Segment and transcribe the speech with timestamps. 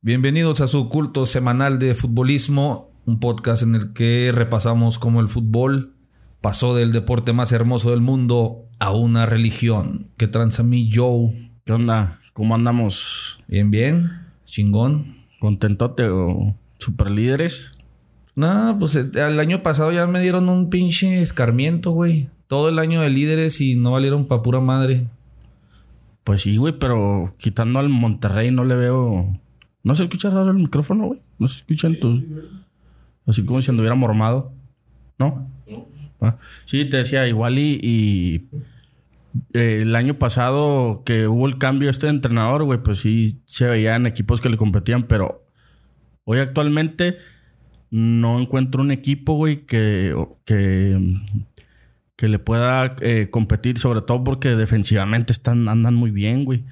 [0.00, 5.28] Bienvenidos a su culto semanal de futbolismo, un podcast en el que repasamos cómo el
[5.28, 5.96] fútbol
[6.40, 10.12] pasó del deporte más hermoso del mundo a una religión.
[10.16, 11.50] ¿Qué tranza mi Joe?
[11.64, 12.20] ¿Qué onda?
[12.32, 13.40] ¿Cómo andamos?
[13.48, 14.08] Bien, bien,
[14.44, 15.16] chingón.
[15.40, 17.72] ¿Contentote o super líderes?
[18.36, 22.28] No, pues eh, el año pasado ya me dieron un pinche escarmiento, güey.
[22.46, 25.08] Todo el año de líderes y no valieron pa' pura madre.
[26.22, 29.40] Pues sí, güey, pero quitando al Monterrey no le veo.
[29.82, 31.20] ¿No se escucha raro el micrófono, güey?
[31.38, 32.22] ¿No se escucha en tu.
[33.26, 34.52] Así como si anduviera mormado.
[35.18, 35.48] ¿No?
[36.20, 37.78] Ah, sí, te decía, igual y.
[37.82, 38.48] y,
[39.52, 43.66] eh, el año pasado que hubo el cambio este de entrenador, güey, pues sí se
[43.66, 45.44] veían equipos que le competían, pero
[46.24, 47.18] hoy actualmente
[47.90, 50.98] no encuentro un equipo, güey, que, que,
[52.16, 56.64] que le pueda eh, competir, sobre todo porque defensivamente están, andan muy bien, güey.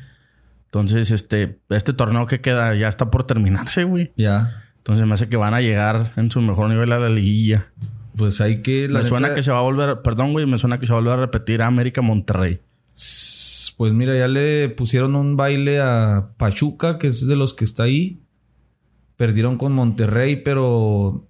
[0.76, 4.12] Entonces, este, este torneo que queda ya está por terminarse, güey.
[4.14, 4.62] Ya.
[4.76, 7.72] Entonces me hace que van a llegar en su mejor nivel a la liguilla.
[8.14, 8.86] Pues hay que.
[8.86, 10.98] la me suena que se va a volver, perdón, güey, me suena que se va
[10.98, 12.60] a volver a repetir a América Monterrey.
[12.92, 17.84] Pues mira, ya le pusieron un baile a Pachuca, que es de los que está
[17.84, 18.20] ahí.
[19.16, 21.26] Perdieron con Monterrey, pero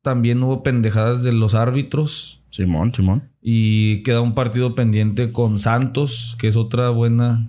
[0.00, 2.42] también hubo pendejadas de los árbitros.
[2.50, 3.30] Simón, Simón.
[3.42, 7.46] Y queda un partido pendiente con Santos, que es otra buena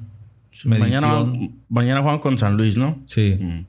[0.66, 1.26] Mañana,
[1.70, 3.02] mañana juegan con San Luis, ¿no?
[3.06, 3.38] Sí.
[3.40, 3.66] Mm.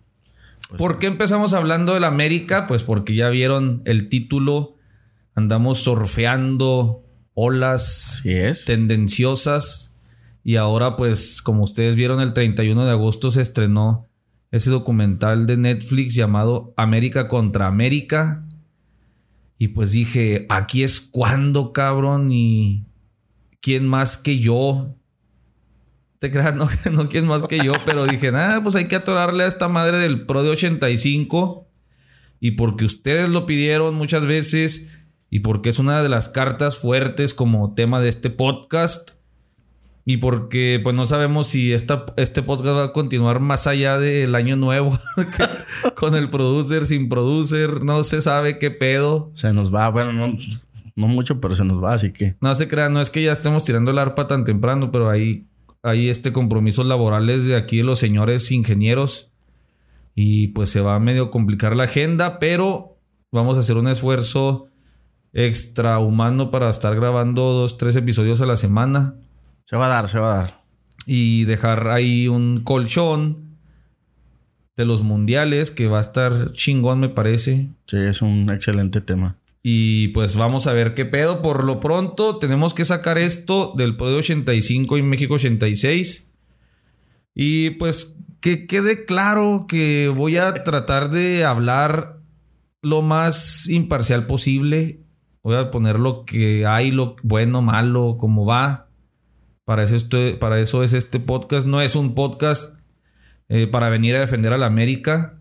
[0.76, 2.66] ¿Por qué empezamos hablando del América?
[2.66, 4.76] Pues porque ya vieron el título.
[5.34, 8.64] Andamos surfeando olas es.
[8.64, 9.94] tendenciosas.
[10.44, 14.08] Y ahora, pues, como ustedes vieron, el 31 de agosto se estrenó
[14.50, 18.44] ese documental de Netflix llamado América contra América.
[19.58, 22.84] Y pues dije, aquí es cuando, cabrón, y
[23.60, 24.96] quién más que yo.
[26.22, 29.42] Te creas, no, no quién más que yo, pero dije, nada, pues hay que atorarle
[29.42, 31.66] a esta madre del Pro de 85.
[32.38, 34.86] Y porque ustedes lo pidieron muchas veces
[35.30, 39.10] y porque es una de las cartas fuertes como tema de este podcast.
[40.04, 44.36] Y porque pues no sabemos si esta, este podcast va a continuar más allá del
[44.36, 45.00] año nuevo.
[45.96, 49.32] con el producer, sin producer, no se sabe qué pedo.
[49.34, 50.38] Se nos va, bueno, no,
[50.94, 52.36] no mucho, pero se nos va, así que.
[52.40, 55.46] No se crean, no es que ya estemos tirando el arpa tan temprano, pero hay,
[55.82, 59.30] hay este compromisos laborales de aquí los señores ingenieros.
[60.14, 62.98] Y pues se va a medio complicar la agenda, pero
[63.30, 64.68] vamos a hacer un esfuerzo
[65.32, 69.14] extrahumano para estar grabando dos, tres episodios a la semana
[69.64, 70.62] Se va a dar, se va a dar.
[71.06, 73.56] y dejar ahí un colchón
[74.76, 77.70] de los mundiales que va a estar chingón, me parece.
[77.86, 79.36] Sí, es un excelente tema.
[79.62, 81.40] Y pues vamos a ver qué pedo.
[81.42, 86.28] Por lo pronto tenemos que sacar esto del Podio 85 y México 86.
[87.34, 92.18] Y pues que quede claro que voy a tratar de hablar
[92.82, 95.00] lo más imparcial posible.
[95.44, 98.88] Voy a poner lo que hay, lo bueno, malo, como va.
[99.64, 101.66] Para eso, estoy- para eso es este podcast.
[101.68, 102.74] No es un podcast
[103.48, 105.38] eh, para venir a defender a la América.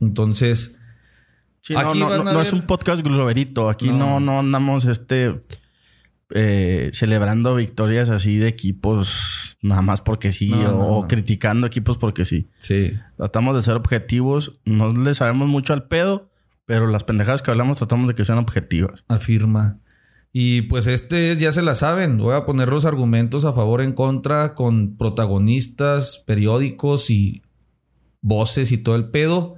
[0.00, 0.76] Entonces,
[1.66, 3.70] Sí, no, Aquí no, van no- a no ver- es un podcast globerito.
[3.70, 4.20] Aquí No.
[4.20, 5.40] no, andamos este
[6.30, 12.50] eh, celebrando victorias así de equipos nada más porque sí, o, criticando equipos porque sí.
[12.58, 12.92] sí.
[13.16, 14.60] Tratamos de ser objetivos.
[14.66, 16.30] No le sabemos mucho al pedo,
[16.66, 19.04] pero las pendejadas que hablamos tratamos de que sean objetivas.
[19.08, 19.78] afirma.
[20.32, 22.18] Y pues este ya se la saben.
[22.18, 27.42] Voy a poner los argumentos a favor en contra con protagonistas, periódicos y
[28.20, 29.56] voces y todo el pedo.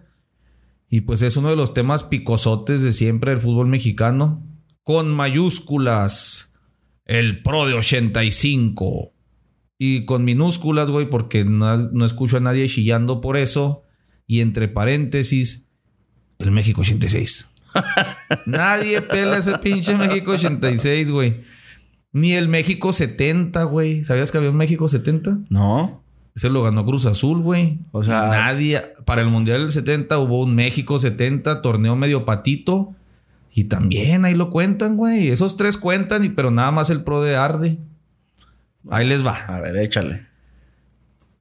[0.89, 4.47] Y pues es uno de los temas picosotes de siempre del fútbol mexicano.
[4.83, 6.53] Con mayúsculas.
[7.05, 9.13] El Pro de 85.
[9.79, 13.83] Y con minúsculas, güey, porque no, no escucho a nadie chillando por eso.
[14.27, 15.67] Y entre paréntesis,
[16.39, 17.49] el México 86.
[18.47, 21.43] Nadie pela ese pinche México 86, güey.
[22.13, 24.05] Ni el México 70, güey.
[24.05, 25.41] ¿Sabías que había un México 70?
[25.51, 26.03] ¿No?
[26.37, 27.79] Ese lo ganó Cruz Azul, güey.
[27.93, 28.83] O sea- nadie.
[29.05, 32.95] Para el Mundial del 70 hubo un México 70, torneo medio patito.
[33.53, 35.29] Y también ahí lo cuentan, güey.
[35.31, 37.79] Esos tres cuentan, y, pero nada más el pro de Arde.
[38.91, 39.33] Ahí les va.
[39.49, 40.27] A ver, échale.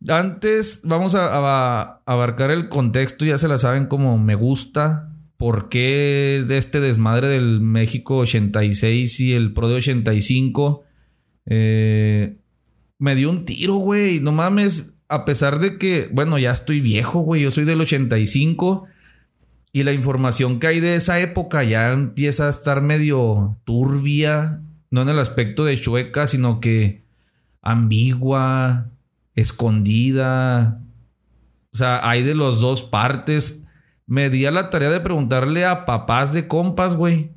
[0.08, 1.28] Antes vamos a,
[1.82, 5.12] a- abarcar el contexto, ya se la saben como me gusta.
[5.38, 10.84] ¿Por qué de este desmadre del México 86 y el Pro de 85?
[11.48, 12.38] Eh,
[12.98, 14.20] me dio un tiro, güey.
[14.20, 14.94] No mames.
[15.08, 17.44] A pesar de que, bueno, ya estoy viejo, güey.
[17.44, 18.88] Yo soy del 85.
[19.72, 24.62] Y la información que hay de esa época ya empieza a estar medio turbia.
[24.90, 27.04] No en el aspecto de chueca, sino que
[27.62, 28.92] ambigua,
[29.36, 30.82] escondida.
[31.74, 33.64] O sea, hay de los dos partes.
[34.08, 37.32] Me di a la tarea de preguntarle a papás de compas, güey.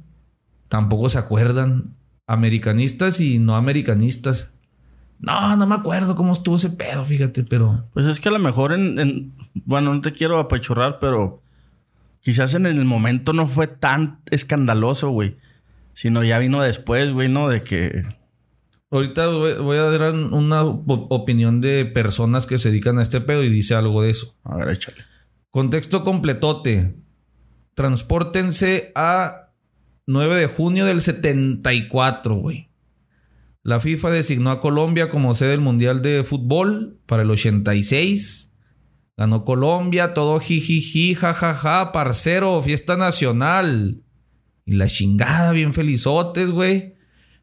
[0.69, 1.96] Tampoco se acuerdan.
[2.26, 4.52] Americanistas y no americanistas.
[5.20, 7.85] No, no me acuerdo cómo estuvo ese pedo, fíjate, pero.
[7.93, 8.99] Pues es que a lo mejor en.
[8.99, 11.43] en- bueno, no te quiero apachurrar, pero.
[12.20, 15.37] Quizás en el momento no fue tan escandaloso, güey.
[15.94, 17.49] Sino ya vino después, güey, ¿no?
[17.49, 18.03] De que.
[18.91, 23.43] Ahorita voy a dar una op- opinión de personas que se dedican a este pedo
[23.44, 24.35] y dice algo de eso.
[24.44, 24.99] A ver, échale.
[25.50, 26.97] Contexto completote.
[27.75, 29.50] Transpórtense a
[30.06, 32.68] 9 de junio del 74, güey.
[33.62, 38.52] La FIFA designó a Colombia como sede del Mundial de Fútbol para el 86.
[39.16, 44.02] Ganó Colombia, todo jijiji, jajaja, parcero, fiesta nacional.
[44.64, 46.94] Y la chingada, bien felizotes, güey.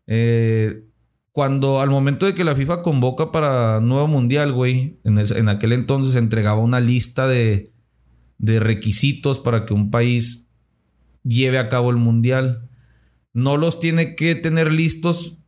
[0.07, 0.85] Eh,
[1.31, 6.15] cuando al momento de que la FIFA convoca para nuevo mundial, güey, en, aquel entonces
[6.15, 7.73] entregaba una lista de,
[8.37, 10.47] de requisitos para que un país
[11.23, 12.69] lleve a cabo el mundial.
[13.33, 15.39] No los tiene que tener listos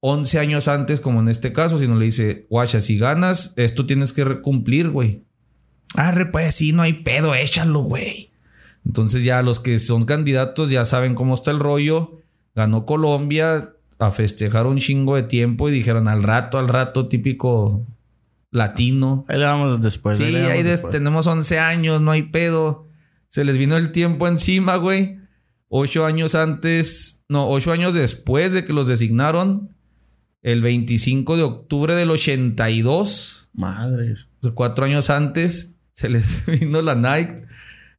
[0.00, 4.12] 11 años antes, como en este caso, sino le dice, guacha, si ganas, esto tienes
[4.12, 5.24] que cumplir, güey.
[5.94, 8.30] Arre, pues sí, no hay pedo, échalo, güey.
[8.84, 12.22] Entonces ya los que son candidatos ya saben cómo está el rollo.
[12.54, 17.86] Ganó Colombia a festejar un chingo de tiempo y dijeron al rato, al rato, típico
[18.50, 19.24] latino.
[19.28, 20.18] Ahí le damos después.
[20.18, 20.92] Sí, ahí después.
[20.92, 22.86] tenemos 11 años, no hay pedo.
[23.28, 25.18] Se les vino el tiempo encima, güey.
[25.68, 29.76] Ocho años antes, no, ocho años después de que los designaron,
[30.52, 34.26] el 25 de octubre del 82, Madres.
[34.40, 37.42] o sea, cuatro años antes, se les vino la Nike.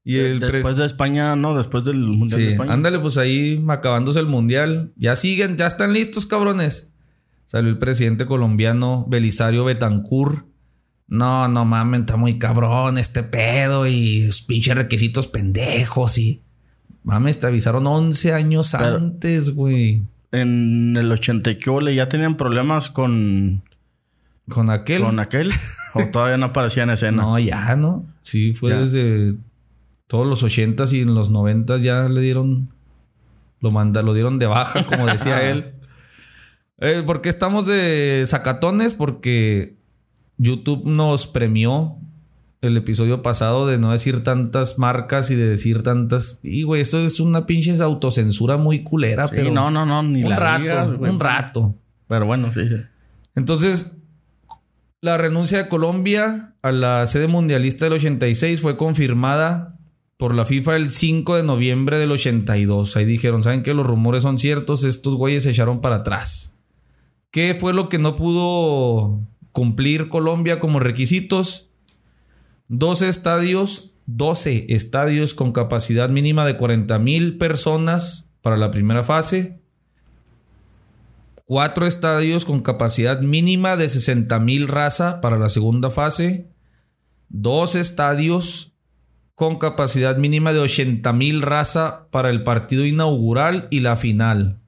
[0.04, 2.74] Y el Después de España, no, después del Mundial de España.
[2.74, 4.92] ándale, pues ahí acabándose el mundial.
[4.96, 6.90] Ya siguen, ya están listos, cabrones.
[7.46, 10.45] Salió el presidente colombiano Belisario Betancourt.
[11.07, 16.42] No, no mamen, está muy cabrón este pedo y pinches requisitos pendejos y.
[17.04, 20.04] Mames, te avisaron 11 años Pero- antes, güey.
[20.31, 23.64] En el 80 y ya tenían problemas con,
[24.48, 25.02] Con aquel.
[25.04, 25.52] con aquel.
[25.96, 27.24] o todavía no aparecía en escena.
[27.24, 28.06] No, ya, ¿no?
[28.22, 28.81] Sí, fue Ya.
[28.81, 29.36] desde
[30.08, 32.70] todos los 80s y en los 90s ya le dieron.
[33.62, 35.74] Lo manda, lo dieron de baja, como decía él.
[36.78, 38.94] Eh, ¿Por qué estamos de sacatones?
[38.94, 39.76] Porque
[40.38, 41.98] YouTube nos premió
[42.61, 46.39] el episodio pasado de no decir tantas marcas y de decir tantas.
[46.44, 49.51] Y, güey, esto es una pinche autocensura muy culera, Sí, pero.
[49.51, 51.75] no, no, no, ni un la rato, digas, un rato.
[52.07, 52.61] Pero bueno, sí.
[53.35, 53.97] Entonces,
[55.01, 59.77] la renuncia de Colombia a la sede mundialista del 86 fue confirmada
[60.17, 62.97] por la FIFA el 5 de noviembre del 82.
[62.97, 63.73] Ahí dijeron, ¿saben qué?
[63.73, 66.53] Los rumores son ciertos, estos güeyes se echaron para atrás.
[67.31, 69.21] ¿Qué fue lo que no pudo
[69.53, 71.69] cumplir Colombia como requisitos?
[72.69, 79.60] 12 estadios, 12 estadios con capacidad mínima de 40 mil personas para la primera fase.
[81.45, 86.51] Cuatro estadios con capacidad mínima de 60 mil raza para la segunda fase,
[87.27, 88.75] dos estadios
[89.33, 94.62] con capacidad mínima de 80 mil raza para el partido inaugural y la final,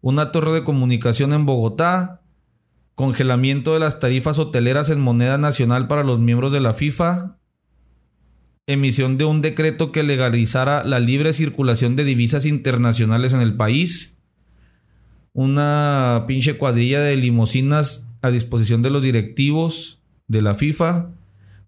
[0.00, 2.21] una torre de comunicación en Bogotá,
[2.94, 7.38] congelamiento de las tarifas hoteleras en moneda nacional para los miembros de la FIFA,
[8.66, 14.18] emisión de un decreto que legalizara la libre circulación de divisas internacionales en el país,
[15.32, 21.10] una pinche cuadrilla de limusinas a disposición de los directivos de la FIFA,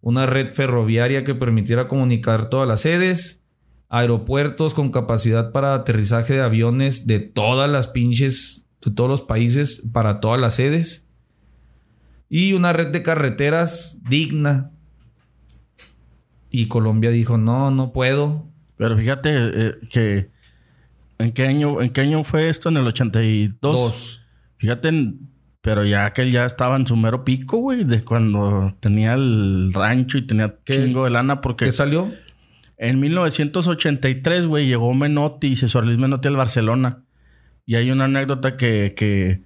[0.01, 3.43] una red ferroviaria que permitiera comunicar todas las sedes,
[3.89, 9.83] aeropuertos con capacidad para aterrizaje de aviones de todas las pinches, de todos los países
[9.93, 11.09] para todas las sedes,
[12.29, 14.71] y una red de carreteras digna.
[16.51, 18.47] Y Colombia dijo, no, no puedo.
[18.77, 20.31] Pero fíjate eh, que...
[21.19, 22.69] ¿En qué año, en qué año fue esto?
[22.69, 23.59] En el 82.
[23.61, 24.27] Dos.
[24.59, 28.77] Fíjate, en- pero ya que él ya estaba en su mero pico, güey, de cuando
[28.81, 32.13] tenía el rancho y tenía chingo de lana, porque ¿Qué salió?
[32.77, 37.05] en 1983, güey, llegó Menotti y César Luis Menotti al Barcelona.
[37.65, 39.41] Y hay una anécdota que, que,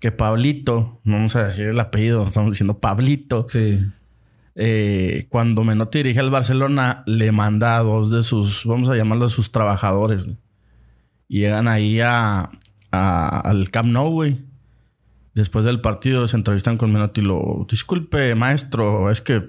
[0.00, 3.80] que Pablito, no vamos a decir el apellido, estamos diciendo Pablito, Sí.
[4.54, 9.32] eh, cuando Menotti dirige al Barcelona, le manda a dos de sus, vamos a llamarlos
[9.32, 10.24] sus trabajadores.
[10.24, 10.36] güey.
[11.28, 12.50] Llegan ahí a,
[12.90, 14.38] a- al Camp Nou, güey.
[15.34, 17.66] Después del partido se entrevistan con Menotti y lo...
[17.70, 19.48] Disculpe, maestro, es que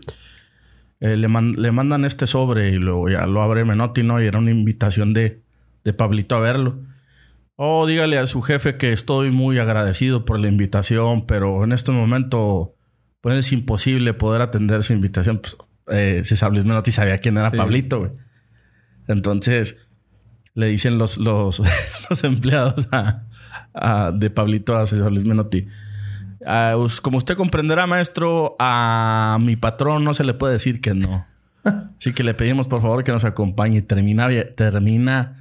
[1.00, 4.22] eh, le, man- le mandan este sobre y luego ya lo abre Menotti, ¿no?
[4.22, 5.42] Y era una invitación de,
[5.84, 6.78] de Pablito a verlo.
[7.64, 11.92] Oh, dígale a su jefe que estoy muy agradecido por la invitación, pero en este
[11.92, 12.74] momento
[13.22, 15.38] pues es imposible poder atender su invitación.
[15.38, 15.58] Pues,
[15.92, 18.12] eh, César Luis Menotti sabía quién era Pablito, güey.
[19.08, 19.78] Entonces
[20.56, 21.62] le dicen los, los,
[22.10, 22.88] los empleados
[24.16, 25.68] de Pablito a César Luis Menotti.
[26.44, 31.24] Ah, como usted comprenderá, maestro, a mi patrón no se le puede decir que no.
[31.64, 33.84] Así que le pedimos por favor que nos acompañe.
[33.84, 35.41] Termina, termina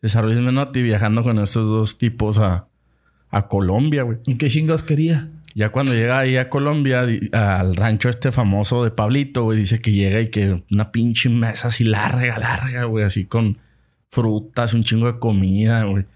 [0.00, 2.68] César Luis Menotti viajando con estos dos tipos a,
[3.30, 4.18] a Colombia, güey.
[4.26, 5.28] ¿Y qué chingados quería?
[5.54, 9.90] Ya cuando llega ahí a Colombia, al rancho este famoso de Pablito, güey, dice que
[9.92, 13.58] llega y que una pinche mesa así larga, larga, güey, así con
[14.08, 16.06] frutas, un chingo de comida, güey.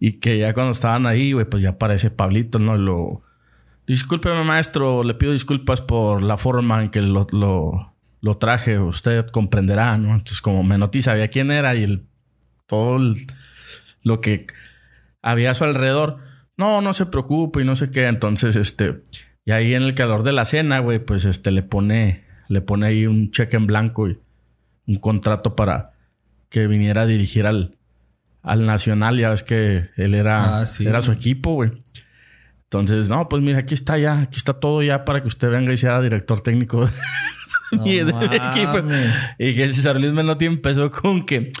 [0.00, 2.76] Y que ya cuando estaban ahí, güey, pues ya aparece Pablito, ¿no?
[2.76, 3.22] Lo...
[3.86, 7.26] Discúlpeme, maestro, le pido disculpas por la forma en que lo,
[8.20, 8.78] lo, traje.
[8.78, 10.12] Usted comprenderá, ¿no?
[10.14, 12.06] Entonces, como Menotti sabía quién era y el,
[12.74, 12.98] todo
[14.02, 14.46] lo que
[15.22, 16.18] había a su alrededor
[16.56, 18.06] no, no se preocupe y no sé qué.
[18.06, 19.02] Entonces, este,
[19.44, 22.86] y ahí en el calor de la cena, güey, pues este le pone, le pone
[22.86, 24.18] ahí un cheque en blanco y
[24.86, 25.92] un contrato para
[26.48, 27.76] que viniera a dirigir al,
[28.42, 29.18] al Nacional.
[29.18, 31.72] Ya ves que él era, ah, era su equipo, güey.
[32.64, 35.72] Entonces, no, pues mira, aquí está ya, aquí está todo ya para que usted venga
[35.72, 36.90] y sea director técnico
[37.84, 38.82] y del equipo.
[39.38, 41.52] Y que César Luis Menotti empezó con que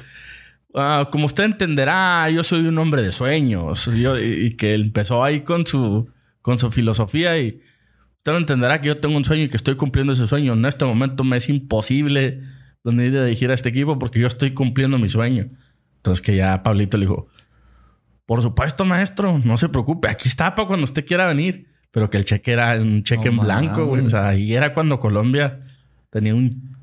[0.74, 3.88] Ah, como usted entenderá, yo soy un hombre de sueños.
[3.88, 6.10] y, que empezó ahí con su,
[6.42, 7.60] con su filosofía y
[8.18, 10.54] usted entenderá que yo tengo un sueño y que estoy cumpliendo ese sueño.
[10.54, 12.42] En este momento me es imposible
[12.82, 15.46] venir a dirigir a este equipo porque yo estoy cumpliendo mi sueño.
[15.96, 17.28] Entonces que ya Pablito le dijo,
[18.26, 21.68] por supuesto maestro, no se preocupe, aquí está para cuando usted quiera venir.
[21.92, 24.04] Pero que el cheque era un cheque en blanco, güey.
[24.04, 25.60] O sea, ahí era cuando Colombia
[26.10, 26.73] tenía un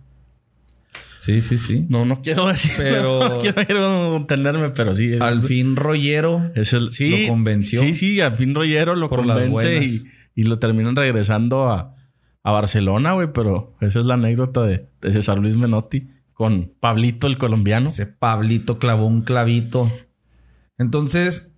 [1.22, 1.86] Sí, sí, sí.
[1.88, 2.72] No, no quiero decir.
[2.78, 3.30] Pero.
[3.30, 5.18] No, quiero entenderme, pero sí.
[5.20, 7.80] al fin Rollero es el, sí, lo convenció.
[7.80, 10.02] Sí, sí, al fin Rollero lo convence y,
[10.34, 11.96] y, lo terminan regresando a,
[12.42, 13.28] a Barcelona, güey.
[13.34, 17.90] Pero esa es la anécdota de, de, César Luis Menotti con Pablito, el colombiano.
[17.90, 19.92] Ese Pablito clavó un clavito.
[20.80, 21.54] Entonces,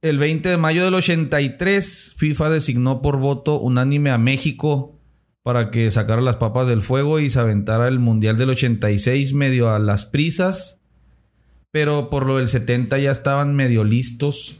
[0.00, 4.97] el 20 de mayo del 83, FIFA designó por voto unánime a México
[5.42, 9.70] para que sacara las papas del fuego y se aventara el Mundial del 86 medio
[9.70, 10.80] a las prisas.
[11.70, 14.58] Pero por lo del 70 ya estaban medio listos.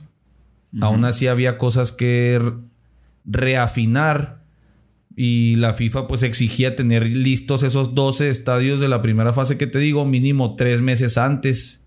[0.80, 2.40] Aún así había cosas que
[3.24, 4.42] reafinar.
[5.16, 9.66] Y la FIFA pues exigía tener listos esos 12 estadios de la primera fase que
[9.66, 11.82] te digo, mínimo tres meses antes.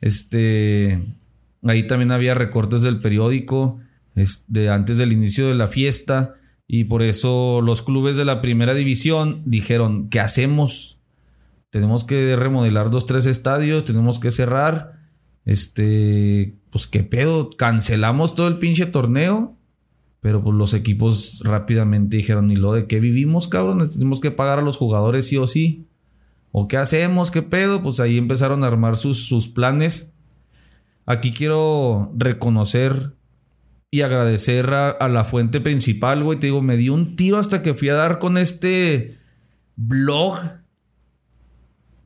[0.00, 1.02] Este.
[1.62, 3.80] Ahí también había recortes del periódico.
[4.48, 6.37] De antes del inicio de la fiesta.
[6.70, 11.00] Y por eso los clubes de la primera división dijeron, ¿qué hacemos?
[11.70, 14.98] Tenemos que remodelar dos, tres estadios, tenemos que cerrar.
[15.46, 19.56] Este, pues qué pedo, cancelamos todo el pinche torneo.
[20.20, 23.88] Pero pues los equipos rápidamente dijeron, ¿y lo de qué vivimos, cabrón?
[23.88, 25.86] Tenemos que pagar a los jugadores sí o sí.
[26.52, 27.30] ¿O qué hacemos?
[27.30, 27.82] ¿Qué pedo?
[27.82, 30.12] Pues ahí empezaron a armar sus, sus planes.
[31.06, 33.14] Aquí quiero reconocer
[33.90, 36.38] y agradecer a, la fuente principal, güey.
[36.38, 39.18] Te digo, me dio un tiro hasta que fui a dar con este
[39.76, 40.38] blog.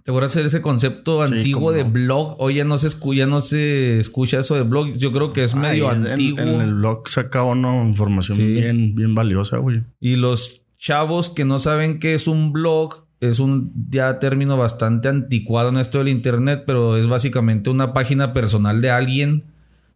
[0.05, 2.37] ¿Te acuerdas de ese concepto antiguo de blog?
[2.41, 4.95] Hoy ya no se escucha, no se escucha eso de blog.
[4.95, 6.41] Yo creo que es medio antiguo.
[6.41, 9.83] En, el blog saca una información bien, bien valiosa, güey.
[10.01, 15.09] Y los chavos que no saben qué es un blog, es un ya término bastante
[15.09, 19.52] anticuado en esto del internet, pero es básicamente una página personal de alguien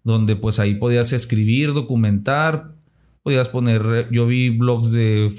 [0.06, 2.72] donde pues ahí podías escribir, documentar,
[3.22, 5.34] podías poner, yo vi blogs de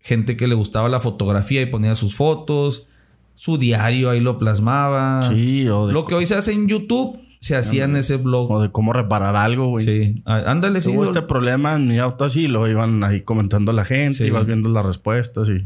[0.00, 2.88] gente que le gustaba la fotografía y ponía sus fotos,
[3.34, 5.22] su diario ahí lo plasmaba.
[5.22, 8.50] Sí, o de lo que hoy se hace en YouTube se hacía en ese blog.
[8.50, 9.84] O de cómo reparar algo, güey.
[9.84, 10.92] Sí, ándale, sí.
[10.92, 14.68] Tuvo este problema en mi auto así, lo iban ahí comentando la gente, ibas viendo
[14.68, 15.64] las respuestas y...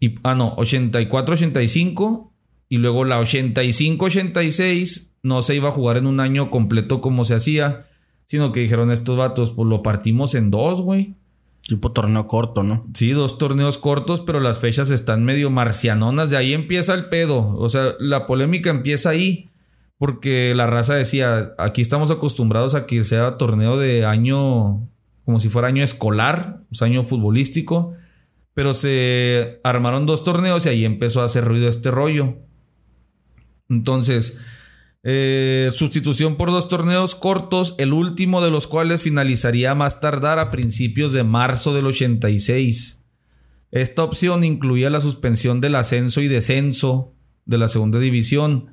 [0.00, 2.32] y, ah, no, 84-85,
[2.68, 7.34] y luego la 85-86 no se iba a jugar en un año completo como se
[7.34, 7.86] hacía,
[8.26, 11.14] sino que dijeron estos vatos, pues lo partimos en dos, güey.
[11.62, 12.86] Tipo torneo corto, ¿no?
[12.94, 16.30] Sí, dos torneos cortos, pero las fechas están medio marcianonas.
[16.30, 17.54] De ahí empieza el pedo.
[17.58, 19.50] O sea, la polémica empieza ahí.
[19.98, 24.88] Porque la raza decía, aquí estamos acostumbrados a que sea torneo de año,
[25.24, 27.94] como si fuera año escolar, o sea, año futbolístico.
[28.54, 32.36] Pero se armaron dos torneos y ahí empezó a hacer ruido este rollo.
[33.68, 34.38] Entonces,
[35.04, 40.50] eh, sustitución por dos torneos cortos, el último de los cuales finalizaría más tardar a
[40.50, 42.98] principios de marzo del 86.
[43.70, 48.70] Esta opción incluía la suspensión del ascenso y descenso de la segunda división.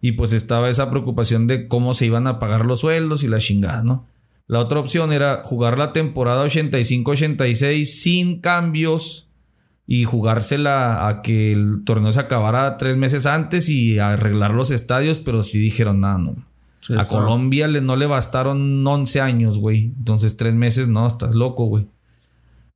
[0.00, 3.38] Y pues estaba esa preocupación de cómo se iban a pagar los sueldos y la
[3.38, 4.06] chingada, ¿no?
[4.46, 9.30] La otra opción era jugar la temporada 85-86 sin cambios
[9.86, 15.18] y jugársela a que el torneo se acabara tres meses antes y arreglar los estadios,
[15.18, 16.36] pero sí dijeron, nada, no.
[16.98, 19.92] a Colombia le, no le bastaron 11 años, güey.
[19.98, 21.86] Entonces tres meses, no, estás loco, güey.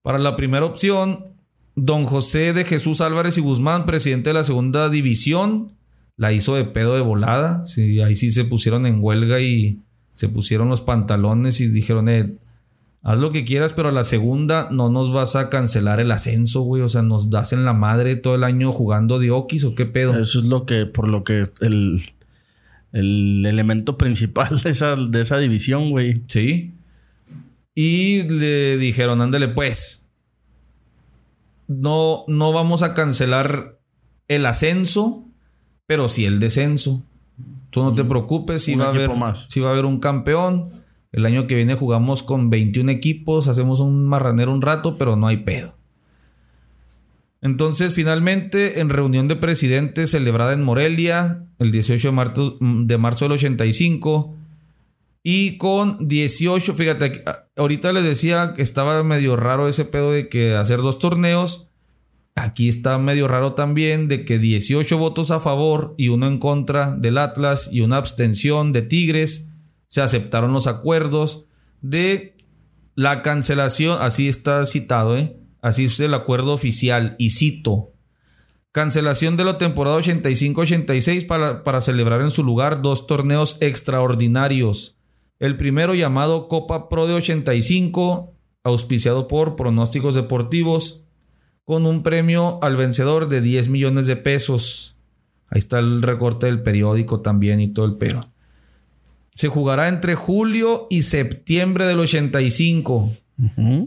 [0.03, 1.25] Para la primera opción,
[1.75, 5.73] don José de Jesús Álvarez y Guzmán, presidente de la segunda división,
[6.16, 7.64] la hizo de pedo de volada.
[7.64, 9.81] Sí, ahí sí se pusieron en huelga y
[10.14, 12.35] se pusieron los pantalones y dijeron, eh,
[13.03, 16.63] haz lo que quieras, pero a la segunda no nos vas a cancelar el ascenso,
[16.63, 16.83] güey.
[16.83, 20.19] O sea, nos das en la madre todo el año jugando de o qué pedo.
[20.19, 22.03] Eso es lo que, por lo que el,
[22.93, 26.23] el elemento principal de esa, de esa división, güey.
[26.27, 26.75] Sí.
[27.75, 30.05] Y le dijeron, ándale pues.
[31.69, 33.79] No, no vamos a cancelar
[34.27, 35.25] el ascenso,
[35.87, 37.05] pero sí el descenso.
[37.71, 39.11] Tú no te preocupes, si va, a haber,
[39.49, 40.78] si va a haber un campeón
[41.12, 45.27] el año que viene jugamos con 21 equipos, hacemos un marranero un rato, pero no
[45.27, 45.75] hay pedo.
[47.40, 53.25] Entonces, finalmente, en reunión de presidentes celebrada en Morelia, el 18 de marzo, de marzo
[53.25, 54.35] del 85,
[55.23, 57.25] y con 18, fíjate,
[57.57, 61.68] ahorita les decía que estaba medio raro ese pedo de que hacer dos torneos.
[62.35, 66.94] Aquí está medio raro también de que 18 votos a favor y uno en contra
[66.94, 69.48] del Atlas y una abstención de Tigres
[69.88, 71.46] se aceptaron los acuerdos
[71.81, 72.37] de
[72.94, 75.37] la cancelación, así está citado, ¿eh?
[75.61, 77.92] así es el acuerdo oficial, y cito,
[78.72, 84.96] cancelación de la temporada 85-86 para, para celebrar en su lugar dos torneos extraordinarios.
[85.38, 91.05] El primero llamado Copa Pro de 85, auspiciado por pronósticos deportivos,
[91.64, 94.96] con un premio al vencedor de 10 millones de pesos.
[95.48, 98.20] Ahí está el recorte del periódico también y todo el pero
[99.38, 103.12] se jugará entre julio y septiembre del 85.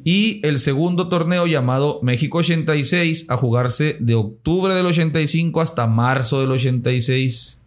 [0.05, 6.39] Y el segundo torneo llamado México 86 a jugarse de octubre del 85 hasta marzo
[6.39, 7.59] del 86.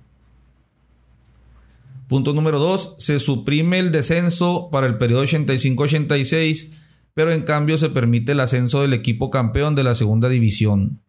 [2.09, 2.95] Punto número 2.
[2.97, 6.71] Se suprime el descenso para el periodo 85-86,
[7.13, 11.03] pero en cambio se permite el ascenso del equipo campeón de la segunda división.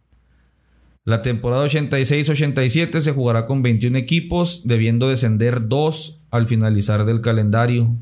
[1.05, 7.95] La temporada 86-87 se jugará con 21 equipos, debiendo descender 2 al finalizar del calendario.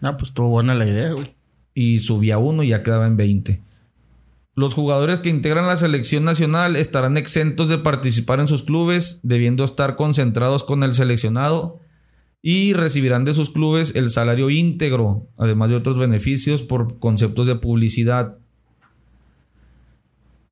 [0.00, 1.34] Ah, pues estuvo buena la idea, güey.
[1.74, 3.62] Y subía uno y ya quedaba en 20.
[4.54, 9.62] Los jugadores que integran la selección nacional estarán exentos de participar en sus clubes, debiendo
[9.62, 11.78] estar concentrados con el seleccionado
[12.42, 17.56] y recibirán de sus clubes el salario íntegro, además de otros beneficios por conceptos de
[17.56, 18.38] publicidad.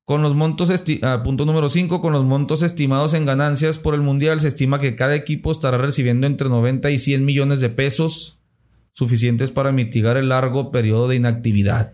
[0.07, 3.99] Con los montos, ah, punto número 5, con los montos estimados en ganancias por el
[3.99, 8.39] Mundial, se estima que cada equipo estará recibiendo entre 90 y 100 millones de pesos,
[8.93, 11.91] suficientes para mitigar el largo periodo de inactividad.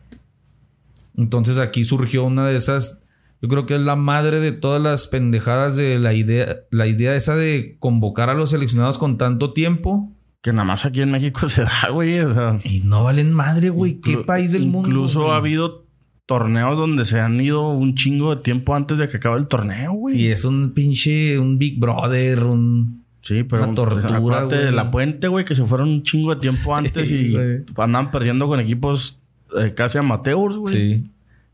[1.17, 3.01] Entonces aquí surgió una de esas,
[3.41, 7.15] yo creo que es la madre de todas las pendejadas de la idea, la idea
[7.15, 10.11] esa de convocar a los seleccionados con tanto tiempo
[10.43, 12.19] que nada más aquí en México se da, güey.
[12.19, 13.99] O sea, Y no valen madre, güey.
[14.01, 14.87] ¿Qué país del mundo?
[14.87, 15.82] Incluso ha habido
[16.25, 19.93] torneos donde se han ido un chingo de tiempo antes de que acabe el torneo,
[19.93, 20.15] güey.
[20.15, 23.03] Sí, es un pinche, un Big Brother, un...
[23.21, 26.75] Sí, pero Una tortura, de la puente, güey, que se fueron un chingo de tiempo
[26.75, 27.35] antes y
[27.77, 29.19] andaban perdiendo con equipos
[29.57, 30.75] eh, casi amateurs, güey.
[30.75, 31.09] Sí.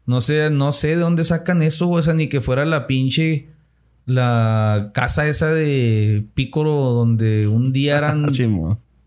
[0.08, 2.00] No sé, no sé de dónde sacan eso, güey.
[2.00, 3.48] O sea, ni que fuera la pinche...
[4.06, 8.48] La casa esa de Pícoro donde un día eran Sí,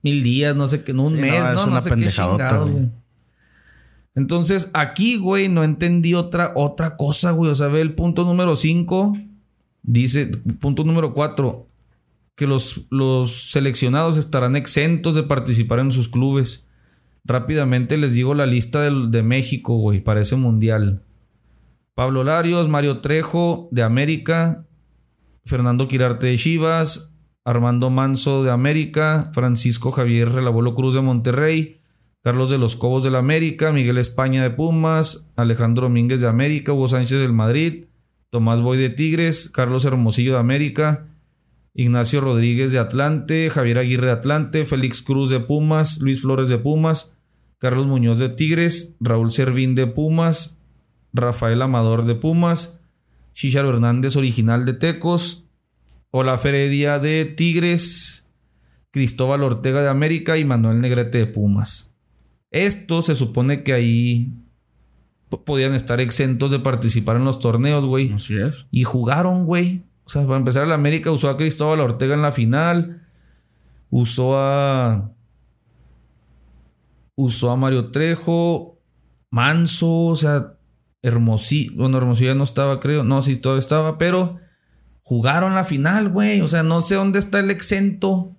[0.03, 1.90] mil días, no sé qué, no un Sí, mes, no, no, es no, una sé
[1.96, 2.90] qué chingados, güey.
[4.14, 7.51] Entonces, aquí, güey, no entendí otra, otra cosa, güey.
[7.51, 9.16] O sea, ve el punto número 5.
[9.83, 10.27] Dice,
[10.61, 11.66] punto número 4.
[12.37, 16.66] Que los, los seleccionados estarán exentos de participar en sus clubes.
[17.25, 21.03] Rápidamente les digo la lista del- de, México, güey, para ese mundial.
[21.94, 24.66] Pablo Larios, Mario Trejo de América,
[25.44, 31.82] Fernando Quirarte de Chivas, Armando Manso de América, Francisco Javier Relavuelo Cruz de Monterrey,
[32.23, 36.87] Carlos de los Cobos del América, Miguel España de Pumas, Alejandro Domínguez de América, Hugo
[36.87, 37.87] Sánchez del Madrid,
[38.31, 41.09] Tomás Boy de Tigres, Carlos Hermosillo de América,
[41.75, 46.59] Ignacio Rodríguez de Atlante, Javier Aguirre de Atlante, Félix Cruz de Pumas, Luis Flores de
[46.59, 47.17] Pumas,
[47.59, 50.61] Carlos Muñoz de Tigres, Raúl Servín de Pumas,
[51.13, 52.79] Rafael Amador de Pumas,
[53.33, 55.47] Chicharo Hernández original de Tecos,
[56.13, 58.27] Olaf Heredia de Tigres,
[58.93, 61.91] Cristóbal Ortega de América y Manuel Negrete de Pumas.
[62.53, 64.35] Esto se supone que ahí
[65.45, 68.12] podían estar exentos de participar en los torneos, güey.
[68.12, 68.67] Así es.
[68.71, 69.83] Y jugaron, güey.
[70.05, 73.07] O sea, para empezar, el América usó a Cristóbal Ortega en la final.
[73.91, 75.12] Usó a.
[77.15, 78.79] Usó a Mario Trejo.
[79.31, 80.55] Manso, o sea,
[81.01, 81.73] Hermosillo.
[81.77, 83.03] Bueno, Hermosillo ya no estaba, creo.
[83.03, 84.38] No, sí, todavía estaba, pero
[85.01, 86.43] jugaron la final, güey.
[86.43, 88.37] O sea, no sé dónde está el exento.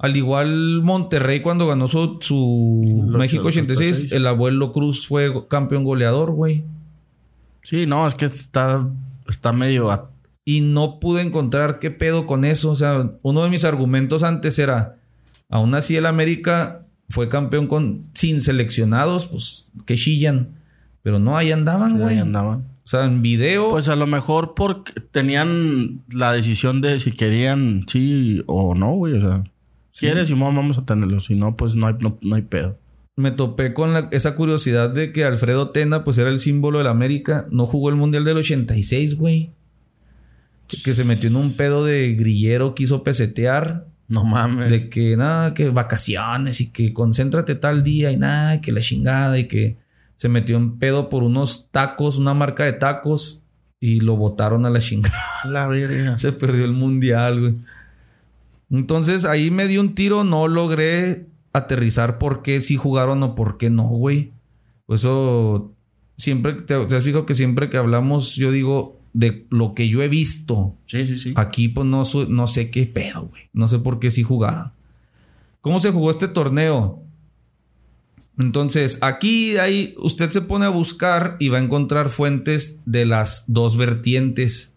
[0.00, 4.12] Al igual Monterrey cuando ganó su, su México 86, 86.
[4.12, 6.64] el abuelo Cruz fue campeón goleador, güey.
[7.62, 8.88] Sí, no, es que está,
[9.28, 10.08] está medio...
[10.42, 12.70] Y no pude encontrar qué pedo con eso.
[12.70, 14.96] O sea, uno de mis argumentos antes era,
[15.50, 20.48] aún así el América fue campeón con sin seleccionados, pues que chillan.
[21.02, 22.18] Pero no, ahí andaban, ahí güey.
[22.18, 22.64] O andaban.
[22.84, 23.70] sea, en video.
[23.70, 29.18] Pues a lo mejor porque tenían la decisión de si querían sí o no, güey.
[29.18, 29.44] O sea,
[30.00, 31.20] quieres, Simón, vamos a tenerlo.
[31.20, 32.78] Si no, pues no hay, no, no hay pedo.
[33.16, 36.86] me topé con la- esa curiosidad de que Alfredo Tena, pues era el símbolo del
[36.86, 37.46] América.
[37.50, 39.50] No jugó el Mundial del 86, güey.
[40.68, 43.86] Que, que se metió en un pedo de grillero, quiso pesetear.
[44.08, 44.70] No mames.
[44.70, 49.38] De que nada, que vacaciones y que concéntrate tal día y nada, que la chingada
[49.38, 49.76] y que
[50.16, 53.42] se metió en pedo por unos tacos, una marca de tacos
[53.80, 55.14] y lo botaron a la chingada.
[55.48, 56.18] La verga.
[56.18, 57.54] se perdió el mundial, güey.
[58.70, 63.58] Entonces ahí me di un tiro, no logré aterrizar por qué sí jugaron o por
[63.58, 64.32] qué no, güey.
[64.86, 65.74] Pues eso
[66.16, 70.02] siempre te, te has fijado que siempre que hablamos yo digo de lo que yo
[70.02, 70.76] he visto.
[70.86, 71.32] Sí, sí, sí.
[71.36, 73.42] Aquí pues no, no sé qué pedo, güey.
[73.52, 74.72] No sé por qué sí jugaron.
[75.60, 77.02] ¿Cómo se jugó este torneo?
[78.38, 83.44] Entonces, aquí ahí usted se pone a buscar y va a encontrar fuentes de las
[83.48, 84.72] dos vertientes.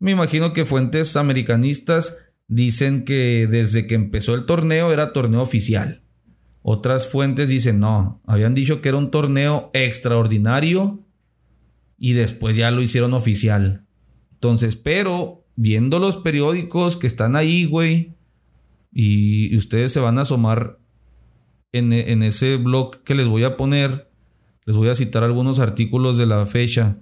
[0.00, 2.16] Me imagino que fuentes americanistas
[2.50, 6.02] dicen que desde que empezó el torneo era torneo oficial.
[6.62, 11.06] Otras fuentes dicen no, habían dicho que era un torneo extraordinario
[11.96, 13.86] y después ya lo hicieron oficial.
[14.32, 18.14] Entonces, pero viendo los periódicos que están ahí, güey,
[18.92, 20.80] y, ustedes se van a asomar
[21.70, 24.10] en, en ese blog que les voy a poner,
[24.66, 26.98] les voy a citar algunos artículos de la fecha.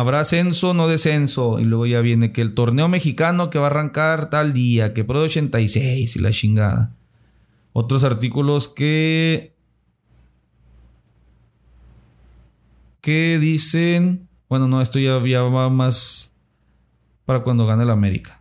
[0.00, 1.58] Habrá ascenso, no descenso.
[1.58, 5.04] Y luego ya viene que el torneo mexicano que va a arrancar tal día, que
[5.04, 6.96] pro de 86 y la chingada.
[7.74, 9.52] Otros artículos que.
[13.02, 14.26] que dicen.
[14.48, 16.32] Bueno, no, esto ya, ya va más
[17.26, 18.40] para cuando gane el América.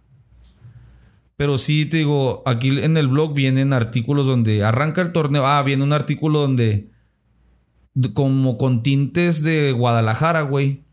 [1.36, 5.45] Pero sí, te digo, aquí en el blog vienen artículos donde arranca el torneo.
[5.45, 6.89] Ah, viene un artículo donde.
[7.95, 10.84] de- como con tintes de Guadalajara, güey.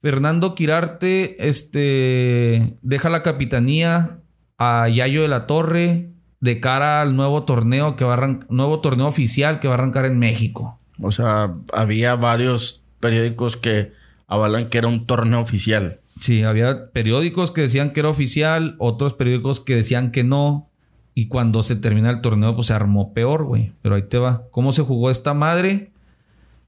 [0.00, 2.76] Fernando Quirarte, este.
[2.82, 4.18] deja la capitanía
[4.58, 9.06] a Yayo de la Torre de cara al nuevo torneo que va a nuevo torneo
[9.06, 10.78] oficial que va a arrancar en México.
[11.00, 13.92] O sea, había varios periódicos que
[14.26, 16.00] avalan que era un torneo oficial.
[16.20, 20.70] Sí, había periódicos que decían que era oficial, otros periódicos que decían que no.
[21.14, 23.72] Y cuando se termina el torneo, pues se armó peor, güey.
[23.82, 24.44] Pero ahí te va.
[24.50, 25.92] ¿Cómo se jugó esta madre?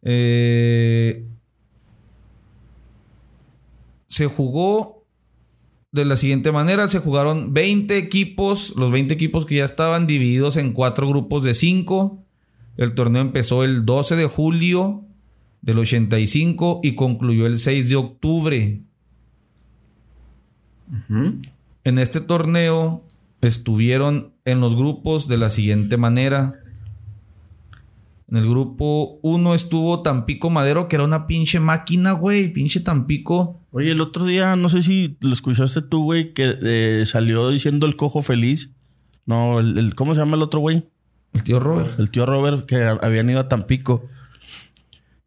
[0.03, 1.27] Eh,
[4.19, 5.07] se jugó
[5.93, 6.89] de la siguiente manera.
[6.89, 11.55] Se jugaron 20 equipos, los 20 equipos que ya estaban divididos en cuatro grupos de
[11.55, 12.25] 5.
[12.77, 15.05] El torneo empezó el 12 de julio
[15.63, 18.83] del 85 y concluyó el 6 de octubre.
[21.85, 23.05] En este torneo
[23.41, 26.55] estuvieron en los grupos de la siguiente manera.
[28.31, 32.53] En el grupo 1 estuvo Tampico Madero, que era una pinche máquina, güey.
[32.53, 33.63] Pinche Tampico.
[33.71, 37.87] Oye, el otro día, no sé si lo escuchaste tú, güey, que eh, salió diciendo
[37.87, 38.75] el cojo feliz.
[39.25, 40.91] No, el, ¿cómo se llama el otro güey?
[41.33, 41.99] El tío Robert.
[41.99, 44.03] El tío Robert, que habían ido a Tampico.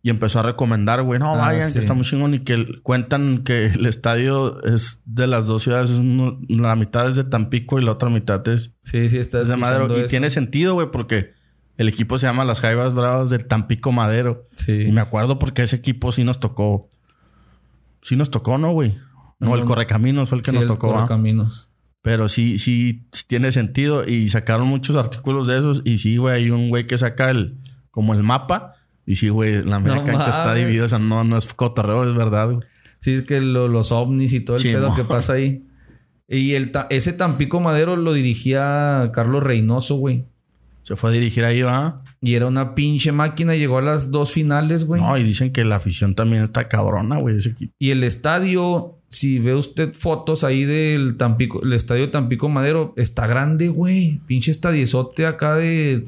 [0.04, 2.36] Y empezó a recomendar, güey, no, ah, vayan, que está muy chingón.
[2.36, 5.92] Y que cuentan que el estadio es de las dos ciudades.
[6.50, 10.00] la mitad es de Tampico y la otra mitad es, sí, sí, está de Madero.
[10.00, 11.34] Y tiene sentido, güey, porque
[11.82, 14.48] el equipo se llama Las Jaivas Bravas del Tampico Madero.
[14.56, 14.84] Sí.
[14.84, 16.90] Y me acuerdo porque ese equipo sí nos tocó.
[18.04, 18.98] Sí nos tocó, ¿no, güey?
[19.40, 20.90] No, el Correcaminos fue el que nos tocó.
[20.90, 21.72] El Correcaminos.
[22.04, 24.08] Pero sí, sí tiene sentido.
[24.08, 25.82] Y sacaron muchos artículos de esos.
[25.84, 27.58] Y sí, güey, hay un güey que saca el
[27.90, 30.86] como el mapa y sí, güey, la media cancha está dividida.
[30.86, 32.68] O sea, no, no es cotorreo, es verdad, güey.
[33.00, 35.66] Sí, es que los ovnis y todo el pedo que pasa ahí.
[36.28, 40.28] Y el ese Tampico Madero lo dirigía Carlos Reynoso, güey.
[40.84, 42.00] Se fue a dirigir ahí, va.
[42.22, 43.56] Y era una pinche máquina.
[43.56, 45.02] Llegó a las dos finales, güey.
[45.02, 47.74] No, y dicen que la afición también está cabrona, güey, ese equipo.
[47.78, 53.28] Y el estadio, si ve usted fotos ahí del Tampico, el estadio Tampico Madero, está
[53.28, 54.22] grande, güey.
[54.26, 56.08] Pinche estadiezote acá de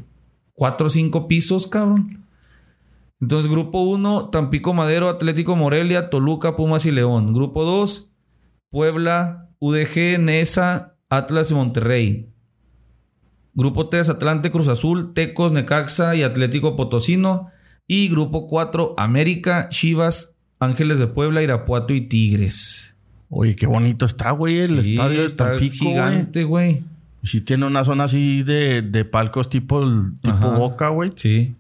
[0.53, 2.23] cuatro o cinco pisos, cabrón.
[3.21, 7.33] Entonces, grupo 1, Tampico Madero, Atlético Morelia, Toluca, Pumas y León.
[7.33, 8.09] Grupo 2,
[8.69, 12.32] Puebla, UDG, Nesa, Atlas y Monterrey.
[13.55, 17.49] Grupo 3, Atlante, Cruz Azul, Tecos, Necaxa y Atlético Potosino.
[17.87, 22.95] Y grupo 4, América, Chivas, Ángeles de Puebla, Irapuato y Tigres.
[23.29, 24.59] Oye, qué bonito está, güey.
[24.59, 25.75] El estadio de Tampico.
[25.85, 26.83] Gigante, güey.
[27.21, 29.83] Y si tiene una zona así de, de palcos tipo,
[30.21, 31.11] tipo Boca, güey.
[31.15, 31.55] Sí.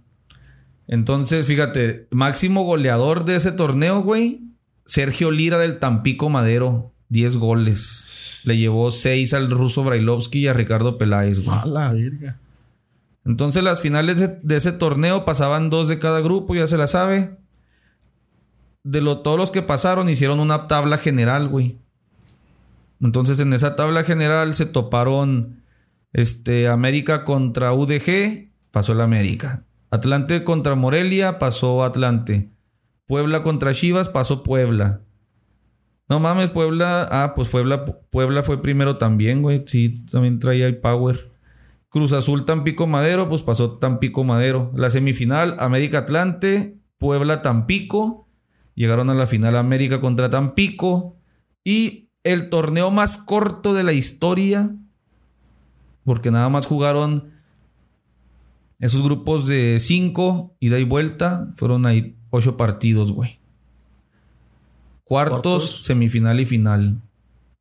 [0.87, 4.41] Entonces, fíjate, máximo goleador de ese torneo, güey.
[4.85, 8.41] Sergio Lira del Tampico Madero, 10 goles.
[8.43, 11.57] Le llevó 6 al ruso Brailovsky y a Ricardo Peláez, güey.
[11.57, 12.39] A la virga.
[13.23, 17.37] Entonces, las finales de, ese torneo pasaban dos de cada grupo, ya se la sabe.
[18.83, 21.77] De lo, todos los que pasaron hicieron una tabla general, güey.
[22.99, 25.61] Entonces, en esa tabla general se toparon
[26.11, 29.63] este, América contra UDG, pasó el América.
[29.89, 32.49] Atlante contra Morelia, pasó Atlante.
[33.05, 35.01] Puebla contra Chivas, pasó Puebla.
[36.13, 37.07] No mames, Puebla.
[37.09, 39.63] Ah, pues Puebla, Puebla fue primero también, güey.
[39.65, 41.31] Sí, también traía el power.
[41.89, 44.71] Cruz Azul, Tampico Madero, pues pasó Tampico Madero.
[44.75, 48.27] La semifinal, América Atlante, Puebla Tampico.
[48.75, 51.17] Llegaron a la final América contra Tampico.
[51.63, 54.69] Y el torneo más corto de la historia.
[56.03, 57.31] Porque nada más jugaron
[58.77, 63.39] esos grupos de cinco, ida y vuelta, fueron ahí ocho partidos, güey.
[65.13, 66.99] Cuartos, semifinal y final.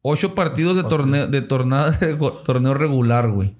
[0.00, 3.54] Ocho partidos de torneo, de, de torneo regular, güey.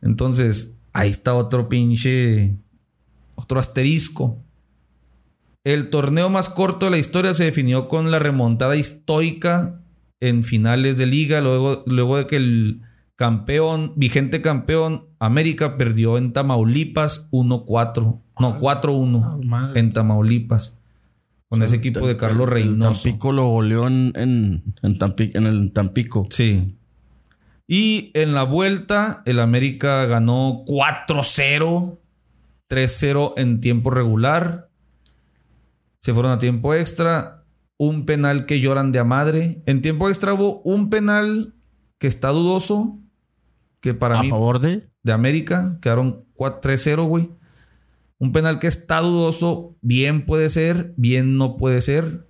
[0.00, 2.56] Entonces, ahí está otro pinche.
[3.34, 4.38] Otro asterisco.
[5.64, 9.80] El torneo más corto de la historia se definió con la remontada histórica
[10.20, 12.82] en finales de liga, luego, luego de que el
[13.16, 18.20] campeón, vigente campeón, América perdió en Tamaulipas 1-4.
[18.38, 20.79] No, 4-1 ah, en Tamaulipas.
[21.50, 23.02] Con ese equipo de Carlos Reynoso.
[23.02, 26.28] Tampico lo goleó en, en, en el Tampico.
[26.30, 26.76] Sí.
[27.66, 31.98] Y en la vuelta, el América ganó 4-0.
[32.68, 34.70] 3-0 en tiempo regular.
[36.00, 37.42] Se fueron a tiempo extra.
[37.76, 39.60] Un penal que lloran de a madre.
[39.66, 41.54] En tiempo extra hubo un penal
[41.98, 43.00] que está dudoso
[43.80, 44.28] que para mí.
[44.28, 44.88] ¿A favor de?
[45.02, 45.78] De América.
[45.82, 47.30] Quedaron 3-0, güey.
[48.20, 49.74] Un penal que está dudoso.
[49.80, 52.26] Bien puede ser, bien no puede ser.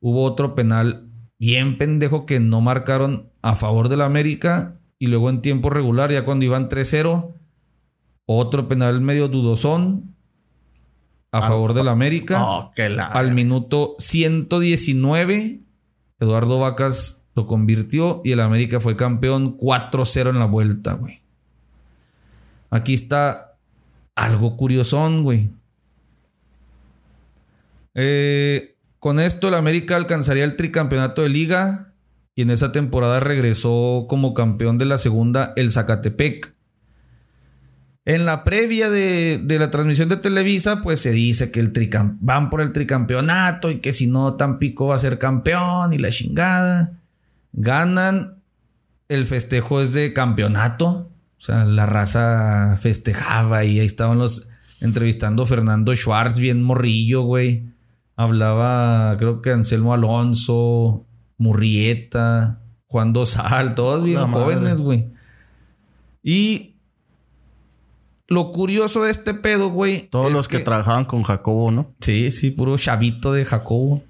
[0.00, 4.80] Hubo otro penal bien pendejo que no marcaron a favor de la América.
[4.98, 7.34] Y luego en tiempo regular, ya cuando iban 3-0,
[8.24, 10.16] otro penal medio dudosón
[11.32, 12.42] a ah, favor de la América.
[12.42, 12.72] Oh,
[13.12, 15.60] Al minuto 119,
[16.18, 21.20] Eduardo Vacas lo convirtió y el América fue campeón 4-0 en la vuelta, güey.
[22.70, 23.45] Aquí está
[24.16, 25.50] algo curiosón, güey.
[27.94, 31.92] Eh, con esto el América alcanzaría el tricampeonato de liga
[32.34, 36.54] y en esa temporada regresó como campeón de la segunda el Zacatepec.
[38.04, 41.72] En la previa de, la transmisión de Televisa, pues se dice que el
[42.20, 46.10] van por el tricampeonato y que si no Tampico va a ser campeón y la
[46.10, 47.00] chingada.
[47.52, 48.42] Ganan.
[49.08, 51.10] El festejo es de campeonato.
[51.46, 54.48] O sea, la raza festejaba y ahí estaban los
[54.80, 57.66] entrevistando a Fernando Schwartz, bien morrillo, güey.
[58.16, 61.06] Hablaba, creo que Anselmo Alonso,
[61.38, 65.06] Murrieta, Juan Dosal, todos bien La jóvenes, güey.
[66.20, 66.74] Y
[68.26, 70.08] lo curioso de este pedo, güey.
[70.08, 71.94] Todos los que, trabajaban con Jacobo, ¿no?
[72.00, 74.02] Sí, sí, puro chavito de Jacobo.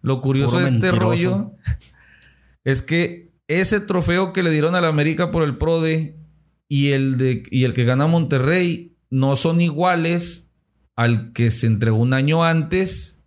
[0.00, 1.06] Lo curioso Puro de este mentiroso.
[1.06, 1.52] rollo
[2.64, 6.16] es que ese trofeo que le dieron a la América por el PRODE
[6.70, 10.52] y el, de, y el que gana Monterrey no son iguales
[10.94, 13.20] al que se entregó un año antes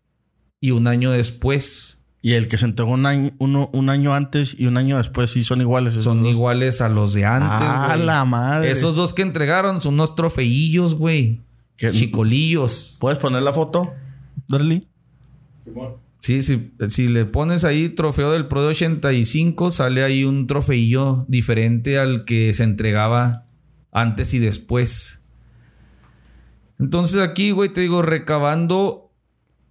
[0.61, 2.05] y un año después.
[2.21, 5.31] Y el que se entregó un año, uno, un año antes y un año después
[5.31, 5.93] sí son iguales.
[5.95, 6.31] Son dos.
[6.31, 7.67] iguales a los de antes.
[7.69, 8.05] Ah, güey.
[8.05, 8.71] la madre.
[8.71, 11.41] Esos dos que entregaron son unos trofeillos, güey.
[11.77, 12.95] Chicolillos.
[13.01, 13.91] ¿Puedes poner la foto,
[14.47, 14.87] Darly?
[16.23, 21.25] Sí, sí, si le pones ahí trofeo del Pro de 85, sale ahí un trofeillo
[21.27, 23.43] diferente al que se entregaba
[23.91, 25.21] antes y después.
[26.79, 29.11] Entonces aquí, güey, te digo, recabando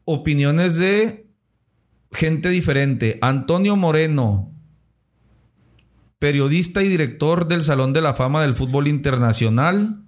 [0.05, 1.27] opiniones de
[2.12, 3.17] gente diferente.
[3.23, 4.53] Antonio Moreno,
[6.19, 10.05] periodista y director del Salón de la Fama del Fútbol Internacional.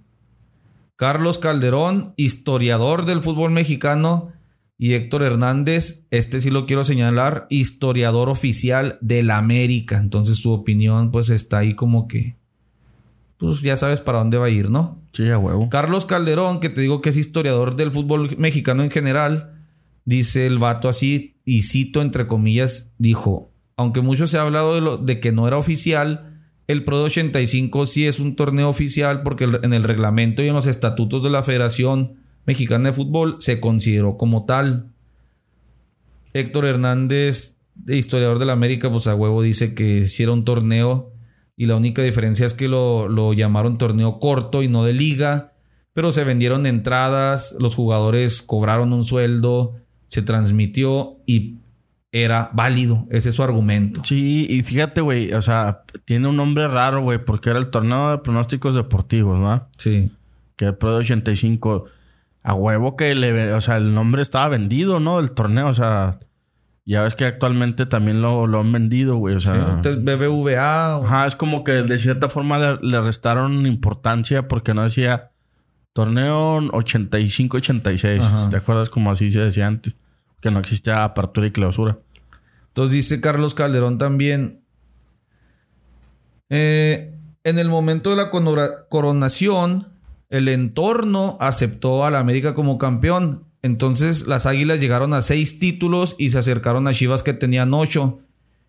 [0.96, 4.34] Carlos Calderón, historiador del fútbol mexicano.
[4.76, 9.98] Y Héctor Hernández, este sí lo quiero señalar, historiador oficial del América.
[9.98, 12.36] Entonces su opinión pues está ahí como que...
[13.36, 15.02] Pues ya sabes para dónde va a ir, ¿no?
[15.12, 15.68] Sí, a huevo.
[15.68, 19.60] Carlos Calderón, que te digo que es historiador del fútbol mexicano en general,
[20.04, 24.80] dice el vato así, y cito entre comillas, dijo, aunque mucho se ha hablado de,
[24.80, 26.34] lo, de que no era oficial,
[26.66, 30.54] el Pro de 85 sí es un torneo oficial porque en el reglamento y en
[30.54, 34.90] los estatutos de la Federación Mexicana de Fútbol se consideró como tal.
[36.32, 41.12] Héctor Hernández, de historiador de la América, pues a huevo dice que un torneo
[41.56, 45.52] y la única diferencia es que lo, lo llamaron torneo corto y no de liga,
[45.92, 49.76] pero se vendieron entradas, los jugadores cobraron un sueldo,
[50.08, 51.58] se transmitió y
[52.10, 53.06] era válido.
[53.10, 54.02] Ese es su argumento.
[54.04, 58.10] Sí, y fíjate, güey, o sea, tiene un nombre raro, güey, porque era el torneo
[58.10, 59.68] de pronósticos deportivos, ¿no?
[59.78, 60.12] Sí.
[60.56, 61.86] Que el Pro de 85.
[62.44, 63.52] A huevo que le...
[63.54, 65.18] O sea, el nombre estaba vendido, ¿no?
[65.18, 66.20] El torneo, o sea...
[66.86, 69.34] Ya ves que actualmente también lo, lo han vendido, güey.
[69.36, 69.54] O sea...
[69.76, 70.98] Entonces, BBVA.
[70.98, 75.30] o- Ajá, es como que de cierta forma le, le restaron importancia porque no decía
[75.94, 78.20] torneo 85-86.
[78.20, 78.50] Ajá.
[78.50, 79.96] ¿Te acuerdas como así se decía antes?
[80.42, 81.96] Que no existía apertura y clausura.
[82.68, 84.60] Entonces dice Carlos Calderón también.
[86.50, 88.30] eh, en el momento de la
[88.88, 89.86] coronación,
[90.30, 93.44] el entorno aceptó a la América como campeón.
[93.62, 98.20] Entonces las Águilas llegaron a seis títulos y se acercaron a Chivas que tenían ocho.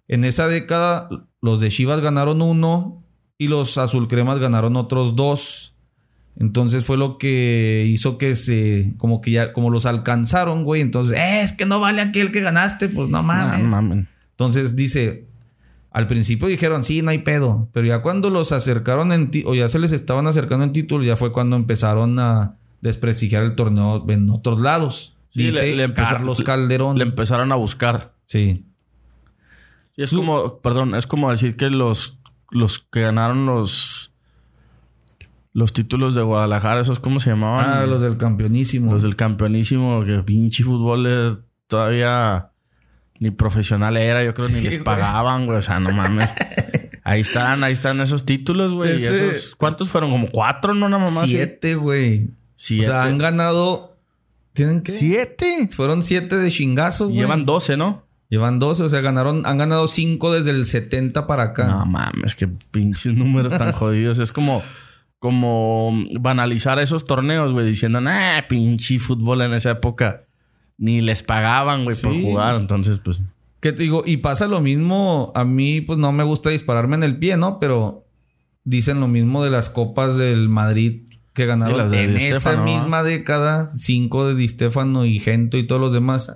[0.07, 1.09] En esa década,
[1.41, 3.03] los de Chivas ganaron uno
[3.37, 5.75] y los azulcremas ganaron otros dos.
[6.37, 10.81] Entonces fue lo que hizo que se, como que ya, como los alcanzaron, güey.
[10.81, 13.71] Entonces, "Eh, es que no vale aquel que ganaste, pues no mames.
[13.71, 14.07] Mamen.
[14.31, 15.27] Entonces dice,
[15.95, 19.55] al principio dijeron, sí, no hay pedo, pero ya cuando los acercaron en ti- o
[19.55, 24.03] ya se les estaban acercando en título, ya fue cuando empezaron a desprestigiar el torneo
[24.09, 25.15] en otros lados.
[25.29, 26.97] Sí, dice le- le empezó- Carlos Calderón.
[26.97, 28.13] Le empezaron a buscar.
[28.25, 28.65] sí.
[29.97, 32.19] Y es como, perdón, es como decir que los,
[32.51, 34.11] los que ganaron los
[35.53, 37.65] los títulos de Guadalajara, esos cómo se llamaban?
[37.69, 38.91] Ah, los del campeonísimo.
[38.91, 42.51] Los del campeonísimo, que pinche fútbol eh, todavía
[43.19, 45.57] ni profesional era, yo creo ni les pagaban, güey.
[45.57, 46.29] O sea, no mames.
[47.03, 48.91] ahí están, ahí están esos títulos, güey.
[49.01, 50.11] Y Ese- esos- ¿Cuántos fueron?
[50.11, 50.85] Como cuatro, ¿no?
[50.87, 51.21] Una mamá.
[51.23, 51.31] así?
[51.31, 52.27] Siete, güey.
[52.27, 53.97] O sea, han ganado...
[54.53, 54.93] ¿Tienen qué?
[54.93, 55.67] ¿Siete?
[55.71, 57.17] Fueron siete de chingazo, güey.
[57.19, 58.05] llevan doce, ¿no?
[58.27, 61.67] Llevan 12, o sea, ganaron, han ganado cinco desde el 70 para acá.
[61.67, 64.17] No mames, que pinches números tan jodidos.
[64.17, 64.63] Es como,
[65.19, 70.23] como banalizar esos torneos, güey, diciendo, nah, pinche fútbol en esa época.
[70.77, 72.55] Ni les pagaban, güey, por jugar.
[72.59, 73.21] Entonces, pues.
[73.61, 74.03] ¿Qué te digo?
[74.05, 75.31] Y pasa lo mismo.
[75.35, 77.59] A mí, pues no me gusta dispararme en el pie, ¿no?
[77.59, 78.05] Pero
[78.63, 81.01] dicen lo mismo de las copas del Madrid
[81.33, 83.69] que ganaron de en Di esa misma década.
[83.75, 86.35] Cinco de Di Stéfano y Gento y todos los demás.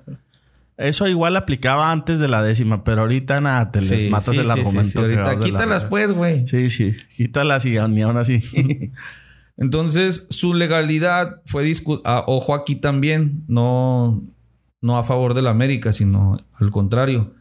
[0.78, 4.46] Eso igual aplicaba antes de la décima, pero ahorita nada, te Sí, matas sí, el
[4.46, 4.84] sí, argumento.
[4.84, 4.94] sí, sí.
[4.98, 5.90] que Ahorita la quítalas, verga.
[5.90, 6.48] pues, güey.
[6.48, 8.40] Sí, sí, quítalas y ni aún así.
[9.60, 12.24] Entonces, su legalidad fue discutida.
[12.28, 14.24] ojo aquí también, no,
[14.80, 17.34] no a favor de la América, sino al contrario.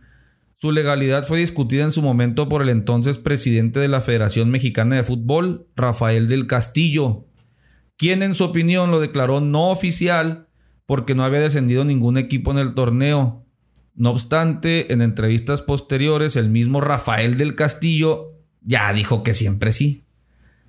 [0.57, 4.97] Su legalidad fue discutida en su momento por el entonces presidente de la Federación Mexicana
[4.97, 7.25] de Fútbol, Rafael del Castillo,
[7.97, 10.49] quien en su opinión lo declaró no oficial
[10.87, 13.45] porque no había descendido ningún equipo en el torneo.
[13.95, 20.03] No obstante, en entrevistas posteriores, el mismo Rafael del Castillo ya dijo que siempre sí.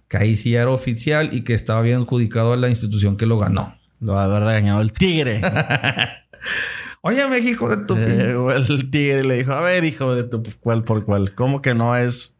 [0.09, 3.37] Que ahí sí era oficial y que estaba bien adjudicado a la institución que lo
[3.37, 3.77] ganó.
[4.01, 5.41] Lo va a haber regañado el tigre.
[7.01, 10.83] Oye, México de tu Eh, el tigre le dijo, a ver, hijo de tu cuál
[10.83, 11.33] por cuál.
[11.33, 12.35] ¿Cómo que no es?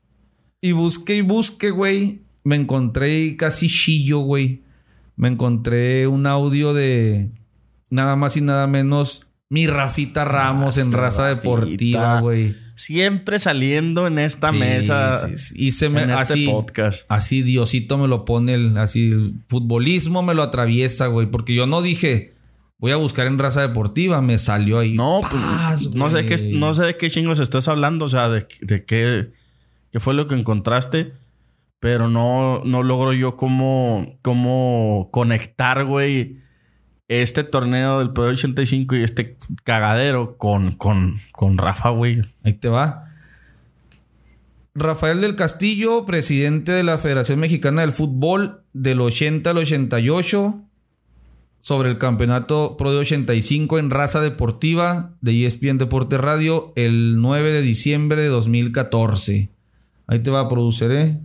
[0.60, 2.24] Y busqué y busqué, güey.
[2.44, 4.64] Me encontré casi chillo, güey.
[5.16, 7.32] Me encontré un audio de
[7.90, 11.42] nada más y nada menos mi Rafita Ramos en Esa raza Rafita.
[11.42, 12.56] deportiva, güey.
[12.76, 15.28] Siempre saliendo en esta Sí, mesa.
[15.28, 15.54] sí, sí.
[15.58, 17.04] Y se me en este podcast.
[17.10, 21.28] así Diosito me lo pone, el, así el futbolismo me lo atraviesa, güey.
[21.28, 22.36] Porque yo no dije,
[22.78, 24.94] voy a buscar en raza deportiva, me salió ahí.
[24.94, 28.30] No, Paz, pues, no sé, qué, no sé de qué chingos estás hablando, o sea,
[28.30, 29.32] de, de qué,
[29.92, 31.12] qué fue lo que encontraste,
[31.80, 36.38] pero no, no logro yo cómo, cómo conectar, güey,
[37.10, 42.22] este torneo del Poder 85 y este cagadero con, con, con Rafa, güey.
[42.44, 43.10] Ahí te va.
[44.76, 50.62] Rafael del Castillo, presidente de la Federación Mexicana del Fútbol del 80 al 88,
[51.60, 57.52] sobre el campeonato Pro de 85 en raza deportiva de ESPN Deporte Radio el 9
[57.52, 59.50] de diciembre de 2014.
[60.08, 61.20] Ahí te va a producir, ¿eh?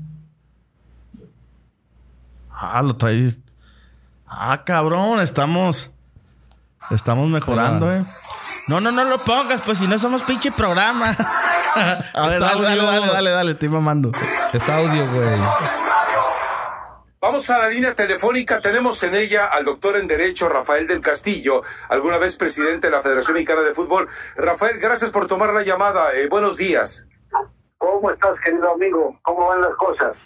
[2.51, 3.41] Ah, lo traes.
[4.37, 5.91] Ah, cabrón, estamos.
[6.91, 8.03] Estamos mejorando, eh.
[8.68, 11.11] No, no, no lo pongas, pues si no somos pinche programa.
[12.14, 14.11] A ver, Es dale, dale, dale, dale, estoy mamando.
[14.53, 15.28] Es audio, güey.
[17.20, 18.61] Vamos a la línea telefónica.
[18.61, 23.03] Tenemos en ella al doctor en Derecho Rafael del Castillo, alguna vez presidente de la
[23.03, 24.07] Federación Mexicana de Fútbol.
[24.37, 26.12] Rafael, gracias por tomar la llamada.
[26.14, 27.07] Eh, buenos días.
[27.78, 29.18] ¿Cómo estás, querido amigo?
[29.22, 30.18] ¿Cómo van las cosas?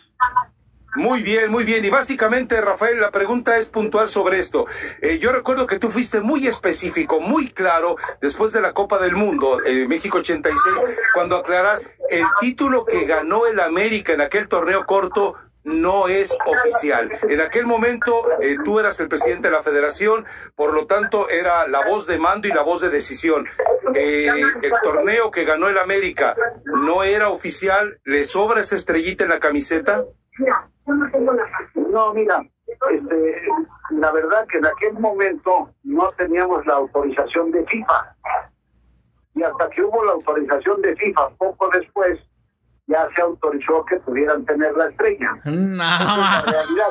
[0.97, 1.84] Muy bien, muy bien.
[1.84, 4.66] Y básicamente, Rafael, la pregunta es puntual sobre esto.
[5.03, 9.14] Eh, yo recuerdo que tú fuiste muy específico, muy claro, después de la Copa del
[9.14, 10.74] Mundo, eh, México 86,
[11.14, 15.34] cuando aclaras el título que ganó el América en aquel torneo corto
[15.68, 17.11] no es oficial.
[17.28, 20.24] En aquel momento eh, tú eras el presidente de la federación,
[20.55, 23.47] por lo tanto era la voz de mando y la voz de decisión.
[23.95, 24.28] Eh,
[24.62, 26.34] el torneo que ganó el América
[26.64, 30.05] no era oficial, ¿le sobra esa estrellita en la camiseta?
[31.91, 33.43] No, mira, este,
[33.91, 38.14] la verdad que en aquel momento no teníamos la autorización de FIFA.
[39.34, 42.18] Y hasta que hubo la autorización de FIFA, poco después,
[42.86, 45.30] ya se autorizó que pudieran tener la estrella.
[45.45, 46.89] Esa es la realidad.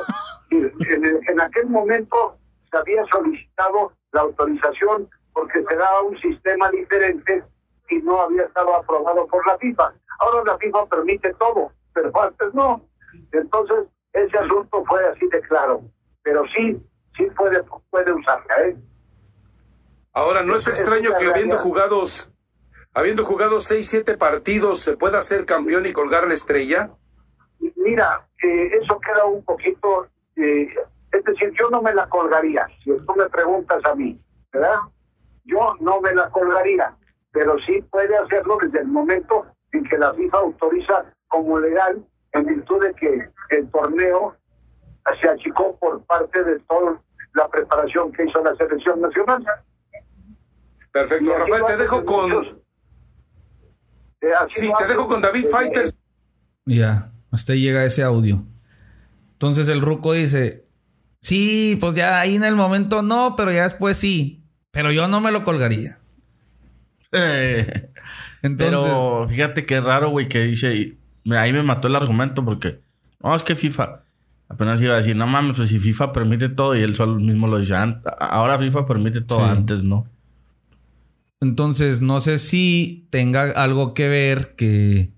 [0.50, 2.36] En, el- en aquel momento
[2.70, 7.44] se había solicitado la autorización porque se daba un sistema diferente
[7.90, 9.92] y no había estado aprobado por la FIFA.
[10.20, 12.82] Ahora la FIFA permite todo, pero antes no.
[13.32, 15.82] Entonces, ese asunto fue así de claro.
[16.22, 16.80] Pero sí,
[17.16, 18.76] sí puede, puede usarla, ¿eh?
[20.12, 21.62] Ahora, ¿no es extraño es que habiendo realidad.
[21.62, 22.02] jugado,
[22.92, 26.90] habiendo jugado seis, siete partidos, se pueda ser campeón y colgar la estrella?
[27.76, 30.68] Mira, eh, eso queda un poquito, eh,
[31.12, 34.18] es decir, yo no me la colgaría, si tú me preguntas a mí,
[34.52, 34.78] ¿verdad?
[35.44, 36.94] Yo no me la colgaría,
[37.32, 42.46] pero sí puede hacerlo desde el momento en que la FIFA autoriza como legal, en
[42.46, 44.36] virtud de que el torneo
[45.20, 47.00] se achicó por parte de toda
[47.34, 49.44] la preparación que hizo la selección nacional.
[50.92, 51.36] Perfecto.
[51.38, 52.32] Rafael, va te dejo con...
[54.20, 55.88] eh, Sí, te dejo con David Fighter.
[56.66, 58.42] Ya, hasta ahí llega ese audio.
[59.32, 60.66] Entonces el ruco dice,
[61.20, 64.42] sí, pues ya ahí en el momento no, pero ya después sí.
[64.70, 65.98] Pero yo no me lo colgaría.
[67.12, 67.90] Eh,
[68.42, 70.96] Entonces, Pero fíjate qué raro, güey, que dice.
[71.36, 72.80] Ahí me mató el argumento porque.
[73.22, 74.02] No, es que FIFA.
[74.48, 77.46] Apenas iba a decir, no mames, pues si FIFA permite todo y él solo mismo
[77.48, 77.74] lo dice.
[77.74, 79.50] "Ant- Ahora FIFA permite todo, Sí.
[79.50, 80.06] antes no.
[81.40, 85.12] entonces no sé si tenga algo que ver que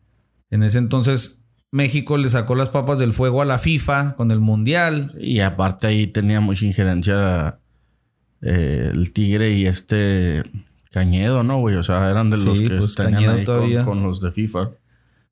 [0.51, 1.41] en ese entonces
[1.73, 5.15] México le sacó las papas del fuego a la FIFA con el Mundial.
[5.19, 7.59] Y aparte ahí tenía mucha injerencia
[8.43, 10.43] eh, el Tigre y este
[10.91, 11.77] Cañedo, ¿no, güey?
[11.77, 14.71] O sea, eran de los Sí, que pues, tenían ahí con, con los de FIFA.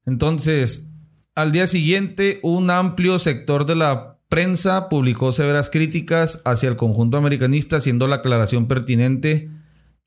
[0.09, 0.91] Entonces,
[1.35, 7.19] al día siguiente, un amplio sector de la prensa publicó severas críticas hacia el conjunto
[7.19, 9.51] americanista, haciendo la aclaración pertinente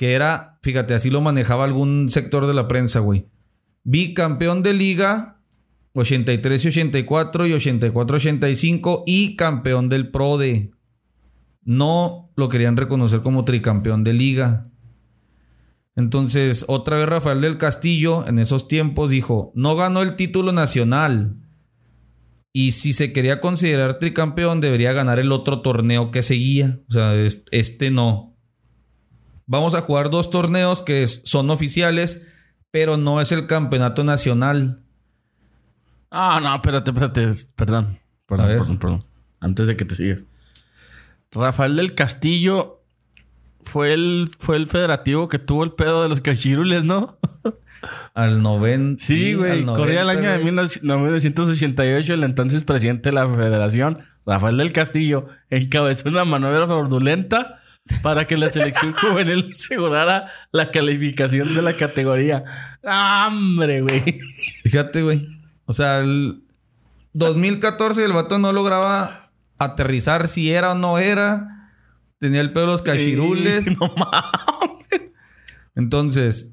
[0.02, 3.28] que era, fíjate, así lo manejaba algún sector de la prensa, güey.
[3.84, 5.44] Bicampeón de liga,
[5.94, 10.72] 83 y 84 y 84 85 y campeón del PRODE.
[11.64, 14.71] No lo querían reconocer como tricampeón de liga.
[16.02, 21.36] Entonces, otra vez Rafael del Castillo en esos tiempos dijo, no ganó el título nacional.
[22.54, 26.80] Y si se quería considerar tricampeón, debería ganar el otro torneo que seguía.
[26.90, 28.36] O sea, es- este no.
[29.48, 32.26] vamos a jugar dos torneos que son oficiales,
[32.72, 34.84] pero no es el campeonato nacional.
[36.10, 37.28] Ah, no, espérate, espérate.
[37.56, 37.98] Perdón.
[38.26, 39.06] Perdón, perdón, perdón.
[39.42, 40.24] Antes de que te sigas.
[41.32, 42.81] Rafael del Castillo
[43.64, 47.18] fue el, fue el federativo que tuvo el pedo de los cachirules, ¿no?
[48.14, 49.04] Al 90.
[49.06, 49.66] Sí, güey.
[49.66, 51.04] Corría el 90, año de güey.
[51.04, 52.14] 1988.
[52.14, 57.62] El entonces presidente de la federación, Rafael del Castillo, encabezó una maniobra fraudulenta
[58.02, 62.44] para que la selección juvenil asegurara la calificación de la categoría.
[62.84, 64.20] ¡Hombre, güey!
[64.64, 65.28] Fíjate, güey.
[65.66, 66.44] O sea, el
[67.14, 71.61] 2014 el vato no lograba aterrizar si era o no era.
[72.22, 73.66] Tenía el pedo de los cachirules.
[73.80, 75.12] No mames.
[75.76, 76.52] Entonces,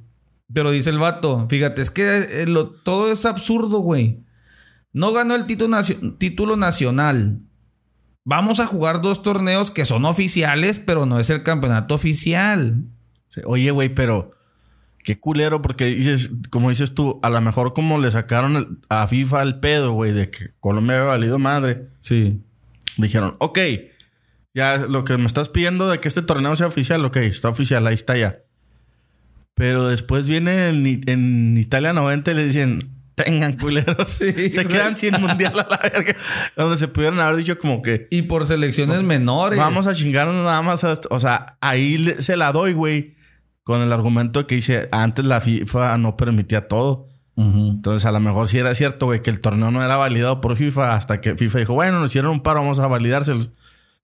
[0.52, 4.24] pero dice el vato, fíjate, es que eh, lo- todo es absurdo, güey.
[4.92, 7.40] No ganó el título, nacio- título nacional.
[8.24, 12.84] Vamos a jugar dos torneos que son oficiales, pero no es el campeonato oficial.
[13.44, 14.32] Oye, güey, pero
[15.04, 19.06] qué culero, porque dices, como dices tú, a lo mejor como le sacaron el- a
[19.06, 21.88] FIFA el pedo, güey, de que Colombia había valido madre.
[22.00, 22.40] Sí.
[22.96, 23.58] Dijeron, ok,
[24.54, 27.86] ya lo que me estás pidiendo de que este torneo sea oficial, ok, está oficial,
[27.86, 28.38] ahí está ya.
[29.54, 32.78] Pero después viene en, en Italia 90 y le dicen,
[33.16, 34.08] tengan culeros.
[34.10, 36.14] se quedan sin mundial a la verga.
[36.56, 39.58] Donde se pudieron haber dicho como que, Y por selecciones menores.
[39.58, 40.84] Vamos a chingarnos nada más.
[40.84, 43.16] a o sea, ahí le- se la doy, güey.
[43.64, 47.08] Con el argumento que dice, antes la FIFA no permitía todo.
[47.36, 50.56] Entonces, a lo mejor sí era cierto, güey, que el torneo no era validado por
[50.56, 53.50] FIFA hasta que FIFA dijo, bueno, nos hicieron un paro, vamos a validárselos.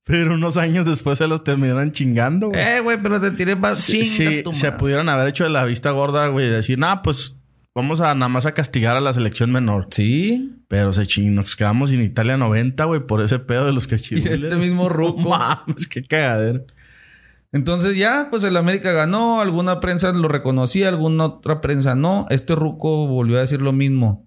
[0.05, 2.61] Pero unos años después se los terminaron chingando, güey.
[2.61, 5.51] Eh, güey, pero te tiré más Sí, chinga sí, tu se pudieron haber hecho de
[5.51, 7.37] la vista gorda, güey, de decir, nah, pues
[7.75, 9.89] vamos a nada más a castigar a la selección menor.
[9.91, 10.53] Sí.
[10.69, 13.89] Pero se ching, nos quedamos en Italia 90, güey, por ese pedo de los Y
[13.91, 14.41] cachirules.
[14.41, 15.31] este mismo ruco.
[15.31, 16.65] Mames, qué cagadero.
[17.53, 22.27] Entonces ya, pues el América ganó, alguna prensa lo reconocía, alguna otra prensa no.
[22.29, 24.27] Este ruco volvió a decir lo mismo.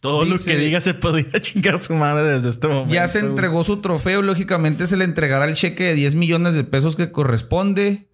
[0.00, 2.92] Todo lo que diga se podría chingar su madre desde este momento.
[2.92, 6.64] Ya se entregó su trofeo, lógicamente se le entregará el cheque de 10 millones de
[6.64, 8.10] pesos que corresponde.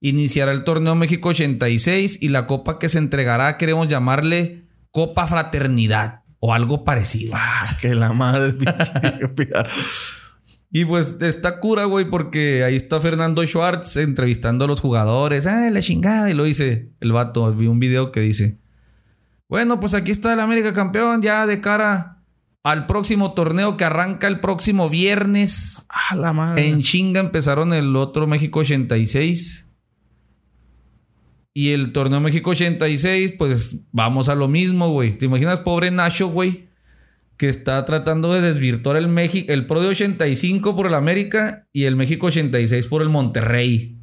[0.00, 6.20] Iniciará el torneo México 86 y la copa que se entregará queremos llamarle Copa Fraternidad
[6.38, 7.32] o algo parecido.
[7.34, 8.54] Ah, que la madre.
[10.76, 15.46] Y pues está cura, güey, porque ahí está Fernando Schwartz entrevistando a los jugadores.
[15.46, 16.28] ¡Ay, la chingada!
[16.28, 17.54] Y lo dice el vato.
[17.54, 18.58] Vi un video que dice:
[19.48, 22.14] Bueno, pues aquí está el América campeón, ya de cara
[22.64, 25.86] al próximo torneo que arranca el próximo viernes.
[25.90, 26.68] Ah, la madre.
[26.68, 29.68] En chinga empezaron el otro México 86.
[31.52, 35.16] Y el torneo México 86, pues vamos a lo mismo, güey.
[35.16, 36.68] ¿Te imaginas, pobre Nacho, güey?
[37.36, 41.84] Que está tratando de desvirtuar el México, el Pro de 85 por el América y
[41.84, 44.00] el México 86 por el Monterrey.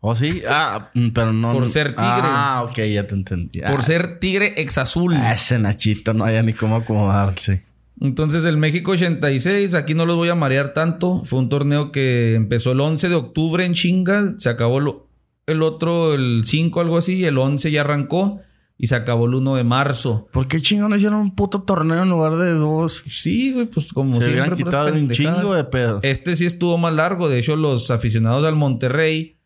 [0.00, 0.42] ¿Oh, sí?
[0.48, 1.52] Ah, mm, pero no.
[1.52, 2.02] Por ser tigre.
[2.04, 3.60] Ah, ok, ya te entendí.
[3.60, 5.16] Por Ah, ser Tigre ex azul.
[5.16, 7.64] Ese Nachito no haya ni cómo acomodarse.
[8.00, 11.22] Entonces el México 86, aquí no los voy a marear tanto.
[11.24, 14.34] Fue un torneo que empezó el 11 de octubre en chinga.
[14.38, 14.78] Se acabó
[15.46, 17.24] el otro el 5, algo así.
[17.24, 18.40] El 11 ya arrancó
[18.80, 20.28] y se acabó el 1 de marzo.
[20.32, 23.02] ¿Por qué chingón hicieron un puto torneo en lugar de dos?
[23.10, 24.42] Sí, güey, pues como Se siempre.
[24.42, 25.98] hubieran quitado un chingo de pedo.
[26.04, 27.28] Este sí estuvo más largo.
[27.28, 29.37] De hecho, los aficionados al Monterrey,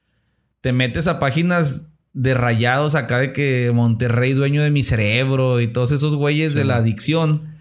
[0.62, 5.66] te metes a páginas de rayados acá de que Monterrey dueño de mi cerebro y
[5.66, 7.56] todos esos güeyes de la adicción.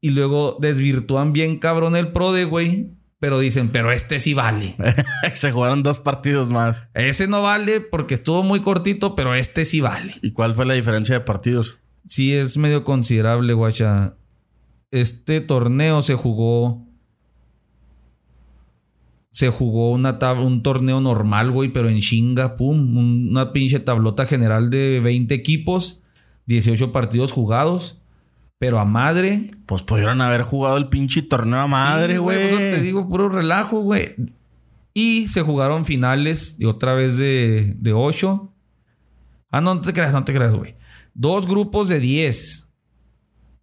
[0.00, 2.94] Y luego desvirtúan bien cabrón el pro de güey.
[3.20, 4.76] Pero dicen, pero este sí vale.
[5.34, 6.76] Se jugaron dos partidos más.
[6.94, 10.14] Ese no vale porque estuvo muy cortito, pero este sí vale.
[10.22, 11.78] ¿Y cuál fue la diferencia de partidos?
[12.06, 14.14] Sí, es medio considerable, guacha.
[14.92, 16.87] Este torneo se jugó.
[19.38, 22.96] Se jugó una tab- un torneo normal, güey, pero en chinga, pum.
[22.96, 26.02] un- Una pinche tablota general de 20 equipos,
[26.46, 28.00] 18 partidos jugados,
[28.58, 29.52] pero a madre.
[29.66, 32.36] Pues pudieron haber jugado el pinche torneo a madre, güey.
[32.36, 34.16] por eso te digo, puro relajo, güey.
[34.92, 38.52] Y se jugaron finales y otra vez de, de 8.
[39.52, 40.74] Ah, no, no te creas, no te creas, güey.
[41.14, 42.67] Dos grupos de 10.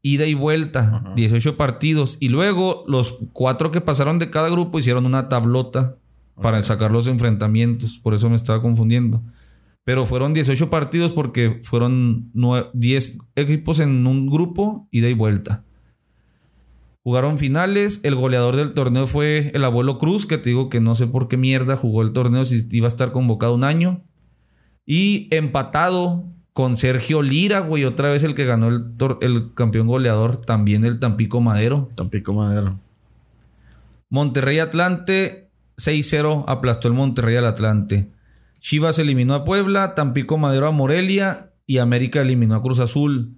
[0.08, 2.18] Ida y vuelta, 18 partidos.
[2.20, 5.98] Y luego los cuatro que pasaron de cada grupo hicieron una tablota
[6.40, 7.98] para sacar los enfrentamientos.
[7.98, 9.24] Por eso me estaba confundiendo.
[9.84, 15.64] Pero fueron 18 partidos porque fueron nue- 10 equipos en un grupo, ida y vuelta.
[17.04, 18.00] Jugaron finales.
[18.04, 21.28] El goleador del torneo fue el abuelo Cruz, que te digo que no sé por
[21.28, 24.04] qué mierda jugó el torneo si iba a estar convocado un año.
[24.86, 26.26] Y empatado
[26.56, 28.86] con Sergio Lira, güey, otra vez el que ganó el,
[29.20, 31.90] el campeón goleador, también el Tampico Madero.
[31.96, 32.80] Tampico Madero.
[34.10, 38.10] Monterrey Atlante, 6-0 aplastó el Monterrey al Atlante.
[38.62, 43.36] Chivas eliminó a Puebla, Tampico Madero a Morelia y América eliminó a Cruz Azul.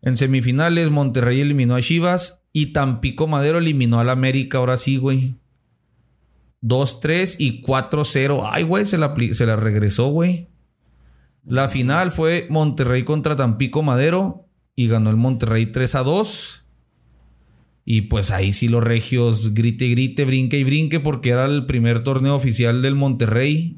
[0.00, 4.56] En semifinales, Monterrey eliminó a Chivas y Tampico Madero eliminó al América.
[4.56, 5.34] Ahora sí, güey.
[6.62, 8.48] 2-3 y 4-0.
[8.50, 10.48] Ay, güey, se la, se la regresó, güey.
[11.46, 16.64] La final fue Monterrey contra Tampico Madero y ganó el Monterrey 3 a 2.
[17.84, 22.02] Y pues ahí sí los regios grite, grite, brinque y brinque porque era el primer
[22.02, 23.76] torneo oficial del Monterrey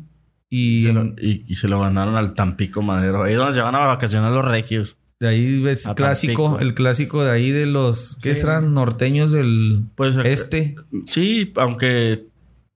[0.48, 3.24] y, Se lo- y- y se lo ganaron al Tampico Madero.
[3.24, 4.96] Ahí es donde se van a vacacionar los regios.
[5.18, 6.58] de ahí ves clásico, Tampico.
[6.60, 8.42] el clásico de ahí de los, ¿qué Sí.
[8.42, 8.74] serán?
[8.74, 10.76] Norteños del Pues, eh, este.
[11.06, 12.26] Sí, aunque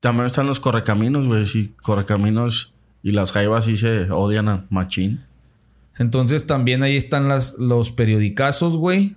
[0.00, 1.46] también están los correcaminos, güey.
[1.46, 2.72] Sí, correcaminos
[3.02, 5.24] y las jaivas sí se odian a Machín.
[5.98, 9.16] Entonces también ahí están las, los periodicazos, güey.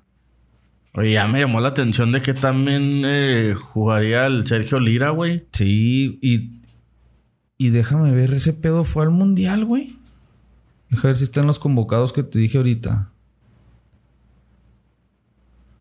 [0.95, 5.47] Oye, ya me llamó la atención de que también eh, jugaría el Sergio Lira, güey.
[5.51, 6.61] Sí, y,
[7.57, 9.95] y déjame ver, ese pedo fue al mundial, güey.
[10.89, 13.11] Deja ver si están los convocados que te dije ahorita.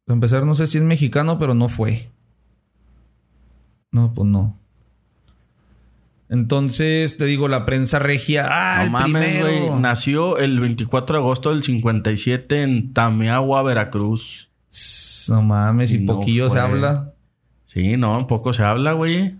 [0.04, 2.10] Para empezar, no sé si es mexicano, pero no fue.
[3.90, 4.61] No, pues no.
[6.32, 8.48] Entonces, te digo, la prensa regia.
[8.50, 9.66] ¡Ah, no el mames, primero!
[9.68, 9.80] güey.
[9.80, 14.48] Nació el 24 de agosto del 57 en Tamiagua, Veracruz.
[15.28, 17.12] No mames, y No poquillo se habla.
[17.66, 19.34] Sí, no, un poco se habla, güey.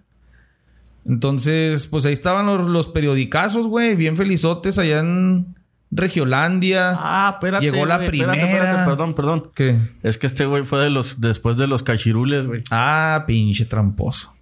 [1.06, 5.54] Entonces, pues ahí estaban los, los periodicazos, güey, bien felizotes allá en
[5.90, 6.90] Regiolandia.
[6.98, 7.64] Ah, espérate.
[7.64, 8.58] Llegó la güey, espérate, primera.
[8.58, 9.50] espérate, perdón, perdón.
[9.54, 9.78] ¿Qué?
[10.02, 12.62] Es que este güey fue de los después de los cachirules, güey.
[12.70, 14.34] Ah, pinche tramposo.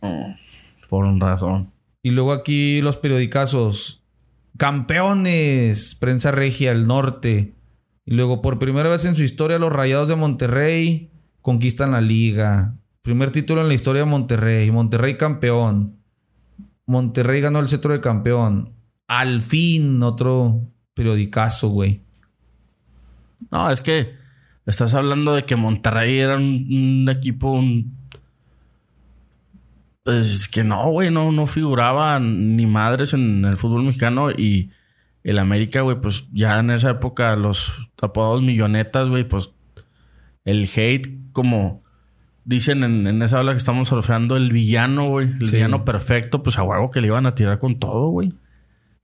[0.89, 1.71] Por un razón.
[2.03, 4.03] Y luego aquí los periodicazos.
[4.57, 5.95] Campeones.
[5.95, 7.55] Prensa Regia, el norte.
[8.05, 11.11] Y luego, por primera vez en su historia, los Rayados de Monterrey
[11.43, 12.77] conquistan la liga.
[13.03, 14.71] Primer título en la historia de Monterrey.
[14.71, 15.97] Monterrey campeón.
[16.87, 18.73] Monterrey ganó el cetro de campeón.
[19.07, 20.63] Al fin, otro
[20.95, 22.03] periodicazo, güey.
[23.51, 24.15] No, es que
[24.67, 27.97] estás hablando de que Monterrey era un, equipo un-
[30.11, 34.71] pues que no, güey, no, no figuraba ni madres en el fútbol mexicano y
[35.23, 39.51] el América, güey, pues ya en esa época los apodados millonetas, güey, pues
[40.45, 41.83] el hate como
[42.45, 45.57] dicen en, en esa habla que estamos surfeando el villano, güey, el Sí.
[45.57, 48.33] villano perfecto, pues a huevo que le iban a tirar con todo, güey.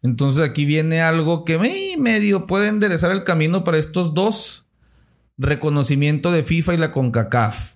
[0.02, 4.66] Entonces aquí viene algo que me- medio puede enderezar el camino para estos dos.
[5.38, 7.74] Reconocimiento de FIFA y la CONCACAF.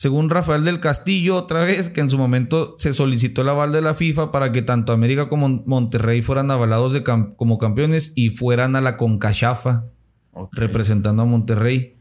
[0.00, 3.82] Según Rafael del Castillo, otra vez, que en su momento se solicitó el aval de
[3.82, 8.30] la FIFA para que tanto América como Monterrey fueran avalados de cam- como campeones y
[8.30, 9.90] fueran a la CONCACHAFA,
[10.52, 11.96] representando a Monterrey.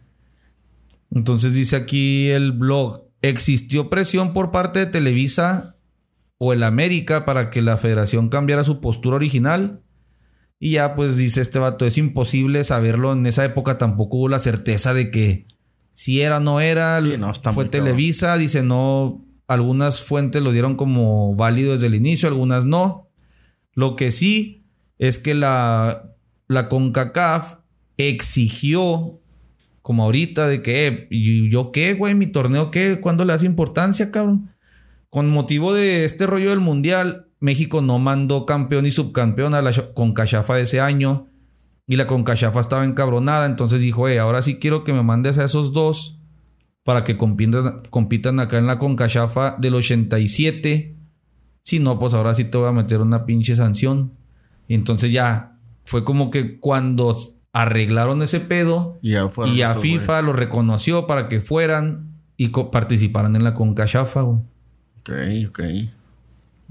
[1.12, 5.76] Entonces dice aquí el blog, ¿existió presión por parte de Televisa
[6.38, 9.82] o el América para que la federación cambiara su postura original?
[10.58, 13.12] Y ya pues dice este vato, es imposible saberlo.
[13.12, 15.48] En esa época tampoco hubo la certeza de que
[15.94, 17.02] si era no era.
[17.02, 17.66] Sí, no, está Fue.
[17.66, 19.26] Televisa, dice no.
[19.48, 23.10] Algunas fuentes lo dieron como válido desde el inicio, algunas no.
[23.74, 24.66] Lo que sí
[25.00, 26.14] es que la,
[26.48, 27.56] la CONCACAF
[27.98, 29.20] exigió,
[29.82, 32.14] como ahorita, de que, eh, ¿y yo qué, güey?
[32.14, 33.00] ¿Mi torneo qué?
[33.02, 34.52] ¿Cuándo le hace importancia, cabrón?
[35.10, 39.72] Con motivo de este rollo del mundial, México no mandó campeón y subcampeón a la
[39.94, 41.29] Concachafa de ese año.
[41.90, 43.48] Y la Concachafa estaba encabronada.
[43.48, 46.20] Entonces dijo, eh, ahora sí quiero que me mandes a esos dos
[46.84, 50.96] para que compitan, compitan acá en la Concachafa del 87.
[51.62, 54.14] Si no, pues ahora sí te voy a meter una pinche sanción.
[54.68, 57.18] Y entonces ya fue como que cuando
[57.54, 59.74] arreglaron ese pedo Y a.
[59.74, 64.38] FIFA lo reconoció para que fueran y participaran en la Concachafa, güey.
[65.00, 65.60] Ok, ok.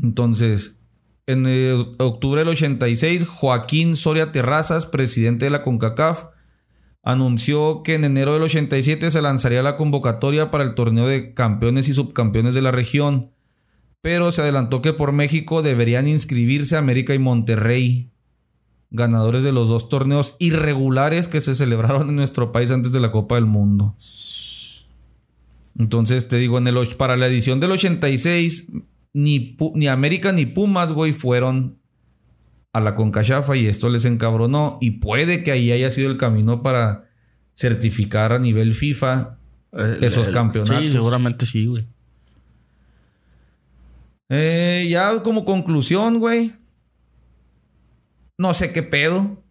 [0.00, 0.77] Entonces,
[1.28, 6.24] en eh, octubre del 86, Joaquín Soria Terrazas, presidente de la CONCACAF,
[7.02, 11.86] anunció que en enero del 87 se lanzaría la convocatoria para el torneo de campeones
[11.88, 13.30] y subcampeones de la región,
[14.00, 18.10] pero se adelantó que por México deberían inscribirse América y Monterrey,
[18.90, 23.10] ganadores de los dos torneos irregulares que se celebraron en nuestro país antes de la
[23.10, 23.94] Copa del Mundo.
[25.78, 28.68] Entonces te digo, en el, para la edición del 86,
[29.12, 31.78] ni, ni América ni Pumas, güey, fueron
[32.72, 34.78] a la Concachafa y esto les encabronó.
[34.80, 37.08] Y puede que ahí haya sido el camino para
[37.54, 39.38] certificar a nivel FIFA
[39.72, 40.82] El- Esos el- campeonatos.
[40.84, 41.86] Sí, seguramente sí, güey.
[44.30, 46.52] Eh, ya como conclusión, güey.
[48.38, 49.42] No sé qué pedo.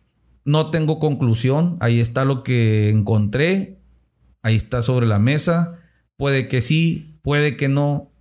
[0.46, 1.78] No tengo conclusión.
[1.80, 3.80] Ahí está lo que encontré.
[4.44, 5.80] Ahí está sobre la mesa.
[6.16, 8.12] Puede que sí, puede que no.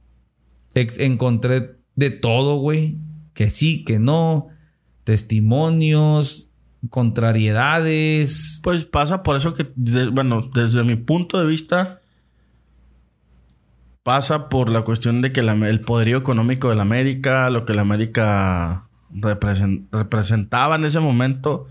[0.98, 2.98] Encontré de todo, güey.
[3.34, 4.48] Que sí, que no.
[5.04, 6.48] testimonios,
[6.90, 8.60] contrariedades.
[8.64, 9.70] Pues pasa por eso que,
[10.12, 12.00] bueno, desde mi punto de vista,
[14.02, 17.82] pasa por la cuestión de que el poderío económico de la América, lo que la
[17.82, 21.66] América represen- representaba en ese momento,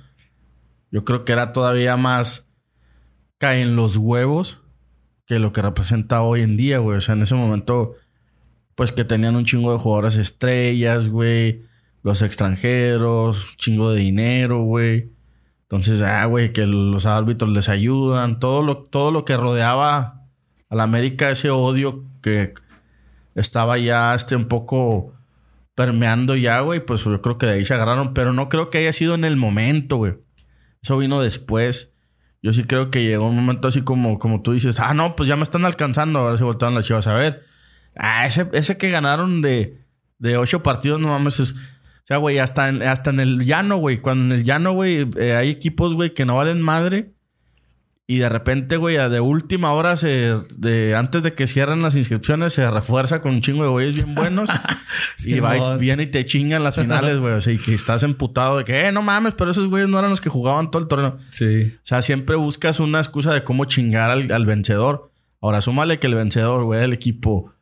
[0.92, 2.48] yo creo que era todavía más
[3.38, 4.60] cae en los huevos
[5.26, 6.98] que lo que representa hoy en día, güey.
[6.98, 7.96] O sea, en ese momento,
[8.76, 11.64] pues que tenían un chingo de jugadores estrellas, güey.
[12.04, 15.12] Los extranjeros, chingo de dinero, güey.
[15.64, 18.40] Entonces, ah, güey, que los árbitros les ayudan.
[18.40, 20.28] Todo lo, todo lo que rodeaba
[20.70, 22.54] a la América, ese odio que
[23.34, 25.14] estaba ya este, un poco
[25.74, 26.86] permeando ya, güey.
[26.86, 28.14] Pues yo creo que de ahí se agarraron.
[28.14, 30.16] Pero no creo que haya sido en el momento, güey.
[30.84, 31.94] Eso vino después.
[32.44, 35.28] Yo sí creo que llegó un momento así como, como tú dices, ah, no, pues
[35.28, 36.20] ya me están alcanzando.
[36.20, 37.55] Ahora se voltearon las chivas a ver.
[37.96, 39.80] Ah, ese, ese que ganaron de,
[40.20, 41.54] de ocho partidos, no mames, es.
[41.54, 43.98] O sea, güey, hasta en, hasta en el llano, güey.
[43.98, 47.16] Cuando en el llano, güey, eh, hay equipos, güey, que no valen madre.
[48.08, 51.96] Y de repente, güey, a de última hora, se, de, antes de que cierren las
[51.96, 54.48] inscripciones, se refuerza con un chingo de güeyes bien buenos.
[55.26, 57.34] y va viene y te chingan las finales, güey.
[57.34, 59.98] O sea, y que estás emputado de que, eh, no mames, pero esos güeyes no
[59.98, 61.18] eran los que jugaban todo el torneo.
[61.32, 61.74] Sí.
[61.78, 65.10] O sea, siempre buscas una excusa de cómo chingar al, al vencedor.
[65.42, 67.55] Ahora, súmale que el vencedor, güey, el equipo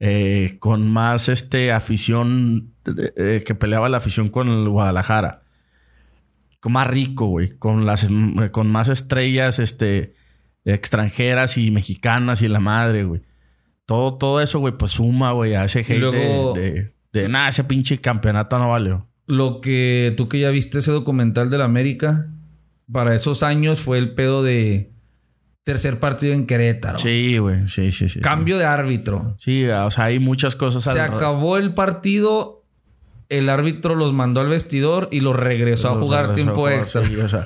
[0.00, 5.42] eh, con más este afición, eh, eh, que peleaba la afición con el Guadalajara.
[6.60, 7.56] Con más rico, güey.
[7.58, 8.06] Con las
[8.50, 10.14] con más estrellas, este,
[10.64, 13.22] extranjeras y mexicanas y la madre, güey.
[13.86, 17.48] Todo, todo eso, güey, pues suma, güey, a ese hate luego- de, de, de, nada,
[17.50, 19.06] ese pinche campeonato no valió.
[19.26, 22.30] Lo que tú que ya viste ese documental de la América,
[22.90, 24.93] para esos años fue el pedo de
[25.64, 26.98] tercer partido en Querétaro.
[26.98, 28.20] Sí, güey, sí, sí, sí.
[28.20, 29.34] Cambio de árbitro.
[29.38, 30.84] Sí, o sea, hay muchas cosas.
[30.84, 32.62] Se al- acabó el partido,
[33.30, 36.72] el árbitro los mandó al vestidor y los regresó a jugar regresó tiempo a jugar,
[36.74, 37.04] extra.
[37.06, 37.44] sí, o sea,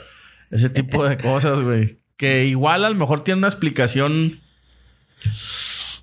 [0.51, 1.99] ese tipo de cosas, güey.
[2.17, 4.41] Que igual a lo mejor tiene una explicación.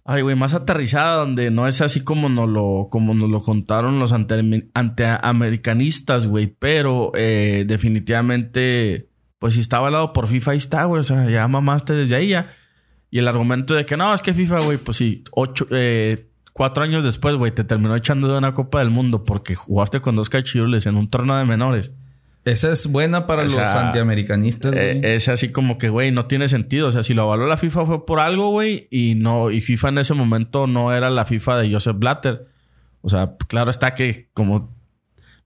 [0.08, 4.00] Ay, güey, más aterrizada, donde no es así como nos lo, como nos lo contaron
[4.00, 6.48] los ante- antiamericanistas, güey.
[6.48, 9.10] Pero eh, definitivamente,
[9.40, 11.00] pues si estaba avalado por FIFA, ahí está, güey.
[11.00, 12.54] O sea, ya mamaste desde ahí ya.
[13.12, 16.84] Y el argumento de que no, es que FIFA, güey, pues sí, ocho, eh, cuatro
[16.84, 20.30] años después, güey, te terminó echando de una Copa del Mundo porque jugaste con dos
[20.30, 21.92] cachirules en un torneo de menores.
[22.46, 24.72] Esa es buena para O los antiamericanistas.
[24.76, 25.14] Eh, güey.
[25.14, 26.88] es así como que, güey, no tiene sentido.
[26.88, 28.88] O sea, si lo avaló la FIFA fue por algo, güey.
[28.92, 32.46] Y no, y FIFA en ese momento no era la FIFA de Joseph Blatter.
[33.02, 34.75] O sea, claro está que como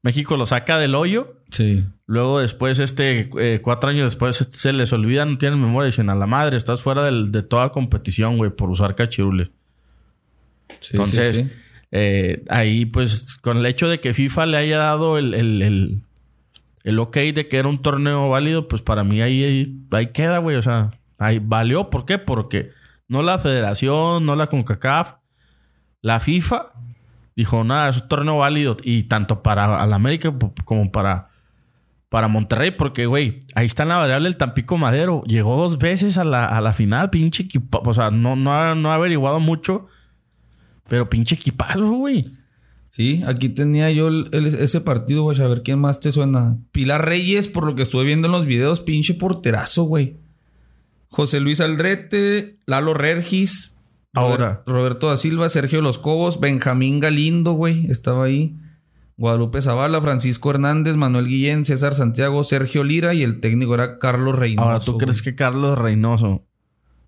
[0.01, 1.35] México lo saca del hoyo.
[1.49, 1.85] sí.
[2.05, 5.85] Luego después, este, eh, cuatro años después, se les olvida, no tienen memoria.
[5.85, 9.49] Dicen, a la madre, estás fuera del- de toda competición, güey, por usar cachirules.
[10.79, 11.51] sí, Entonces, sí, sí.
[11.91, 16.01] eh, ahí, pues, con el hecho de que FIFA le haya dado el, el, el,
[16.83, 20.39] el ok de que era un torneo válido, pues para mí ahí, ahí, ahí queda,
[20.39, 20.57] güey.
[20.57, 20.89] O sea,
[21.19, 21.91] ahí valió.
[21.91, 22.17] ¿Por qué?
[22.17, 22.71] Porque
[23.07, 25.13] no la federación, no la CONCACAF,
[26.01, 26.71] la FIFA
[27.39, 28.75] dijo, nada, es un torneo válido.
[28.83, 30.35] Y tanto para la América
[30.65, 31.29] como para,
[32.09, 35.23] para Monterrey, porque, güey, ahí está la variable el Tampico Madero.
[35.25, 37.81] Llegó dos veces a la, a la final, pinche equipo.
[37.85, 39.87] O sea, no, no, ha, no ha averiguado mucho.
[40.89, 42.25] Pero pinche equipazo, güey.
[42.89, 45.41] Sí, aquí tenía yo ese partido, güey.
[45.41, 46.57] A ver quién más te suena.
[46.73, 50.17] Pilar Reyes, por lo que estuve viendo en los videos, pinche porterazo, güey.
[51.07, 53.77] José Luis Aldrete, Lalo Regis.
[54.13, 54.63] Ahora.
[54.65, 57.85] Robert- Roberto da Silva, Sergio Los Cobos, Benjamín Galindo, güey.
[57.91, 58.55] Estaba ahí.
[59.17, 64.33] Guadalupe Zavala, Francisco Hernández, Manuel Guillén, César Santiago, Sergio Lira y el técnico era Carlos
[64.39, 64.67] Reynoso.
[64.69, 66.47] Ahora, ¿tú crees que Carlos Reynoso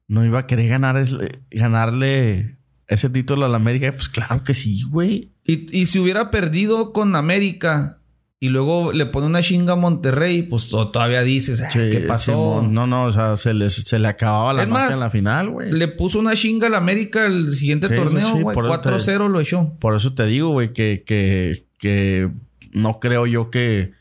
[0.09, 1.15] no iba a querer ganar es-
[1.49, 3.91] ganarle ese título a la América?
[3.93, 5.31] Pues claro que sí, güey.
[5.45, 8.00] Y, y si hubiera perdido con América
[8.43, 12.67] y luego le pone una chinga a Monterrey, pues todavía dices, "Ay, Sí, ¿qué pasó?
[12.67, 15.49] No, no, o sea, se, les, se le acababa la Es más, en la final,
[15.51, 15.71] güey.
[15.71, 18.55] Le puso una chinga al América el siguiente Sí, torneo, güey.
[18.55, 19.77] por eso te- 4-0 lo echó.
[19.79, 22.31] Por eso te digo, güey, que, que, que
[22.71, 23.91] no creo yo que,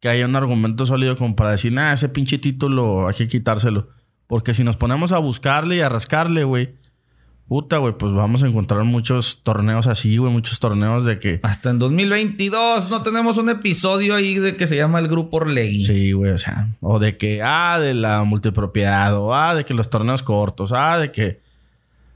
[0.00, 3.88] que haya un argumento sólido como para decir, nah, ese pinche título hay que quitárselo.
[4.26, 6.74] Porque si nos ponemos a buscarle y a rascarle, güey,
[7.48, 11.40] puta, güey, pues vamos a encontrar muchos torneos así, güey, muchos torneos de que.
[11.42, 15.84] Hasta en 2022 no tenemos un episodio ahí de que se llama el Grupo Orlegui.
[15.84, 19.74] Sí, güey, o sea, o de que, ah, de la multipropiedad, o ah, de que
[19.74, 21.40] los torneos cortos, ah, de que.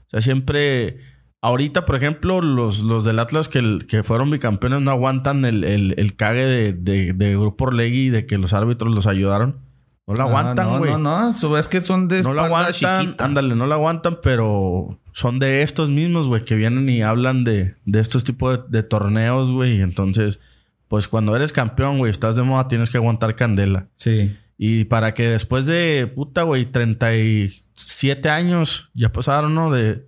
[0.07, 0.99] O sea, siempre.
[1.43, 5.95] Ahorita, por ejemplo, los, los del Atlas que, que fueron bicampeones no aguantan el, el,
[5.97, 9.70] el cague de, de, de Grupo Orlegui de que los árbitros los ayudaron.
[10.11, 10.91] No lo Ah, aguantan, güey.
[10.91, 11.33] No, no, no.
[11.33, 13.25] Su- Es que son de No espalda aguantan, chiquita.
[13.25, 17.75] ándale, no lo aguantan, pero son de estos mismos, güey, que vienen y hablan de,
[17.85, 19.81] de estos tipos de, de torneos, güey.
[19.81, 20.39] Entonces,
[20.87, 23.87] pues cuando eres campeón, güey, estás de moda, tienes que aguantar candela.
[23.97, 24.35] Sí.
[24.57, 29.71] Y para que después de, puta, güey, 37 años, ya pasaron, ¿no?
[29.71, 30.07] De,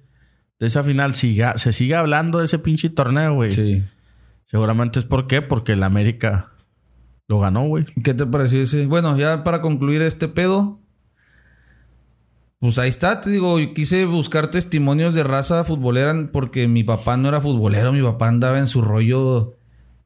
[0.59, 3.51] de esa final, siga, se siga hablando de ese pinche torneo, güey.
[3.51, 3.83] Sí.
[4.45, 6.51] Seguramente es por qué, porque el América
[7.33, 7.85] lo ganó, güey.
[8.03, 8.85] ¿Qué te pareció ese?
[8.85, 10.79] Bueno, ya para concluir este pedo.
[12.59, 17.17] Pues ahí está, te digo, yo quise buscar testimonios de raza futbolera porque mi papá
[17.17, 19.55] no era futbolero, mi papá andaba en su rollo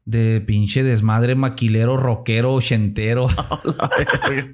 [0.06, 3.28] de pinche desmadre maquilero, rockero, ochentero.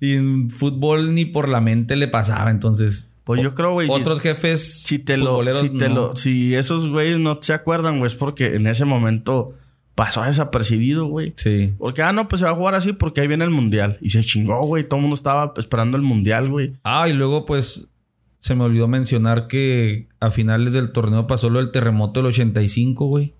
[0.00, 3.10] y en fútbol ni por la mente le pasaba, entonces.
[3.24, 3.88] Pues yo creo, güey.
[3.88, 5.94] si- Otros jefes si te lo, futboleros si te no.
[5.94, 9.54] lo, si esos güeyes no se acuerdan, güey, es porque en ese momento
[9.96, 11.32] pasó desapercibido, güey.
[11.36, 11.72] Sí.
[11.78, 13.98] Porque, ah, no, pues se va a jugar así porque ahí viene el mundial.
[14.00, 14.84] Y se chingó, güey.
[14.84, 16.74] Todo el mundo estaba esperando el mundial, güey.
[16.84, 17.88] Ah, y luego pues
[18.38, 23.06] se me olvidó mencionar que a finales del torneo pasó lo del terremoto del 85,
[23.06, 23.34] güey.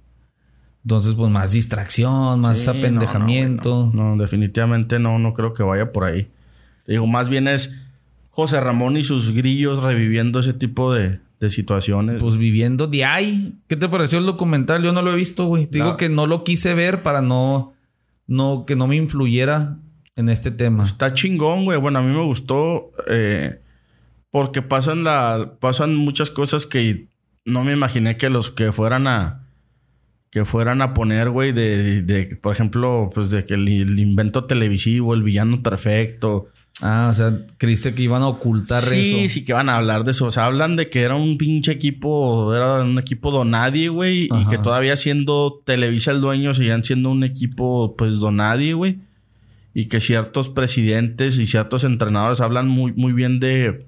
[0.82, 3.70] Entonces, pues más distracción, más Sí, apendejamiento.
[3.70, 4.16] No, no, güey, no.
[4.16, 6.30] No, definitivamente no, no creo que vaya por ahí.
[6.86, 7.76] Te digo, más bien es
[8.30, 12.22] José Ramón y sus grillos reviviendo ese tipo de, de situaciones.
[12.22, 13.55] Pues viviendo de ahí.
[13.68, 14.82] ¿Qué te pareció el documental?
[14.82, 15.66] Yo no lo he visto, güey.
[15.66, 15.97] Digo No.
[15.97, 17.74] que no lo quise ver para no,
[18.26, 19.76] no, que no me influyera
[20.16, 20.84] en este tema.
[20.84, 21.78] Está chingón, güey.
[21.78, 23.61] Bueno, a mí me gustó eh,
[24.30, 27.09] porque pasan la pasan muchas cosas que
[27.45, 29.43] no me imaginé que los que fueran a
[30.30, 34.45] que fueran a poner, güey, de, de- por ejemplo, pues de que el, el invento
[34.45, 36.49] televisivo, el villano perfecto.
[36.82, 39.32] Ah, o sea, creíste que iban a ocultar Sí, eso.
[39.32, 40.26] sí que van a hablar de eso.
[40.26, 44.46] O sea, hablan de que era un pinche equipo, era un equipo donadie, güey, y
[44.50, 48.98] que todavía siendo Televisa el dueño, seguían siendo un equipo, pues, donadie, güey.
[49.72, 53.84] Y que ciertos presidentes y ciertos entrenadores hablan muy, muy bien de,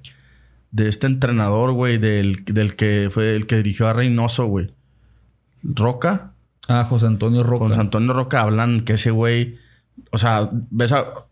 [0.70, 4.70] de este entrenador, güey, del, del que fue el que dirigió a Reynoso, güey.
[5.62, 6.32] Roca.
[6.68, 7.66] Ah, José Antonio Roca.
[7.68, 9.56] Con Antonio Roca hablan que ese güey,
[10.10, 11.26] o sea, ves, a-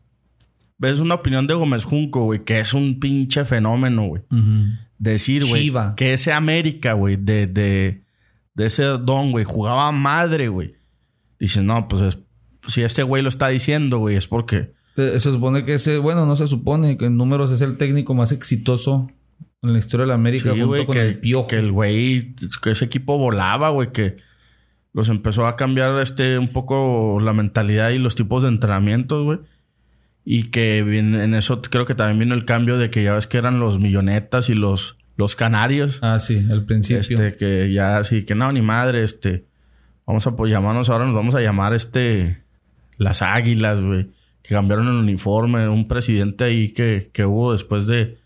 [0.78, 4.22] ves una opinión de Gómez Junco, güey, que es un pinche fenómeno, güey.
[4.98, 8.02] Decir, güey, que ese América, güey, de, de,
[8.54, 10.74] de ese don, güey, jugaba madre, güey.
[11.38, 12.18] Dices, no, pues es-
[12.68, 14.74] si este güey lo está diciendo, güey, es porque...
[14.96, 18.32] Se supone que ese, bueno, no se supone que en números es el técnico más
[18.32, 19.10] exitoso
[19.60, 21.46] en la historia de la América Sí, junto con que, el Piojo.
[21.48, 24.16] que el güey, que ese equipo volaba, güey, que
[24.94, 29.38] los empezó a cambiar este un poco la mentalidad y los tipos de entrenamientos, güey.
[30.28, 33.38] Y que en eso creo que también vino el cambio de que ya ves que
[33.38, 36.00] eran los millonetas y los, los canarios.
[36.02, 37.00] Ah, sí, al principio.
[37.00, 39.44] Este, que ya así, que no, ni madre, este.
[40.04, 42.42] Vamos a pues, llamarnos ahora, nos vamos a llamar este.
[42.98, 44.08] Las águilas, güey.
[44.42, 45.68] Que cambiaron el uniforme.
[45.68, 48.18] Un presidente ahí que, que hubo después de.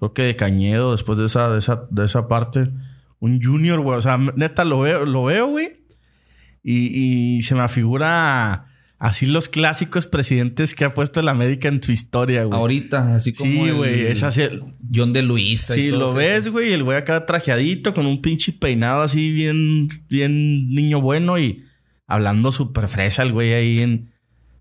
[0.00, 2.68] Creo que de Cañedo, después de esa, de esa, de esa parte.
[3.20, 3.96] Un junior, güey.
[3.96, 5.84] O sea, neta, lo veo, lo veo, güey.
[6.64, 8.71] Y, y se me figura
[9.04, 12.56] así los clásicos presidentes que ha puesto el América en su historia, güey.
[12.58, 14.06] Ahorita, así como Sí, güey.
[14.06, 14.42] Es así.
[14.94, 15.76] John de Luisa.
[15.76, 19.88] y Sí, lo ves, güey, el güey acá trajeadito con un pinche peinado así bien,
[20.08, 21.64] bien niño bueno y
[22.06, 24.12] hablando súper fresa el güey ahí en,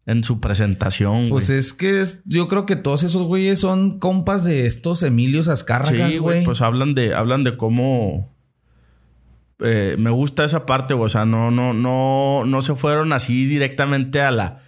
[0.07, 1.29] en su presentación, güey.
[1.29, 5.49] Pues es que es- yo creo que todos esos güeyes son compas de estos Emilios
[5.49, 6.37] Azcárragas, sí, güey.
[6.37, 8.35] güey, pues hablan de, hablan de cómo
[9.63, 11.05] eh, me gusta esa parte, güey.
[11.05, 14.63] O sea, no, no, no, no se fueron así directamente a la,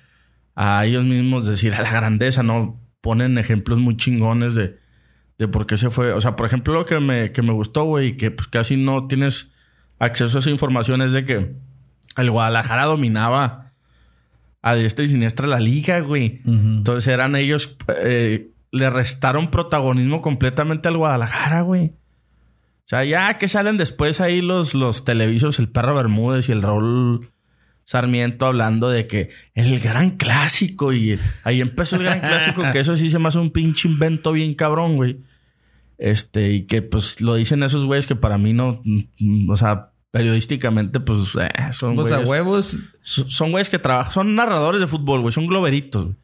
[0.55, 4.77] a ellos mismos decir a la grandeza, no ponen ejemplos muy chingones de,
[5.37, 6.13] de por qué se fue.
[6.13, 8.77] O sea, por ejemplo, lo que me, que me gustó, güey, y que pues, casi
[8.77, 9.51] no tienes
[9.99, 11.55] acceso a esa información es de que
[12.17, 13.73] el Guadalajara dominaba
[14.61, 16.41] a diestra y siniestra la liga, güey.
[16.45, 21.93] Entonces eran ellos, eh, le restaron protagonismo completamente al Guadalajara, güey.
[22.85, 26.61] O sea, ya que salen después ahí los, los televisos, el perro Bermúdez y el
[26.61, 27.29] Raúl
[27.85, 32.95] Sarmiento hablando de que el gran clásico y ahí empezó el gran clásico, que eso
[32.95, 35.19] sí se me hace un pinche invento bien cabrón, güey.
[35.97, 39.91] Este, y que pues lo dicen esos güeyes que para mí no, mm, o sea,
[40.11, 42.77] periodísticamente, pues eh, son Pues a güeyes- huevos.
[43.01, 46.05] son güeyes que trabajan, son narradores de fútbol, güey, son globeritos.
[46.05, 46.15] güey.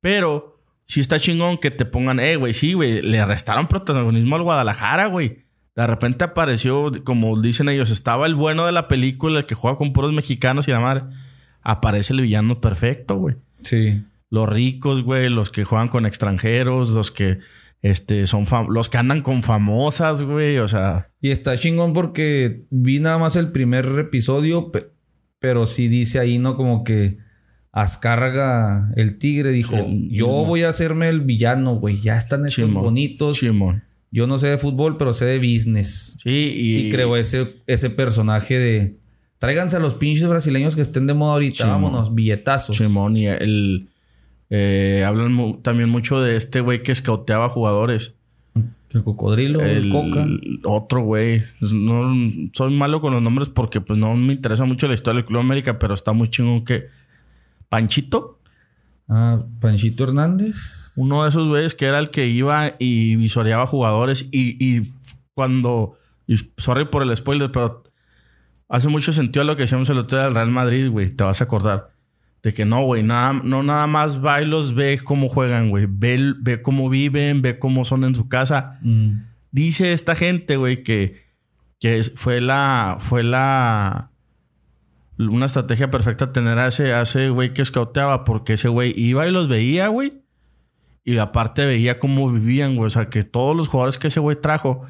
[0.00, 4.42] Pero sí está chingón que te pongan, eh, güey, sí, güey, le restaron protagonismo al
[4.42, 5.44] Guadalajara, güey.
[5.74, 9.76] De repente apareció, como dicen ellos, estaba el bueno de la película, el que juega
[9.78, 11.04] con puros mexicanos y la madre.
[11.62, 13.36] Aparece el villano perfecto, güey.
[13.62, 14.02] Sí.
[14.28, 17.38] Los ricos, güey, los que juegan con extranjeros, los que
[17.80, 23.00] este son los que andan con famosas, güey, o sea, Y está chingón porque vi
[23.00, 24.90] nada más el primer episodio, pe-
[25.40, 26.56] pero sí dice ahí, ¿no?
[26.56, 27.18] Como que
[27.72, 29.76] Azcárraga, el tigre, dijo,
[30.10, 30.44] yo no.
[30.44, 32.00] voy a hacerme el villano, güey.
[32.00, 33.38] Ya están estos bonitos.
[34.12, 36.18] Yo no sé de fútbol, pero sé de business.
[36.22, 38.96] Sí, y, Y, creo ese, ese personaje de
[39.38, 41.66] Tráiganse a los pinches brasileños que estén de moda ahorita.
[41.66, 42.76] Vámonos, billetazos.
[42.76, 43.88] Simón y el...
[44.50, 48.14] eh, hablan mu- también mucho de este güey que escauteaba jugadores.
[48.94, 50.26] El cocodrilo, el, El coca.
[50.64, 51.42] otro güey.
[51.60, 52.12] No,
[52.52, 55.40] soy malo con los nombres porque pues no me interesa mucho la historia del Club
[55.40, 56.84] América, pero está muy chingón que...
[57.68, 58.38] Panchito,
[59.14, 60.92] Ah, Panchito Hernández.
[60.96, 64.90] uno de esos güeyes que era el que iba y visoreaba jugadores y, y
[65.34, 65.98] cuando...
[66.26, 67.84] y sorry por el spoiler, pero
[68.70, 71.10] hace mucho sentido lo que decíamos el otro día del Real Madrid, güey.
[71.10, 71.90] Te vas a acordar.
[72.42, 75.86] De que no, güey, nada, no nada más va y los ve cómo juegan, güey.
[75.88, 78.78] Ve, ve cómo viven, ve cómo son en su casa.
[78.80, 79.24] Mm.
[79.50, 81.22] Dice esta gente, güey, que,
[81.78, 82.96] que fue la.
[82.98, 84.11] Fue la.
[85.28, 89.26] Una estrategia perfecta tener a ese, a ese güey que escauteaba, porque ese güey iba
[89.26, 90.22] y los veía, güey.
[91.04, 92.86] Y aparte veía cómo vivían, güey.
[92.86, 94.86] O sea, que todos los jugadores que ese güey trajo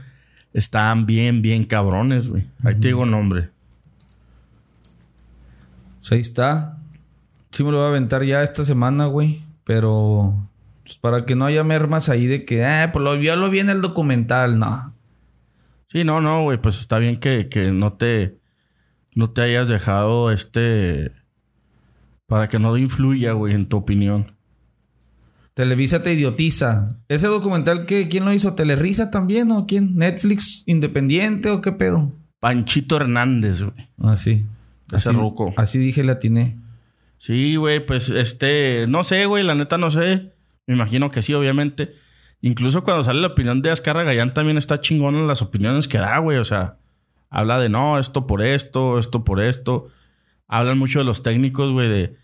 [0.52, 2.46] estaban bien, bien cabrones, güey.
[2.64, 3.50] Ahí te digo nombre.
[6.00, 6.78] Pues ahí está.
[7.52, 9.44] Sí me lo voy a aventar ya esta semana, güey.
[9.64, 10.48] Pero...
[10.82, 12.62] Pues para que no haya mermas ahí de que...
[12.62, 14.58] Eh, pues lo, ya lo vi en el documental.
[14.58, 14.92] No.
[15.88, 16.58] Sí, no, no, güey.
[16.58, 18.36] Pues está bien que, que no te.
[19.14, 21.12] No te hayas dejado este.
[22.26, 24.36] Para que no influya, güey, en tu opinión.
[25.54, 26.88] Televisa te idiotiza.
[27.08, 28.54] ¿Ese documental que quién lo hizo?
[28.54, 29.96] ¿Telerisa también o quién?
[29.96, 32.12] ¿Netflix independiente o qué pedo?
[32.40, 33.88] Panchito Hernández, güey.
[33.98, 34.46] Ah, sí.
[34.90, 35.52] Ese Así- ruco.
[35.56, 36.58] Así dije, la atiné.
[37.18, 40.32] Sí, güey, pues este, no sé, güey, la neta no sé.
[40.66, 41.94] Me imagino que sí, obviamente.
[42.40, 46.18] Incluso cuando sale la opinión de Azcarra Gallán también está chingona las opiniones que da,
[46.18, 46.38] güey.
[46.38, 46.78] O sea,
[47.32, 49.88] habla de no, esto por esto, esto por esto.
[50.46, 52.16] Hablan mucho de los técnicos, güey, de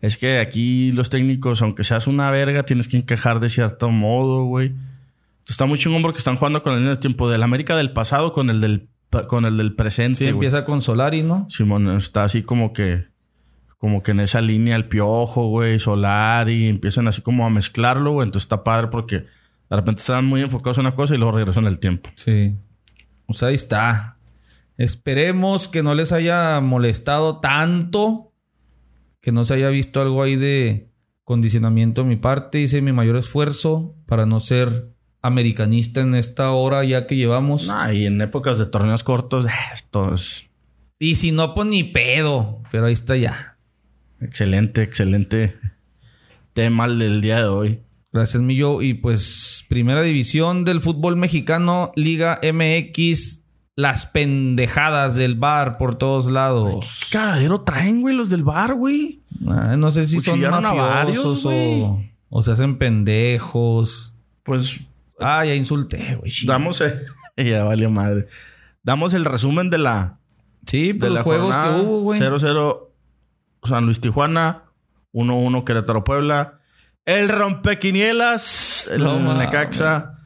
[0.00, 4.44] es que aquí los técnicos, aunque seas una verga, tienes que encajar de cierto modo,
[4.44, 4.66] güey.
[4.68, 8.32] Entonces, Está muy chingón porque están jugando con el mismo tiempo del América del pasado
[8.32, 8.88] con el del,
[9.28, 10.18] con el del presente.
[10.18, 11.46] Sí, empieza con Solari, ¿no?
[11.50, 13.12] Simón está así como que
[13.78, 18.12] como que en esa línea el piojo, güey, solar y empiezan así como a mezclarlo,
[18.12, 18.26] güey.
[18.26, 21.64] Entonces está padre porque de repente están muy enfocados en una cosa y luego regresan
[21.64, 22.10] el tiempo.
[22.14, 22.56] Sí.
[23.26, 24.16] O sea, ahí está.
[24.76, 28.32] Esperemos que no les haya molestado tanto.
[29.20, 30.90] Que no se haya visto algo ahí de
[31.24, 32.60] condicionamiento de mi parte.
[32.60, 34.92] Hice mi mayor esfuerzo para no ser
[35.22, 37.66] americanista en esta hora ya que llevamos.
[37.68, 40.50] Nah, y en épocas de torneos cortos, eh, esto es
[40.98, 42.62] Y si no, pues ni pedo.
[42.70, 43.56] Pero ahí está ya.
[44.20, 45.56] excelente, excelente
[46.52, 47.80] tema el del día de hoy.
[48.12, 48.82] Gracias, Millo.
[48.82, 53.41] Y pues, primera división del fútbol mexicano, Liga MX.
[53.74, 57.06] Las pendejadas del bar por todos lados.
[57.10, 59.22] ¿Qué cagadero traen, güey, los del bar, güey?
[59.48, 64.14] Ah, no sé si son a varios, mafiosos o, o se hacen pendejos.
[64.42, 64.80] Pues
[65.18, 66.30] Ah, ya insulté, güey.
[66.46, 66.80] damos...
[66.80, 67.00] eh,
[67.36, 68.26] ya valió madre.
[68.82, 70.18] Damos el resumen de la...
[70.66, 71.76] Sí, de por los la juegos jornada.
[71.76, 72.20] que hubo, güey.
[72.20, 72.78] 0-0
[73.64, 74.64] San Luis Tijuana,
[75.12, 76.58] 1-1 Querétaro Puebla.
[77.04, 79.02] El rompequinielas, el.
[79.38, 80.18] Necaxa,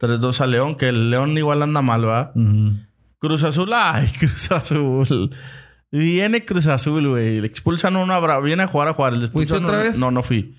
[0.00, 2.32] 3-2 a León, que el León igual anda mal, ¿va?
[2.34, 2.72] Ujú.
[3.18, 5.34] Cruz Azul, ay, Cruz Azul.
[5.90, 7.40] Viene Cruz Azul, güey.
[7.40, 8.44] Le expulsan uno a Bravos.
[8.44, 9.14] Viene a jugar a jugar.
[9.14, 9.98] Le ¿Fuiste expulsan otra uno- vez?
[9.98, 10.54] No, no fui.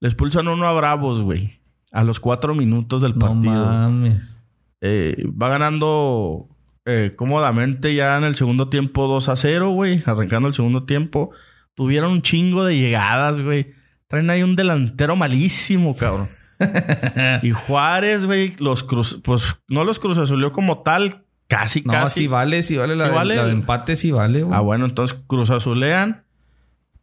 [0.00, 1.60] Le expulsan uno a Bravos, güey.
[1.92, 3.66] A los cuatro minutos del No partido.
[3.66, 4.42] mames.
[4.82, 6.48] Eh, va ganando
[6.84, 10.02] eh, cómodamente ya en el segundo tiempo 2 a 0, güey.
[10.04, 11.30] Arrancando el segundo tiempo.
[11.74, 13.72] Tuvieron un chingo de llegadas, güey.
[14.08, 16.28] Traen ahí un delantero malísimo, cabrón.
[17.42, 19.20] y Juárez, güey, los cruz...
[19.24, 21.24] Pues no los cruzazulió como tal.
[21.48, 22.20] Casi, No, casi.
[22.22, 22.96] sí vale, sí vale.
[22.96, 23.36] La, Sí de- vale.
[23.36, 24.56] la de empate sí vale, güey.
[24.56, 26.24] Ah, bueno, entonces cruzazulean.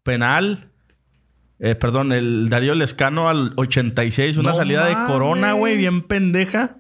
[0.04, 0.70] Penal.
[1.60, 4.38] Eh, perdón, el Darío Lescano al 86.
[4.38, 6.78] Una No salida de Corona, güey, bien pendeja.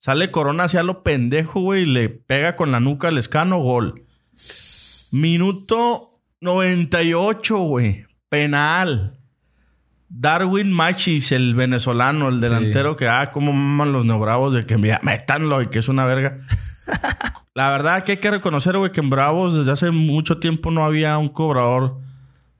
[0.00, 4.04] Sale Corona hacia lo pendejo, güey, y le pega con la nuca al Lescano, gol.
[5.12, 6.00] Minuto
[6.40, 8.04] 98, güey.
[8.28, 9.18] Penal.
[10.16, 15.00] Darwin Machis, el venezolano, el delantero que, ah, cómo maman los neobravos de que mira,
[15.02, 16.38] métanlo y que es una verga.
[17.54, 20.84] La verdad que hay que reconocer, güey, que en Bravos desde hace mucho tiempo no
[20.84, 22.00] había un cobrador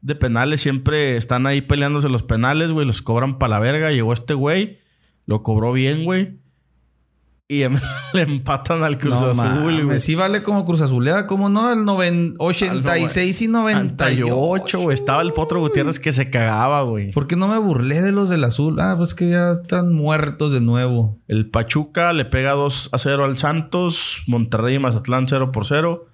[0.00, 0.62] de penales.
[0.62, 2.86] Siempre están ahí peleándose los penales, güey.
[2.86, 3.90] Los cobran para la verga.
[3.90, 4.78] Llegó este güey.
[5.26, 6.38] Lo cobró bien, güey.
[7.47, 7.78] Y em-
[8.14, 9.99] le empatan al Cruz No Azul, güey.
[10.01, 11.70] Sí vale como Cruz Azulea, ¿cómo no?
[11.70, 14.26] El noven- 86 y 98.
[14.26, 14.95] 98, güey.
[14.95, 17.12] Estaba el Potro Gutiérrez que se cagaba, güey.
[17.12, 18.80] ¿Por qué no me burlé de los del azul?
[18.80, 21.18] Ah, pues que ya están muertos de nuevo.
[21.28, 24.22] El Pachuca le pega 2 a 0 al Santos.
[24.26, 26.07] Monterrey y Mazatlán 0 por 0.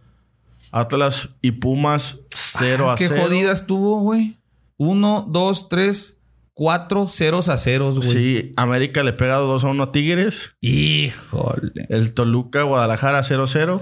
[0.72, 3.22] Atlas y Pumas 0 a Ah, Qué 0.
[3.24, 4.37] jodida estuvo, güey.
[4.76, 6.16] Uno, dos, tres,
[6.61, 8.13] cuatro ceros a ceros, güey.
[8.13, 10.51] Sí, América le pega 2 a 1 a Tigres.
[10.61, 11.87] Híjole.
[11.89, 13.81] El Toluca, Guadalajara 0-0.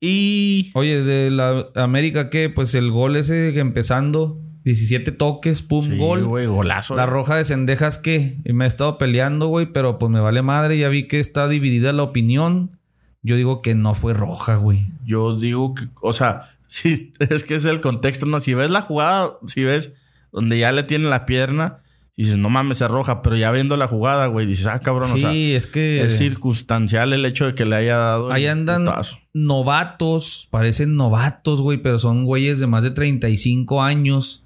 [0.00, 0.72] Y.
[0.74, 2.50] Oye, de la América, ¿qué?
[2.50, 6.24] Pues el gol ese que empezando, 17 toques, pum, Sí, gol.
[6.24, 6.96] güey, golazo.
[6.96, 7.14] La güey.
[7.14, 8.38] roja de Cendejas, ¿qué?
[8.44, 10.76] Y me he estado peleando, güey, pero pues me vale madre.
[10.78, 12.80] Ya vi que está dividida la opinión.
[13.22, 14.88] Yo digo que no fue roja, güey.
[15.04, 18.40] Yo digo que, o sea, sí, es que es el contexto, ¿no?
[18.40, 19.92] Si ves la jugada, si ves
[20.32, 21.78] donde ya le tiene la pierna,
[22.16, 25.24] dices, no mames, es roja, pero ya viendo la jugada, güey, dices, ah, cabrón, sí,
[25.24, 26.02] o sea, es que...
[26.02, 28.32] es circunstancial el hecho de que le haya dado.
[28.32, 29.18] Ahí andan putazo.
[29.32, 34.44] novatos, parecen novatos, güey, pero son güeyes de más de 35 años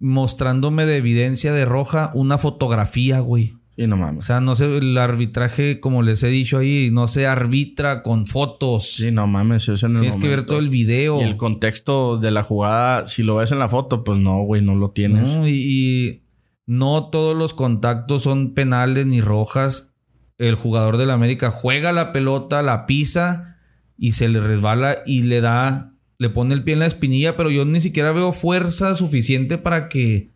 [0.00, 3.54] mostrándome de evidencia de roja una fotografía, güey.
[3.80, 4.26] Sí, no O mames.
[4.26, 8.92] sea, no sé, el arbitraje, como les he dicho ahí, no se arbitra con fotos.
[8.96, 11.18] Sí, no mames, es en el Tienes que ver todo el video.
[11.18, 14.60] Y el contexto de la jugada, si lo ves en la foto, pues no, güey,
[14.60, 15.30] no lo tienes.
[15.30, 15.48] ¿no?
[15.48, 16.22] Y, y
[16.66, 19.94] no todos los contactos son penales ni rojas.
[20.36, 23.56] El jugador del América juega la pelota, la pisa
[23.96, 27.50] y se le resbala y le da, le pone el pie en la espinilla, pero
[27.50, 30.32] yo ni siquiera veo fuerza suficiente para que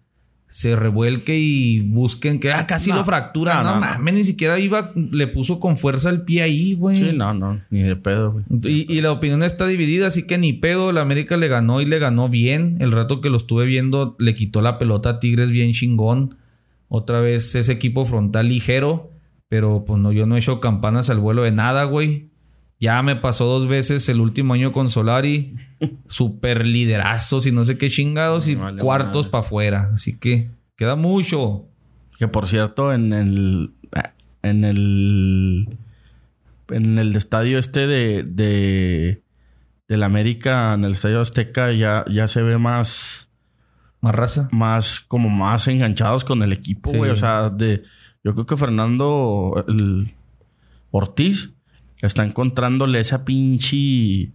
[0.46, 3.54] se revuelque y busquen que ah, casi No, lo fractura.
[3.56, 3.80] no, No, no, no.
[3.80, 6.96] mames, ni siquiera iba, le puso con fuerza el pie ahí, güey.
[6.96, 8.44] Sí, no, no, ni de pedo, güey.
[8.64, 10.90] Y, y la opinión está dividida, así que ni pedo.
[10.90, 12.76] El América le ganó y le ganó bien.
[12.80, 16.36] El rato que lo estuve viendo, le quitó la pelota a Tigres bien chingón.
[16.88, 19.10] Otra vez ese equipo frontal ligero.
[19.48, 22.28] Pero pues no, yo no he hecho campanas al vuelo de nada, güey.
[22.80, 25.54] Ya me pasó dos veces el último año con Solari.
[26.08, 28.46] Super liderazos y no sé qué chingados.
[28.48, 29.90] Y vale cuartos para afuera.
[29.94, 31.66] Así que queda mucho.
[32.18, 33.72] Que por cierto, en el.
[34.42, 35.78] En el.
[36.68, 38.22] En el estadio este de.
[38.24, 39.22] de
[39.86, 43.28] del América, en el estadio Azteca, ya, ya se ve más.
[44.00, 44.48] Más raza.
[44.52, 45.00] Más.
[45.00, 46.96] como más enganchados con el equipo, Sí.
[46.98, 47.10] güey.
[47.10, 47.82] O sea, de.
[48.22, 50.14] Yo creo que Fernando el
[50.90, 51.53] Ortiz
[52.06, 54.32] está encontrándole esa pinche.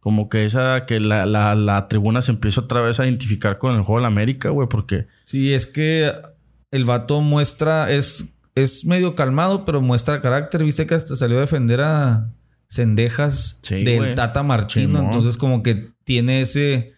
[0.00, 0.84] Como que esa.
[0.86, 4.06] que la, la, la tribuna se empieza otra vez a identificar con el juego del
[4.06, 4.68] América, güey.
[4.68, 5.06] Porque.
[5.24, 6.12] Sí, es que
[6.70, 10.64] el vato muestra, es, es medio calmado, pero muestra carácter.
[10.64, 12.30] Viste que hasta salió a defender a
[12.68, 14.14] Cendejas Sí, del güey.
[14.14, 14.98] Tata Martino.
[15.00, 16.94] Entonces, como que tiene ese.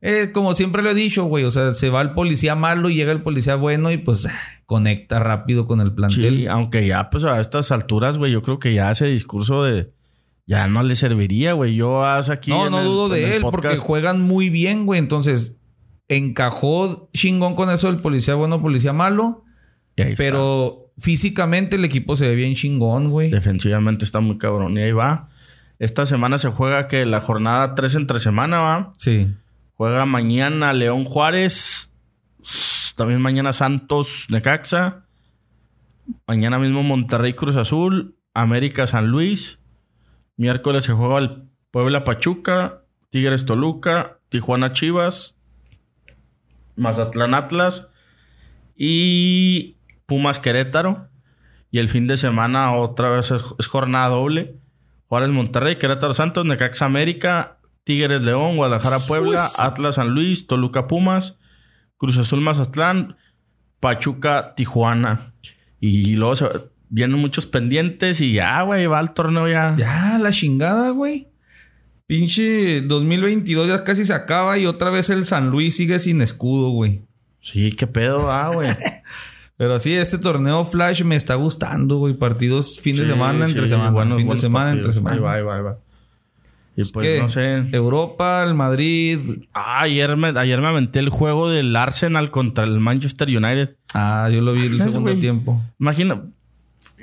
[0.00, 1.44] eh, como siempre lo he dicho, güey.
[1.44, 4.28] O sea, se va el policía malo y llega el policía bueno y pues
[4.66, 6.36] conecta rápido con el plantel.
[6.38, 9.92] Sí, aunque ya, pues a estas alturas, güey, yo creo que ya ese discurso de.
[10.46, 11.74] Ya no le serviría, güey.
[11.74, 12.50] Yo hace aquí.
[12.50, 14.98] no, no el- dudo de él porque juegan muy bien, güey.
[14.98, 15.52] Entonces,
[16.08, 19.42] encajó chingón con eso del policía bueno, policía malo.
[19.96, 20.16] Está.
[20.16, 23.30] Pero físicamente el equipo se ve bien chingón, güey.
[23.30, 24.76] Defensivamente está muy cabrón.
[24.76, 25.28] Y ahí va.
[25.78, 28.92] Esta semana se juega que la jornada 3 entre semana, va.
[28.98, 29.28] Sí.
[29.74, 31.90] Juega mañana León Juárez.
[32.96, 35.06] También mañana Santos Necaxa.
[36.26, 38.16] Mañana mismo Monterrey Cruz Azul.
[38.34, 39.58] América San Luis.
[40.36, 42.84] Miércoles se juega el Puebla Pachuca.
[43.10, 44.20] Tigres Toluca.
[44.28, 45.36] Tijuana Chivas.
[46.76, 47.88] Mazatlán Atlas.
[48.76, 49.76] Y
[50.06, 51.08] Pumas Querétaro.
[51.70, 54.60] Y el fin de semana otra vez es jornada doble.
[55.08, 61.36] Juárez Monterrey, Querétaro Santos, Necaxa América, Tigres León, Guadalajara Puebla, Atlas San Luis, Toluca Pumas,
[62.04, 63.16] Cruz Azul Mazatlán,
[63.80, 65.32] Pachuca Tijuana.
[65.80, 66.48] Y luego se-
[66.90, 69.74] vienen muchos pendientes y ya, güey, va el torneo ya.
[69.76, 71.28] Ya, la chingada, güey.
[72.06, 76.68] Pinche 2022 ya casi se acaba y otra vez el San Luis sigue sin escudo,
[76.70, 77.02] güey.
[77.40, 78.68] Sí, qué pedo, ah, güey.
[79.56, 82.14] Pero sí, este torneo Flash me está gustando, güey.
[82.14, 83.90] Partidos fin de Sí, semana, entre semana.
[83.90, 85.16] buenos- fin de semana, entre semana.
[85.16, 85.78] Ahí va, ahí va, ahí va.
[86.76, 87.20] Y pues ¿Qué?
[87.20, 87.64] no sé.
[87.72, 89.18] Europa, el Madrid.
[89.54, 93.76] Ah, ayer me, ayer me aventé el juego del Arsenal contra el Manchester United.
[93.94, 95.60] Ah, yo lo vi el segundo tiempo.
[95.78, 96.22] Imagina,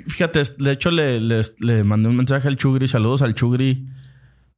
[0.06, 3.86] fíjate, de hecho le, le, le mandé un mensaje al Chugri, saludos al Chugri.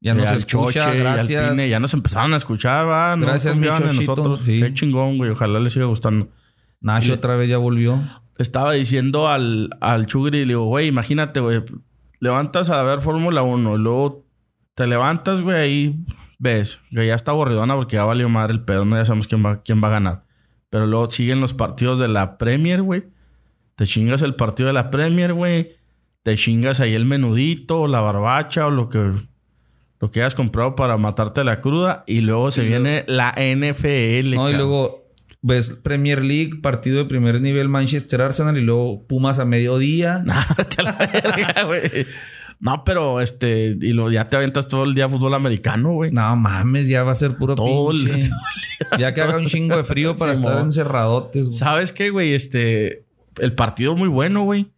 [0.01, 1.51] Ya nos al escucha, Choche, gracias.
[1.51, 3.17] Pine, ya nos empezaron a escuchar, va.
[3.17, 4.41] No Gracias, en Chochito, nosotros.
[4.45, 4.61] sí.
[4.61, 5.31] Qué chingón, güey.
[5.31, 6.29] Ojalá les siga gustando.
[6.81, 8.03] Nacho Le- otra vez ya volvió.
[8.37, 11.63] Estaba diciendo al, al Chugri, le digo, güey, imagínate, güey.
[12.21, 14.24] Levantas a ver Fórmula 1, luego
[14.75, 16.05] te levantas, güey, ahí
[16.39, 19.45] ves que ya está aburridona porque ya valió madre el pedo, no ya sabemos quién
[19.45, 20.25] va, quién va a ganar.
[20.71, 23.05] Pero luego siguen los partidos de la Premier, güey.
[23.77, 25.77] Te chingas el partido de la Premier, güey.
[26.23, 29.13] Te chingas ahí el menudito, la barbacha o lo que,
[30.01, 32.03] lo que hayas comprado para matarte la cruda.
[32.07, 34.35] Y luego se Y viene la NFL.
[34.35, 35.05] No, y luego
[35.43, 40.25] ves Premier League, partido de primer nivel Manchester Arsenal y luego Pumas a mediodía.
[40.29, 42.07] A la verga, güey.
[42.61, 46.11] No, pero este, y lo, ya te aventas todo el día fútbol americano, güey.
[46.13, 48.29] No mames, ya va a ser puro Todo el-
[48.99, 51.59] Ya que haga un chingo de frío para Sí, estar encerradotes, güey.
[51.59, 52.33] ¿Sabes qué, güey?
[52.35, 53.05] Este,
[53.39, 54.71] el partido muy bueno, güey.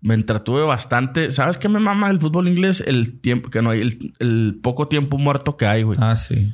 [0.00, 1.30] me entretuve bastante.
[1.32, 2.82] ¿Sabes qué me mama el fútbol inglés?
[2.86, 5.98] El tiempo que no hay, el, el poco tiempo muerto que hay, güey.
[6.00, 6.52] Ah, sí.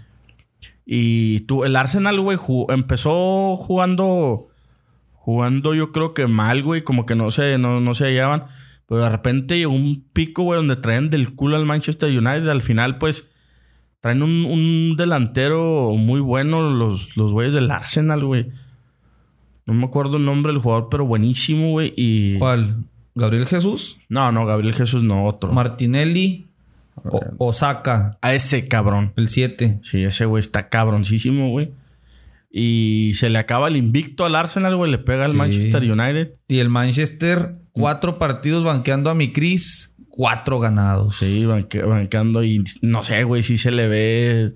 [0.86, 2.39] Y tú, el Arsenal, güey,
[2.70, 4.49] empezó jugando.
[5.12, 6.82] Jugando, yo creo que mal, güey.
[6.85, 8.45] Como que no se, no, no se hallaban.
[8.86, 12.48] Pero de repente llegó un pico, güey, donde traen del culo al Manchester United.
[12.48, 13.28] Al final, pues,
[14.01, 18.47] traen un, un delantero muy bueno, los, los güeyes del Arsenal, güey.
[19.66, 21.94] No me acuerdo el nombre del jugador, pero buenísimo, güey.
[21.97, 22.39] Y.
[22.39, 22.85] ¿Cuál?
[23.15, 23.98] ¿Gabriel Jesús?
[24.09, 25.52] No, no, Gabriel Jesús no, otro.
[25.52, 26.47] Martinelli.
[27.05, 29.12] O- Osaka, A ese cabrón.
[29.16, 29.81] el 7.
[29.82, 31.70] Sí, ese güey está cabroncísimo, güey.
[32.56, 34.89] Y se le acaba el invicto al Arsenal, güey.
[34.89, 35.36] Le pega al Sí.
[35.36, 36.35] Manchester United.
[36.47, 41.16] Y el Manchester, cuatro partidos banqueando a mi Cris, cuatro ganados.
[41.16, 42.44] Sí, banque- banqueando.
[42.44, 44.55] Y no sé, güey, sí se le ve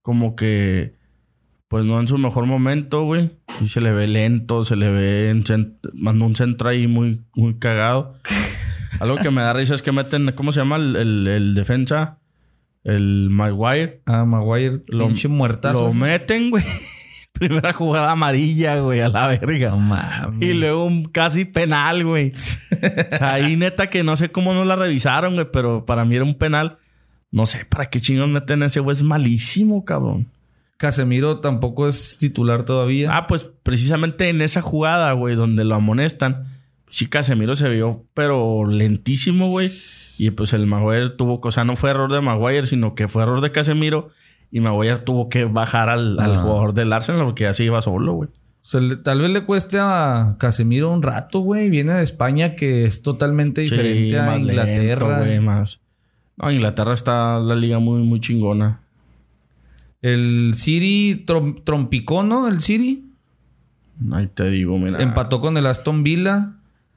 [0.00, 0.94] como que...
[1.66, 3.30] Pues no en su mejor momento, güey.
[3.58, 5.30] Sí se le ve lento, se le ve...
[5.30, 5.42] En
[5.94, 8.14] mandó un centro ahí muy, muy cagado.
[9.00, 10.30] Algo que me da risa es que meten...
[10.36, 12.20] ¿Cómo se llama el, el- el defensa?
[12.84, 14.02] El Maguire.
[14.06, 15.88] Ah, Maguire, Lo, pinche muertazo.
[15.88, 16.62] lo meten, güey.
[17.40, 19.70] Primera jugada amarilla, güey, a la verga.
[19.70, 20.46] No mames.
[20.46, 22.32] Y luego un casi penal, güey.
[22.32, 26.16] O sea, ahí neta que no sé cómo no la revisaron, güey, pero para mí
[26.16, 26.76] era un penal.
[27.30, 28.94] No sé para qué chingos meten ese güey.
[28.94, 30.26] Es malísimo, cabrón.
[30.76, 33.16] Casemiro tampoco es titular todavía.
[33.16, 36.44] Ah, pues precisamente en esa jugada, güey, donde lo amonestan.
[36.90, 39.70] Sí, Casemiro se vio, pero lentísimo, güey.
[40.18, 41.40] Y pues el Maguire tuvo...
[41.42, 44.10] O sea, no fue error de Maguire, sino que fue error de Casemiro.
[44.52, 48.14] Y Maguire tuvo que bajar al, al jugador del Arsenal porque ya se iba solo,
[48.14, 48.28] güey.
[48.62, 51.70] O sea, le- tal vez le cueste a Casemiro un rato, güey.
[51.70, 55.08] Viene de España, que es totalmente diferente Sí, a Inglaterra.
[55.08, 55.80] lento, güey, más.
[56.36, 58.80] No, Inglaterra está la liga muy, muy chingona.
[60.02, 62.48] el City trom- trompicó, ¿no?
[62.48, 63.04] El City
[64.12, 65.00] Ahí te digo, mira.
[65.02, 66.52] empató con el Aston Villa.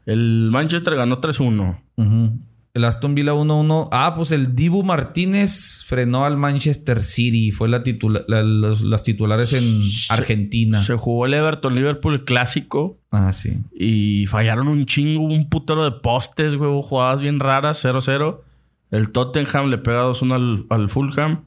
[0.05, 1.81] El Manchester ganó 3-1.
[1.97, 2.31] Ujú.
[2.73, 3.89] El Aston Villa 1-1.
[3.91, 7.51] Ah, pues el Dibu Martínez frenó al Manchester City.
[7.51, 10.83] Fue la titula- la- los- las titulares en Argentina.
[10.83, 13.57] Se jugó el Everton Liverpool clásico Ah, sí.
[13.77, 18.41] y fallaron un chingo, un putero de postes, güey, hubo jugadas bien raras, 0-0.
[18.89, 21.45] El Tottenham le pega 2-1 al, al Fulham.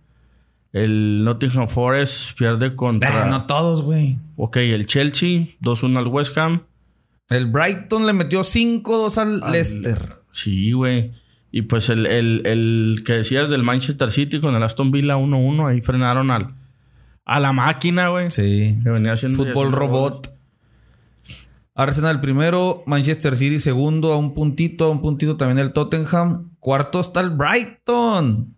[0.72, 3.24] El Nottingham Forest pierde contra.
[3.24, 4.18] Ah, no todos, güey.
[4.36, 6.62] Ok, el Chelsea 2-1 al West Ham.
[7.28, 10.12] El Brighton le metió 5-2 al, Al- Leicester.
[10.36, 11.12] Sí, güey.
[11.50, 15.70] Y pues el, el, el que decías del Manchester City con el Aston Villa 1-1,
[15.70, 16.54] ahí frenaron al,
[17.24, 18.30] a la máquina, güey.
[18.30, 18.78] Sí.
[18.84, 20.34] Que venía haciendo Fútbol robot.
[21.74, 26.50] Arsenal primero, Manchester City segundo a un puntito, a un puntito también el Tottenham.
[26.60, 28.54] Cuarto está el Brighton.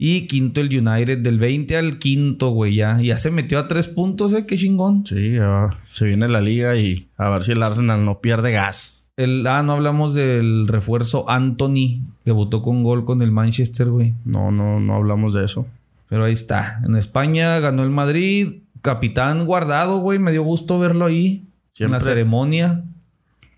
[0.00, 3.00] Y quinto el United, del 20 al quinto, güey, ya.
[3.00, 5.04] Ya se metió a tres puntos, eh, qué chingón.
[5.04, 8.97] Sí, ya se viene la liga y a ver si el Arsenal no pierde gas.
[9.18, 12.00] El, ah, no hablamos del refuerzo Anthony.
[12.24, 14.14] Debutó con gol con el Manchester, güey.
[14.24, 15.66] No, no, no hablamos de eso.
[16.08, 16.80] Pero ahí está.
[16.86, 18.60] En España ganó el Madrid.
[18.80, 20.18] Capitán guardado, güey.
[20.20, 21.44] Me dio gusto verlo ahí.
[21.78, 22.84] En la Siempre- ceremonia.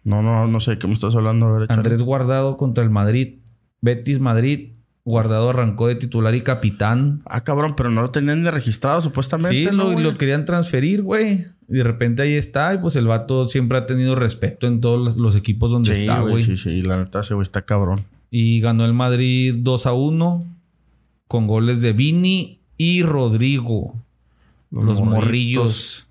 [0.02, 1.46] No, no, no sé de qué me estás hablando.
[1.46, 1.76] A ver, échale.
[1.78, 3.34] Andrés Guardado contra el Madrid.
[3.82, 4.70] Betis Madrid.
[5.10, 7.22] Guardado arrancó de titular y capitán.
[7.24, 9.70] Ah, cabrón, pero no lo tenían ni registrado supuestamente.
[9.70, 11.46] Sí, ¿no, lo, lo querían transferir, güey.
[11.68, 12.72] Y de repente ahí está.
[12.74, 16.02] Y pues el vato siempre ha tenido respeto en todos los, los equipos donde Sí,
[16.02, 16.44] está, güey.
[16.44, 17.98] Sí, sí, la neta, ese güey está cabrón.
[18.30, 20.44] Y ganó el Madrid 2 a 1
[21.26, 23.94] con goles de Vini y Rodrigo.
[24.70, 26.06] Los, morrillos.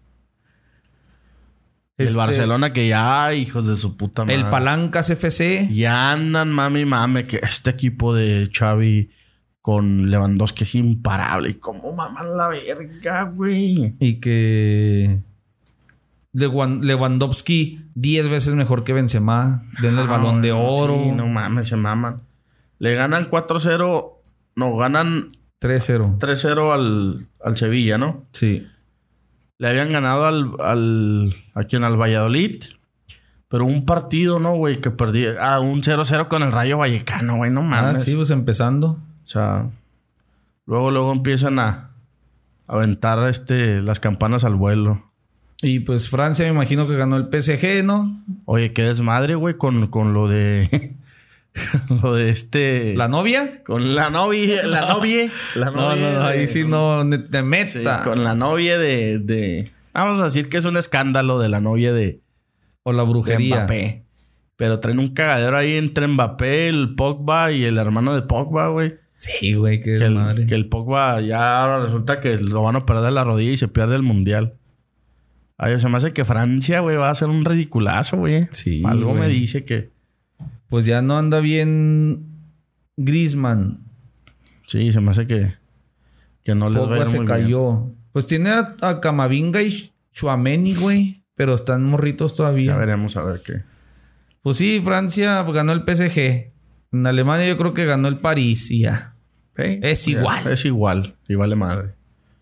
[1.99, 4.35] El Este, Barcelona que ya, hijos de su puta madre.
[4.35, 5.69] El Palancas FC.
[5.71, 9.11] Ya andan mami mame que este equipo de Xavi
[9.61, 11.49] con Lewandowski es imparable.
[11.51, 13.95] ¿Y cómo maman la verga, güey?
[13.99, 15.19] Y que
[16.33, 19.65] Lewan- Lewandowski 10 veces mejor que Benzema.
[19.81, 21.01] Denle el balón de Ah, oro.
[21.03, 22.21] sí, no mames, se maman.
[22.79, 24.21] Le ganan 4-0.
[24.55, 26.17] No, ganan 3-0.
[26.17, 28.25] 3-0 al, al Sevilla, ¿no?
[28.31, 28.65] Sí.
[29.59, 32.63] Le habían ganado al, al a quien al Valladolid.
[33.49, 34.79] Pero un partido, ¿no, güey?
[34.81, 35.25] Que perdí.
[35.39, 37.51] Ah, un 0-0 con el Rayo Vallecano, güey.
[37.51, 38.03] No Ah, mames.
[38.03, 38.99] sí, pues empezando.
[39.23, 39.69] O sea,
[40.65, 41.85] luego, luego empiezan a
[42.67, 45.03] a aventar este, las campanas al vuelo.
[45.63, 48.21] Y pues Francia me imagino que ganó el PSG, ¿no?
[48.45, 50.95] Oye, qué desmadre, güey, con, con lo de.
[52.03, 52.95] lo de este.
[52.95, 53.63] ¿La novia?
[53.63, 54.65] Con la novia.
[54.67, 55.29] La novia.
[55.55, 58.03] La No, no, no, ahí de- sí no te Sí, meta.
[58.03, 59.71] con la novia de, de.
[59.93, 62.21] Vamos a decir que es un escándalo de la novia de,
[62.83, 63.55] O la de brujería.
[63.57, 64.05] Mbappé.
[64.55, 68.95] Pero traen un cagadero ahí entre Mbappé, el Pogba y el hermano de Pogba, güey.
[69.15, 70.45] Sí, güey, qué Que el, madre.
[70.45, 73.67] que el Pogba ya ahora resulta que lo van a perder la rodilla y se
[73.67, 74.53] pierde el mundial.
[75.57, 78.47] Ay, se me hace que Francia, güey, va a hacer un ridiculazo, güey.
[78.51, 79.21] Sí, Algo güey.
[79.21, 79.89] me dice que.
[80.69, 82.25] Pues ya no anda bien
[82.97, 83.85] Grisman.
[84.65, 85.53] Sí, se me hace que,
[86.43, 87.39] que no les va a ir se muy bien.
[87.41, 87.91] cayó.
[88.11, 91.23] Pues tiene a, a Camavinga y Chuameni, güey.
[91.35, 92.73] Pero están morritos todavía.
[92.73, 93.63] Ya veremos a ver qué.
[94.41, 96.51] Pues sí, Francia ganó el PSG.
[96.91, 99.15] En Alemania yo creo que ganó el París y ya.
[99.55, 100.47] Es Ya, igual.
[100.47, 101.15] Es igual.
[101.27, 101.95] Y vale madre.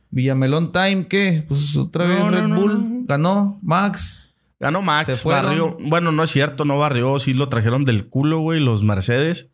[0.10, 1.44] Villamelón Time, ¿qué?
[1.48, 3.60] Pues otra vez No, Red no, Bull ganó.
[3.62, 4.27] Max.
[4.60, 5.18] Ganó Max.
[5.18, 5.78] Se barrió.
[5.80, 7.20] Bueno, no es cierto, no barrió.
[7.20, 9.50] Sí lo trajeron del culo, güey, los Mercedes.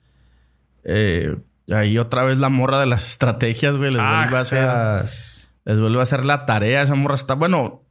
[0.83, 1.35] Eh,
[1.71, 3.91] ahí otra vez la morra de las estrategias, güey.
[3.91, 5.05] Les vuelve a hacer.
[5.65, 6.81] Les vuelve a hacer la tarea.
[6.81, 7.35] Esa morra está.
[7.35, 7.81] Bueno.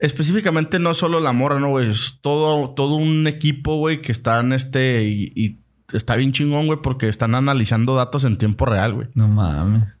[0.00, 1.90] Específicamente no solo la morra, ¿no, güey?
[1.90, 5.04] Es todo, todo un equipo, güey, que están este.
[5.04, 5.58] Y, y
[5.92, 9.08] está bien chingón, güey, porque están analizando datos en tiempo real, güey.
[9.14, 9.98] No mames.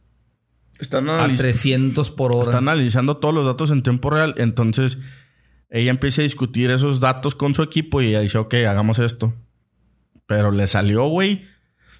[0.78, 1.42] Están A analizando.
[1.42, 2.50] 300 por hora.
[2.50, 4.34] Están analizando todos los datos en tiempo real.
[4.36, 4.98] Entonces,
[5.70, 9.34] ella empieza a discutir esos datos con su equipo y ella dice, ok, hagamos esto.
[10.26, 11.44] Pero le salió, güey.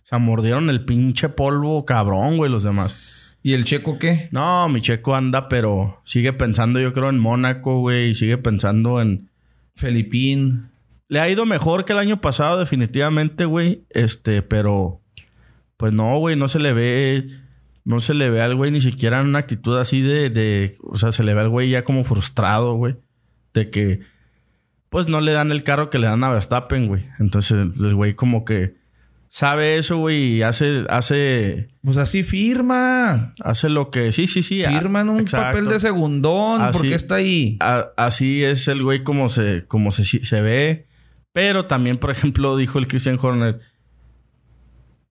[0.05, 3.39] O sea, mordieron el pinche polvo cabrón, güey, los demás.
[3.43, 4.29] ¿Y el checo qué?
[4.33, 8.15] No, mi checo anda, pero sigue pensando, yo creo, en Mónaco, güey.
[8.15, 9.31] Sigue pensando en...
[9.75, 10.71] Felipín.
[11.09, 13.85] Le ha ido mejor que el año pasado, definitivamente, güey.
[13.91, 15.01] Este, pero...
[15.77, 17.29] Pues no, güey, no se le ve...
[17.85, 20.77] No se le ve al güey ni siquiera en una actitud así de, de...
[20.83, 22.97] O sea, se le ve al güey ya como frustrado, güey.
[23.59, 24.01] De que...
[24.91, 27.05] Pues no le dan el carro que le dan a Verstappen, güey.
[27.19, 28.77] Entonces el güey como que...
[29.31, 30.87] Sabe eso, güey, y hace...
[30.89, 31.69] Hace...
[31.83, 33.35] Pues así firma.
[33.45, 34.13] Hace lo que...
[34.13, 34.63] Sí, sí, sí.
[34.65, 35.49] Firman un exacto.
[35.49, 36.59] papel de segundón.
[36.73, 37.57] ¿Por Así- qué está ahí?
[37.61, 40.87] A- así es el güey como se, como se, se ve.
[41.33, 43.61] Pero también, por ejemplo, dijo el Christian Horner.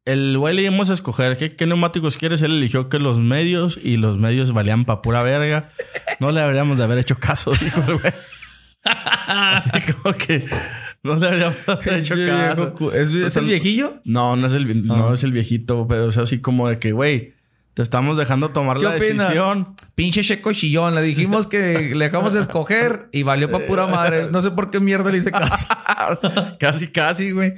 [0.05, 2.41] El güey le dimos a escoger qué, qué neumáticos quieres.
[2.41, 5.69] Él eligió que los medios y los medios valían pa' pura verga.
[6.19, 8.13] No le habríamos de haber hecho caso, dijo el güey.
[9.27, 9.69] Así
[10.01, 10.45] como que
[11.03, 11.53] no le haber
[11.99, 12.91] hecho caso.
[12.93, 13.95] ¿Es, el viejillo?
[14.03, 14.95] No, no es el, vi- Ah.
[14.97, 17.33] no es el viejito, pero es así como de que, güey,
[17.73, 19.23] te estamos dejando tomar ¿Qué la opina?
[19.25, 19.67] decisión.
[19.93, 20.95] Pinche checo chillón.
[20.95, 24.27] Le dijimos que le dejamos de escoger y valió para pura madre.
[24.31, 25.67] No sé por qué mierda le hice caso.
[26.59, 27.53] casi, casi, güey.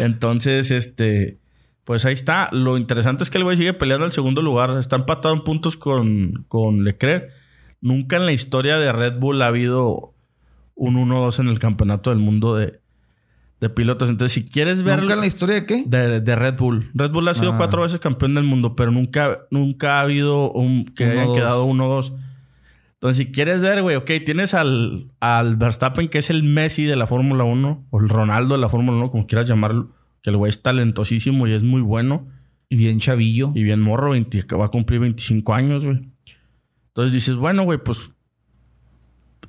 [0.00, 1.38] Entonces, este,
[1.84, 2.48] pues ahí está.
[2.52, 4.76] Lo interesante es que el güey sigue peleando el segundo lugar.
[4.78, 7.30] Está empatado en puntos con, con Leclerc.
[7.80, 10.12] Nunca en la historia de Red Bull ha habido
[10.74, 12.80] un 1-2 en el campeonato del mundo de,
[13.60, 14.08] de pilotos.
[14.10, 15.84] Entonces, si quieres ver ¿Nunca en la historia de qué?
[15.86, 16.90] de, de Red Bull.
[16.94, 17.56] Red Bull ha sido Ah.
[17.56, 21.36] cuatro veces campeón del mundo, pero nunca, nunca ha habido un que Uno, hayan dos.
[21.36, 22.12] quedado 1-2.
[22.94, 26.94] Entonces, si quieres ver, güey, ok, tienes al, al Verstappen, que es el Messi de
[26.96, 29.90] la Fórmula 1, o el Ronaldo de la Fórmula 1, como quieras llamarlo,
[30.22, 32.28] que el güey es talentosísimo y es muy bueno,
[32.68, 33.50] Y bien chavillo.
[33.56, 36.00] y bien morro, 20 que va a cumplir 25 años, güey.
[36.88, 38.12] Entonces dices, bueno, güey, pues.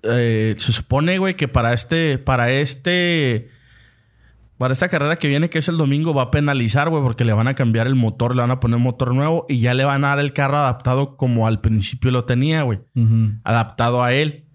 [0.04, 2.18] Eh, se supone, güey, que para este.
[2.18, 3.50] Para este.
[4.58, 7.34] Para esta carrera que viene, que es el domingo, va a penalizar, güey, porque le
[7.34, 9.84] van a cambiar el motor, le van a poner un motor nuevo y ya le
[9.84, 12.80] van a dar el carro adaptado como al principio lo tenía, güey.
[13.44, 14.46] Adaptado a él.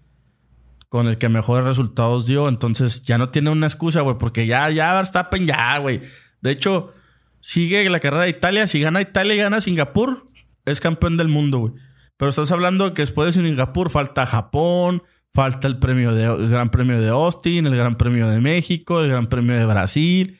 [0.89, 2.49] Con el que mejores resultados dio.
[2.49, 6.01] Entonces ya no tiene una excusa, güey, porque ya, ya Verstappen, ya, güey.
[6.41, 6.93] De hecho,
[7.41, 8.67] sigue la carrera de Italia.
[8.67, 10.27] Si gana Italia y gana Singapur,
[10.65, 11.73] es campeón del mundo, güey.
[12.17, 15.03] Pero estás hablando que después de Singapur falta Japón,
[15.39, 19.09] falta el premio de el Gran Premio de Austin, el Gran Premio de México, el
[19.09, 20.37] Gran Premio de Brasil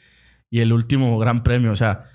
[0.51, 1.71] y el último Gran Premio.
[1.71, 2.07] O sea,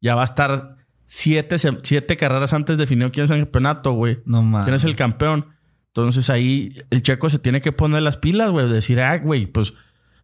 [0.00, 4.20] ya va a estar siete, siete carreras antes definido quién es el campeonato, güey.
[4.24, 4.66] No mames.
[4.66, 5.46] ¿Quién es el campeón?
[5.88, 8.68] Entonces ahí el checo se tiene que poner las pilas, güey.
[8.68, 9.74] Decir, ah, güey, pues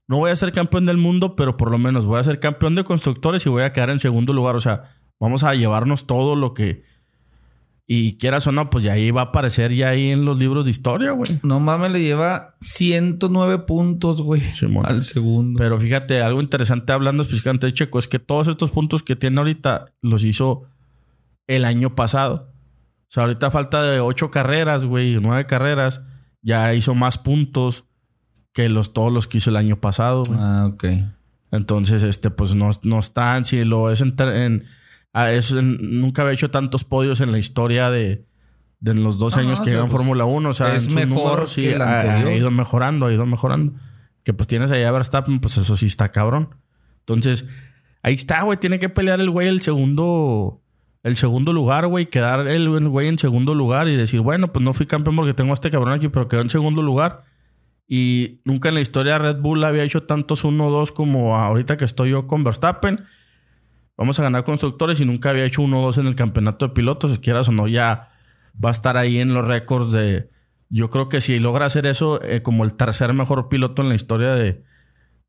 [0.07, 2.77] no voy a ser campeón del mundo, pero por lo menos voy a ser campeón
[2.77, 4.55] de constructores y voy a quedar en segundo lugar.
[4.55, 6.85] O sea, vamos a llevarnos todo lo que.
[7.87, 10.65] Y quieras o no, pues ya ahí va a aparecer ya ahí en los libros
[10.65, 11.31] de historia, güey.
[11.43, 14.41] No mames, le lleva 109 puntos, güey.
[14.41, 14.87] Simón.
[14.87, 15.59] al segundo.
[15.59, 19.39] Pero fíjate, algo interesante hablando específicamente de Checo es que todos estos puntos que tiene
[19.39, 20.63] ahorita los hizo
[21.47, 22.49] el año pasado.
[23.03, 26.01] O sea, ahorita falta de ocho carreras, güey, nueve carreras.
[26.41, 27.85] Ya hizo más puntos
[28.55, 30.25] que los, todos los que hizo el año pasado.
[30.25, 30.39] güey.
[30.41, 30.85] Ah, ok.
[31.51, 33.45] Entonces, este, pues no, no están.
[33.45, 34.15] Si lo es en.
[34.21, 34.65] en-
[35.15, 38.27] ah, es nunca había hecho tantos podios en la historia de,
[38.81, 40.49] de los dos No, años que o sea, llevan pues, Fórmula 1.
[40.51, 43.73] O sea, es en mejor números, que el ha- ido mejorando, ha ido mejorando.
[44.25, 46.51] Que pues tienes allá a Verstappen, pues eso sí está cabrón.
[47.01, 47.47] Entonces,
[48.03, 48.59] ahí está, güey.
[48.59, 50.61] Tiene que pelear el güey el segundo.
[51.03, 52.07] El segundo lugar, güey.
[52.07, 55.35] Quedar el, el güey en segundo lugar y decir, bueno, pues no fui campeón porque
[55.35, 57.25] tengo a este cabrón aquí, pero quedó en segundo lugar.
[57.87, 62.11] Y nunca en la historia Red Bull había hecho tantos 1-2 como ahorita que estoy
[62.11, 63.05] yo con Verstappen.
[63.97, 67.13] Vamos a ganar constructores y nunca había hecho 1-2 en el campeonato de pilotos.
[67.13, 68.11] Si quieras o no, ya
[68.63, 70.31] va a estar ahí en los récords de...
[70.69, 73.95] Yo creo que si logra hacer eso eh, como el tercer mejor piloto en la
[73.95, 74.65] historia de,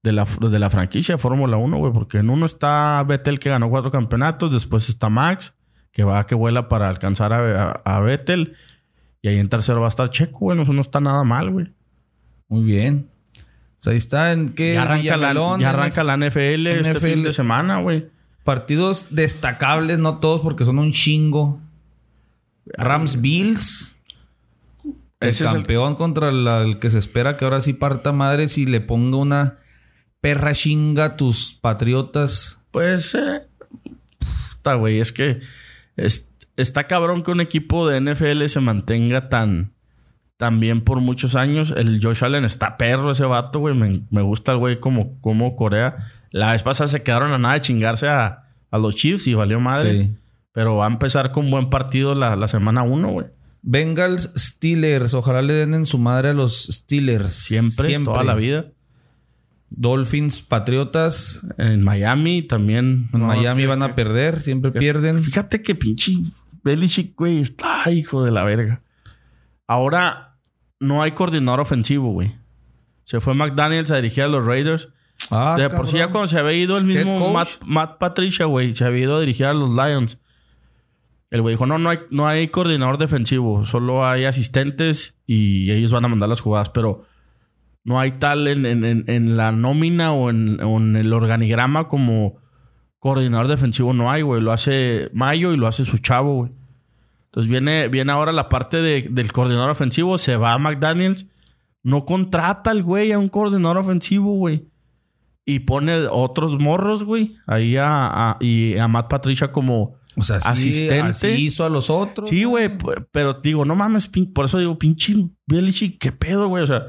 [0.01, 1.93] de la, de la franquicia de Fórmula 1, güey.
[1.93, 4.51] Porque en uno está Vettel que ganó cuatro campeonatos.
[4.51, 5.53] Después está Max,
[5.91, 8.55] que va que vuela para alcanzar a, a, a Vettel.
[9.21, 10.59] Y ahí en tercero va a estar Checo, güey.
[10.59, 11.67] Eso no está nada mal, güey.
[12.47, 13.09] Muy bien.
[13.85, 17.33] Pues ahí está en qué Ya arranca, la, ya arranca la NFL, este fin de
[17.33, 18.07] semana, güey.
[18.45, 21.59] Partidos destacables, no todos porque son un chingo.
[22.67, 23.97] Rams Bills.
[25.19, 28.13] El Ese es el- campeón contra la- el que se espera que ahora sí parta
[28.13, 29.57] madre si le ponga una
[30.21, 32.61] perra chinga a tus patriotas.
[32.71, 33.41] Pues, eh,
[34.57, 35.41] puta, güey, es que
[35.97, 39.73] es- está cabrón que un equipo de NFL se mantenga tan,
[40.37, 41.73] tan bien por muchos años.
[41.75, 43.75] El Josh Allen está perro ese vato, güey.
[43.75, 45.95] Me, me gusta el güey como, como Corea.
[46.31, 49.59] La vez pasada se quedaron a nada de chingarse a, a los Chiefs y valió
[49.59, 50.03] madre.
[50.07, 50.17] Sí.
[50.51, 53.27] Pero va a empezar con buen partido la, la semana 1, güey.
[53.61, 55.13] Bengals Steelers.
[55.13, 57.33] Ojalá le den en su madre a los Steelers.
[57.33, 58.65] Siempre, toda la vida.
[59.69, 61.41] Dolphins Patriotas.
[61.57, 63.09] En Miami también.
[63.13, 64.41] En No, Miami que- van a perder.
[64.41, 65.23] Siempre pierden.
[65.23, 66.13] Fíjate que pinche
[66.63, 68.81] Belichick, güey, está hijo de la verga.
[69.67, 70.24] Ahora
[70.85, 72.35] no hay coordinador ofensivo, güey.
[73.03, 74.89] Se fue McDaniels a dirigir a los Raiders.
[75.31, 77.19] Ah, de por sí ya cuando se había ido el mismo.
[77.33, 80.17] Matt, Matt Patricia, güey, se había ido a dirigir a los Lions.
[81.31, 85.91] El güey dijo, no, no hay, no hay coordinador defensivo, solo hay asistentes y ellos
[85.91, 87.03] van a mandar las jugadas, pero
[87.83, 91.87] no hay tal en, en- en- en la nómina o en, o en el organigrama
[91.87, 92.37] como
[92.99, 94.41] coordinador defensivo no hay, güey.
[94.41, 96.51] Lo hace Mayo y lo hace su chavo, güey.
[97.35, 101.25] Entonces viene, viene ahora la parte de- del coordinador ofensivo, se va a McDaniels,
[101.83, 104.69] no contrata al güey a un coordinador ofensivo, güey.
[105.45, 107.35] Y pone otros morros, güey.
[107.45, 111.01] Ahí a, a- y a Matt Patricia como O sea, sí, asistente.
[111.01, 112.29] así hizo a los otros.
[112.29, 112.71] Sí, güey,
[113.11, 115.13] pero digo, no mames, por eso digo, pinche
[115.45, 116.83] Belichick, qué pedo, güey, o sea,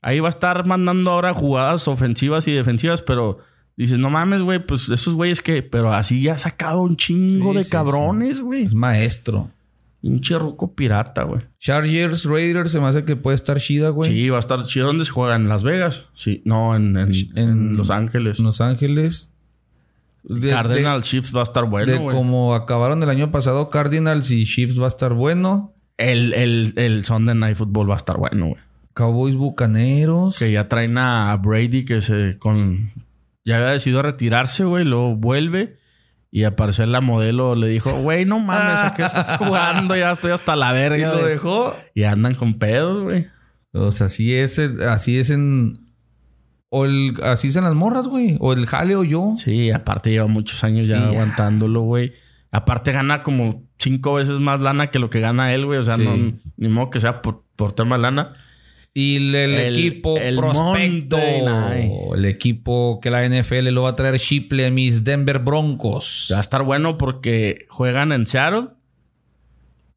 [0.00, 3.38] ahí va a estar mandando ahora jugadas ofensivas y defensivas, pero
[3.76, 7.52] dices, no mames, güey, pues esos güeyes que, pero así ya ha sacado un chingo
[7.52, 8.64] Sí, de sí, cabrones, güey.
[8.64, 9.50] Es maestro.
[10.02, 11.42] Pinche roco pirata, güey.
[11.58, 14.10] Chargers Raiders se me hace que puede estar chida, güey.
[14.12, 14.86] Sí, va a estar chido.
[14.86, 15.34] ¿Dónde se juega?
[15.34, 16.04] ¿En Las Vegas?
[16.14, 18.38] Sí, no, en, en, En- en Los Ángeles.
[18.38, 19.32] En Los Ángeles.
[20.22, 22.16] De- Cardinal Chiefs va a estar De, bueno, de güey.
[22.16, 25.72] como acabaron el año pasado, Cardinals y Chiefs va a estar bueno.
[25.96, 28.60] El, el, el Sunday Night Football va a estar bueno, güey.
[28.92, 30.38] Cowboys Bucaneros.
[30.38, 32.92] Que ya traen a Brady que se con
[33.46, 35.78] ya había decidido retirarse, güey, luego vuelve
[36.30, 39.96] y al parecer la modelo le dijo, güey, no mames, ¿a qué estás jugando?
[39.96, 41.12] Ya estoy hasta la Y verga.
[41.14, 41.30] lo de-".
[41.30, 41.74] dejó.
[41.94, 43.28] Y andan con pedos, güey.
[43.72, 45.78] O sea, así es, el- así es en.
[46.68, 48.36] O el, así es en las morras, güey.
[48.40, 49.34] O el jale o yo.
[49.38, 52.12] Sí, aparte lleva muchos años ya aguantándolo, güey.
[52.50, 55.78] Aparte gana como cinco veces más lana que lo que gana él, güey.
[55.78, 56.02] O sea, Sí.
[56.04, 58.32] no, ni modo que sea por, por tema de lana.
[58.98, 61.18] Y el, el El- equipo el prospecto.
[62.14, 66.30] El equipo que la NFL lo va a traer Chiple a mis Denver Broncos.
[66.32, 68.68] Va a estar bueno porque juegan en Seattle.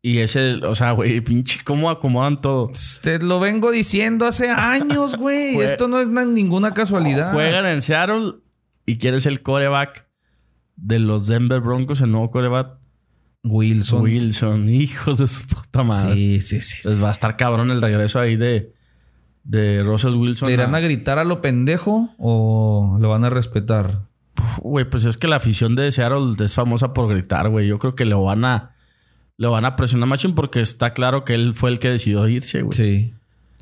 [0.01, 2.65] Y es el, o sea, güey, pinche, cómo acomodan todo.
[2.71, 5.57] Usted lo vengo diciendo hace años, güey.
[5.61, 7.31] Esto no es na- ninguna casualidad.
[7.31, 8.33] Juegan en Seattle
[8.85, 10.07] y quieres el coreback
[10.75, 12.77] de los Denver Broncos, el nuevo coreback.
[13.45, 14.01] Wilson.
[14.01, 16.15] Wilson, hijos de su puta madre.
[16.15, 16.77] Sí, sí, sí.
[16.83, 18.73] Pues va a estar cabrón el regreso ahí de,
[19.49, 20.47] de Russell Wilson.
[20.47, 24.01] ¿Le irán a- a gritar a lo pendejo o lo van a respetar?
[24.61, 27.67] Güey, pues es que la afición de Seattle es famosa por gritar, güey.
[27.67, 28.75] Yo creo que lo van a,
[29.37, 32.61] lo van a presionar machín porque está claro que él fue el que decidió irse,
[32.61, 32.77] güey.
[32.77, 33.13] Sí.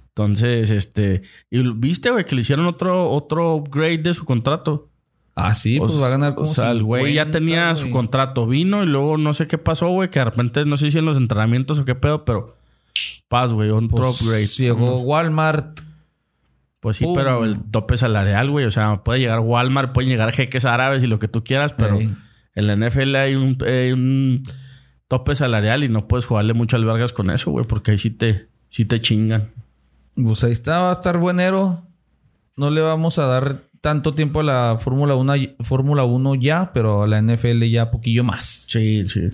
[0.09, 4.89] Entonces, este, y viste, güey, que le hicieron otro, otro upgrade de su contrato.
[5.35, 7.75] Ah, sí, pues O- va a ganar O como sea, el güey ya 50, tenía
[7.75, 10.89] su contrato, vino y luego no sé qué pasó, güey, que de repente no sé
[10.91, 12.56] si en los entrenamientos o qué pedo, pero
[13.27, 14.47] paz, güey, otro Pues, upgrade.
[14.47, 15.79] Llegó Walmart.
[16.79, 17.15] Pues sí, Pum.
[17.15, 21.07] pero el tope salarial, güey, o sea, puede llegar Walmart, pueden llegar jeques árabes y
[21.07, 23.57] lo que tú quieras, pero en la NFL hay un,
[23.93, 24.43] un
[25.07, 28.11] tope salarial y no puedes jugarle mucho al vergas con eso, güey, porque ahí sí
[28.11, 29.51] te, sí te chingan.
[30.15, 31.83] Pues ahí está, va a estar buenero.
[32.55, 37.03] No le vamos a dar tanto tiempo a la Fórmula 1, Fórmula 1 ya, pero
[37.03, 38.65] a la NFL ya poquillo más.
[38.67, 39.29] Sí, sí.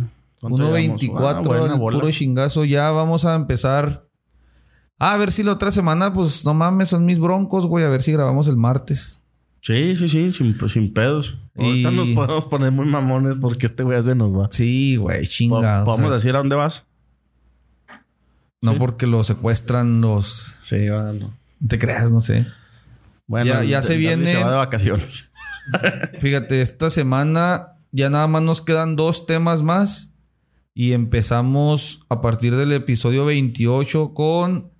[0.49, 1.01] ¿Cuánto llevamos?
[1.01, 2.65] 1.24, Ah, puro chingazo.
[2.65, 4.07] Ya vamos a empezar.
[4.99, 7.85] Ah, a ver si la otra semana, pues no mames, son mis broncos, güey.
[7.85, 9.21] A ver si grabamos el martes.
[9.61, 11.37] Sí, sí, sí, sin, sin pedos.
[11.57, 14.49] Ahorita Y- nos podemos poner muy mamones porque este güey se nos va.
[14.51, 15.85] Sí, güey, chingado.
[15.85, 16.83] ¿Podemos o sea, decir a dónde vas?
[18.61, 20.55] no porque lo secuestran los.
[20.63, 21.37] Sí, bueno.
[21.59, 22.45] No te creas, no sé.
[23.27, 25.29] Bueno, Ya- ya se viene- Se va de vacaciones.
[26.19, 30.12] Fíjate, esta semana ya nada más nos quedan dos temas más.
[30.75, 34.71] Y empezamos a partir del episodio 28 con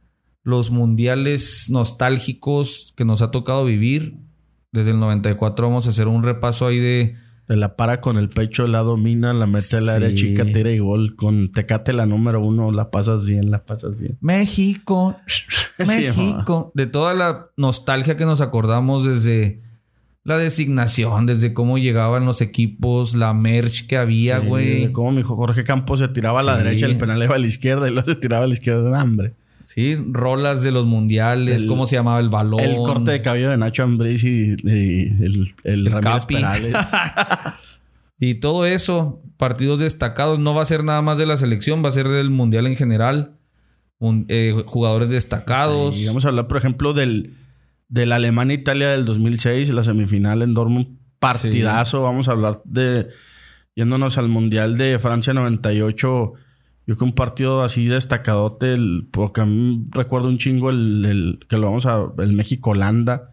[0.44, 4.18] los mundiales nostálgicos que nos ha tocado vivir.
[4.72, 7.15] Desde el 94 vamos a hacer un repaso ahí de...
[7.45, 10.72] De la para con el pecho, la domina, la mete a la área chica, tira
[10.72, 11.18] y gol.
[11.18, 14.18] Con Tecate la número uno, la pasas bien, la pasas bien.
[14.22, 15.18] México,
[15.78, 16.72] México.
[16.74, 19.61] de toda la nostalgia que nos acordamos desde
[20.26, 24.91] la designación, desde cómo llegaban los equipos, la merch que había, Sí, güey.
[24.94, 26.64] Como mi hijo Jorge Campos se tiraba a la Sí.
[26.64, 28.90] derecha, el penal iba a la izquierda y luego se tiraba a la izquierda.
[28.90, 29.34] ¡No, Hambre.
[29.66, 32.60] Sí, rolas de los mundiales, El- cómo se llamaba el balón.
[32.60, 36.36] El corte de cabello de Nacho Ambriz y, y el, el, El Ramírez Capi.
[36.36, 36.74] Perales.
[38.20, 41.90] Y todo eso, partidos destacados, no va a ser nada más de la selección, va
[41.90, 43.34] a ser del mundial en general.
[44.00, 45.98] Un- eh, jugadores destacados.
[45.98, 47.34] Y vamos a hablar, por ejemplo, del,
[47.94, 50.98] del Alemania-Italia del 2006, la semifinal en Dortmund.
[51.20, 52.02] Partidazo.
[52.02, 53.07] Vamos a hablar de...
[53.76, 56.34] Yéndonos al Mundial de Francia 98.
[56.88, 58.74] Yo que un partido así destacadote.
[58.74, 62.03] El, porque a mí recuerdo un chingo el, el- que lo vamos a...
[62.18, 63.32] El México-Holanda.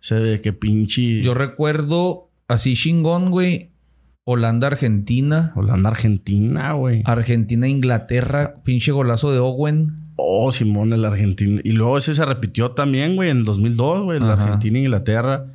[0.00, 1.20] Ese de que pinche...
[1.22, 3.72] Yo recuerdo así chingón, güey.
[4.24, 5.52] Holanda-Argentina.
[5.56, 7.02] Holanda-Argentina, güey.
[7.04, 8.54] Argentina-Inglaterra.
[8.64, 10.07] Pinche golazo de Owen.
[10.20, 11.60] Oh, Simón, el Argentina.
[11.62, 14.18] Y luego ese se repitió también, güey, en 2002, güey.
[14.20, 14.42] La Ajá.
[14.44, 15.46] Argentina-Inglaterra.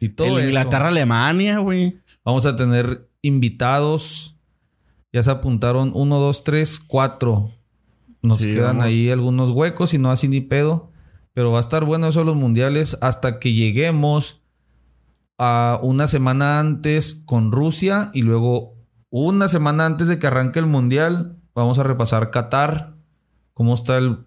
[0.00, 0.46] Y todo El eso.
[0.48, 1.98] Inglaterra-Alemania, güey.
[2.24, 4.36] Vamos a tener invitados.
[5.12, 7.50] Ya se apuntaron uno, dos, tres, cuatro.
[8.22, 8.84] Nos Sí, quedan vamos.
[8.84, 10.90] ahí algunos huecos y no así ni pedo.
[11.34, 14.42] Pero va a estar bueno eso los mundiales hasta que lleguemos
[15.38, 18.74] a una semana antes con Rusia y luego
[19.10, 22.94] una semana antes de que arranque el mundial vamos a repasar Qatar.
[23.56, 24.18] ¿Cómo está el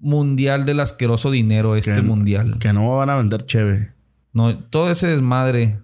[0.00, 2.58] mundial del asqueroso dinero este Que- mundial?
[2.60, 3.92] Que no van a vender cheve.
[4.32, 5.80] No, todo ese desmadre,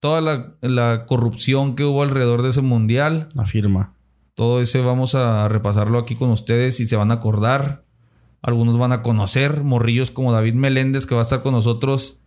[0.00, 3.92] toda la, la corrupción que hubo alrededor de ese mundial, Afirma.
[4.34, 7.84] todo ese vamos a repasarlo aquí con ustedes y se van a acordar.
[8.40, 12.20] Algunos van a conocer, morrillos como David Meléndez que va a estar con nosotros.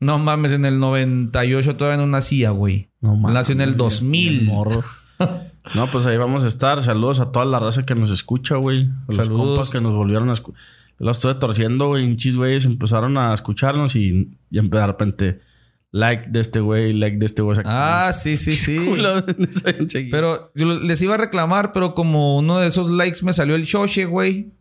[0.00, 2.90] No mames, en el 98 todavía no nacía, güey.
[3.00, 4.44] No mames, Nació en el bien 2000.
[4.46, 4.82] morro.
[5.74, 6.82] no, pues ahí vamos a estar.
[6.82, 8.86] Saludos a toda la raza que nos escucha, güey.
[8.86, 9.38] A los Saludos.
[9.48, 10.60] compas que nos volvieron a escuchar.
[10.98, 12.04] Los estuve torciendo, güey.
[12.04, 15.40] Un chis, güeyes empezaron a escucharnos y, y de repente,
[15.92, 17.58] like de este güey, like de este güey.
[17.64, 20.08] Ah, sí, sí, sí.
[20.10, 23.64] Pero yo les iba a reclamar, pero como uno de esos likes me salió el
[23.64, 24.52] Shoshe, güey.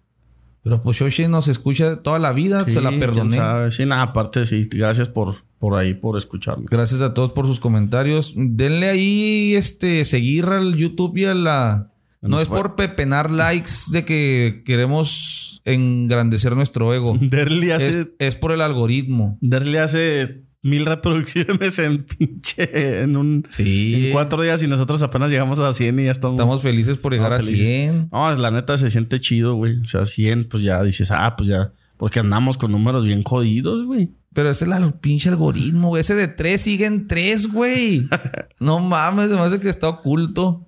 [0.64, 3.72] Pero pues Shoshe nos escucha toda la vida, Sí, se la perdoné.
[3.72, 4.68] Sí, nada, aparte, sí.
[4.72, 6.66] Gracias por, por ahí, por escucharme.
[6.70, 8.34] Gracias a todos por sus comentarios.
[8.36, 11.92] Denle ahí este seguir al YouTube y a la.
[12.22, 17.18] No Nos es por pepenar likes de que queremos engrandecer nuestro ego.
[17.22, 19.38] Derly hace, es, es por el algoritmo.
[19.42, 23.02] Derly hace mil reproducciones en pinche...
[23.04, 23.46] En un...
[23.50, 24.08] Sí.
[24.08, 26.36] En cuatro días y nosotros apenas llegamos a 100 y ya estamos...
[26.36, 27.66] Estamos felices por llegar a felices.
[27.66, 28.10] 100.
[28.12, 29.80] No, es la neta se siente chido, güey.
[29.80, 31.72] O sea, 100, pues ya dices, ah, pues ya.
[32.00, 34.14] Porque andamos con números bien jodidos, güey.
[34.32, 36.00] Pero ese es el pinche algoritmo, güey.
[36.00, 38.08] Ese de 3 siguen 3, güey.
[38.60, 40.66] no mames, se me hace que está oculto.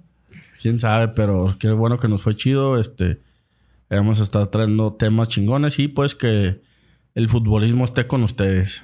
[0.62, 2.78] Quién sabe, pero qué bueno que nos fue chido.
[2.82, 3.22] Este,
[3.90, 6.60] vamos a estar trayendo temas chingones y pues que
[7.16, 8.84] el futbolismo esté con ustedes.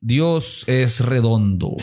[0.00, 1.76] Dios es redondo.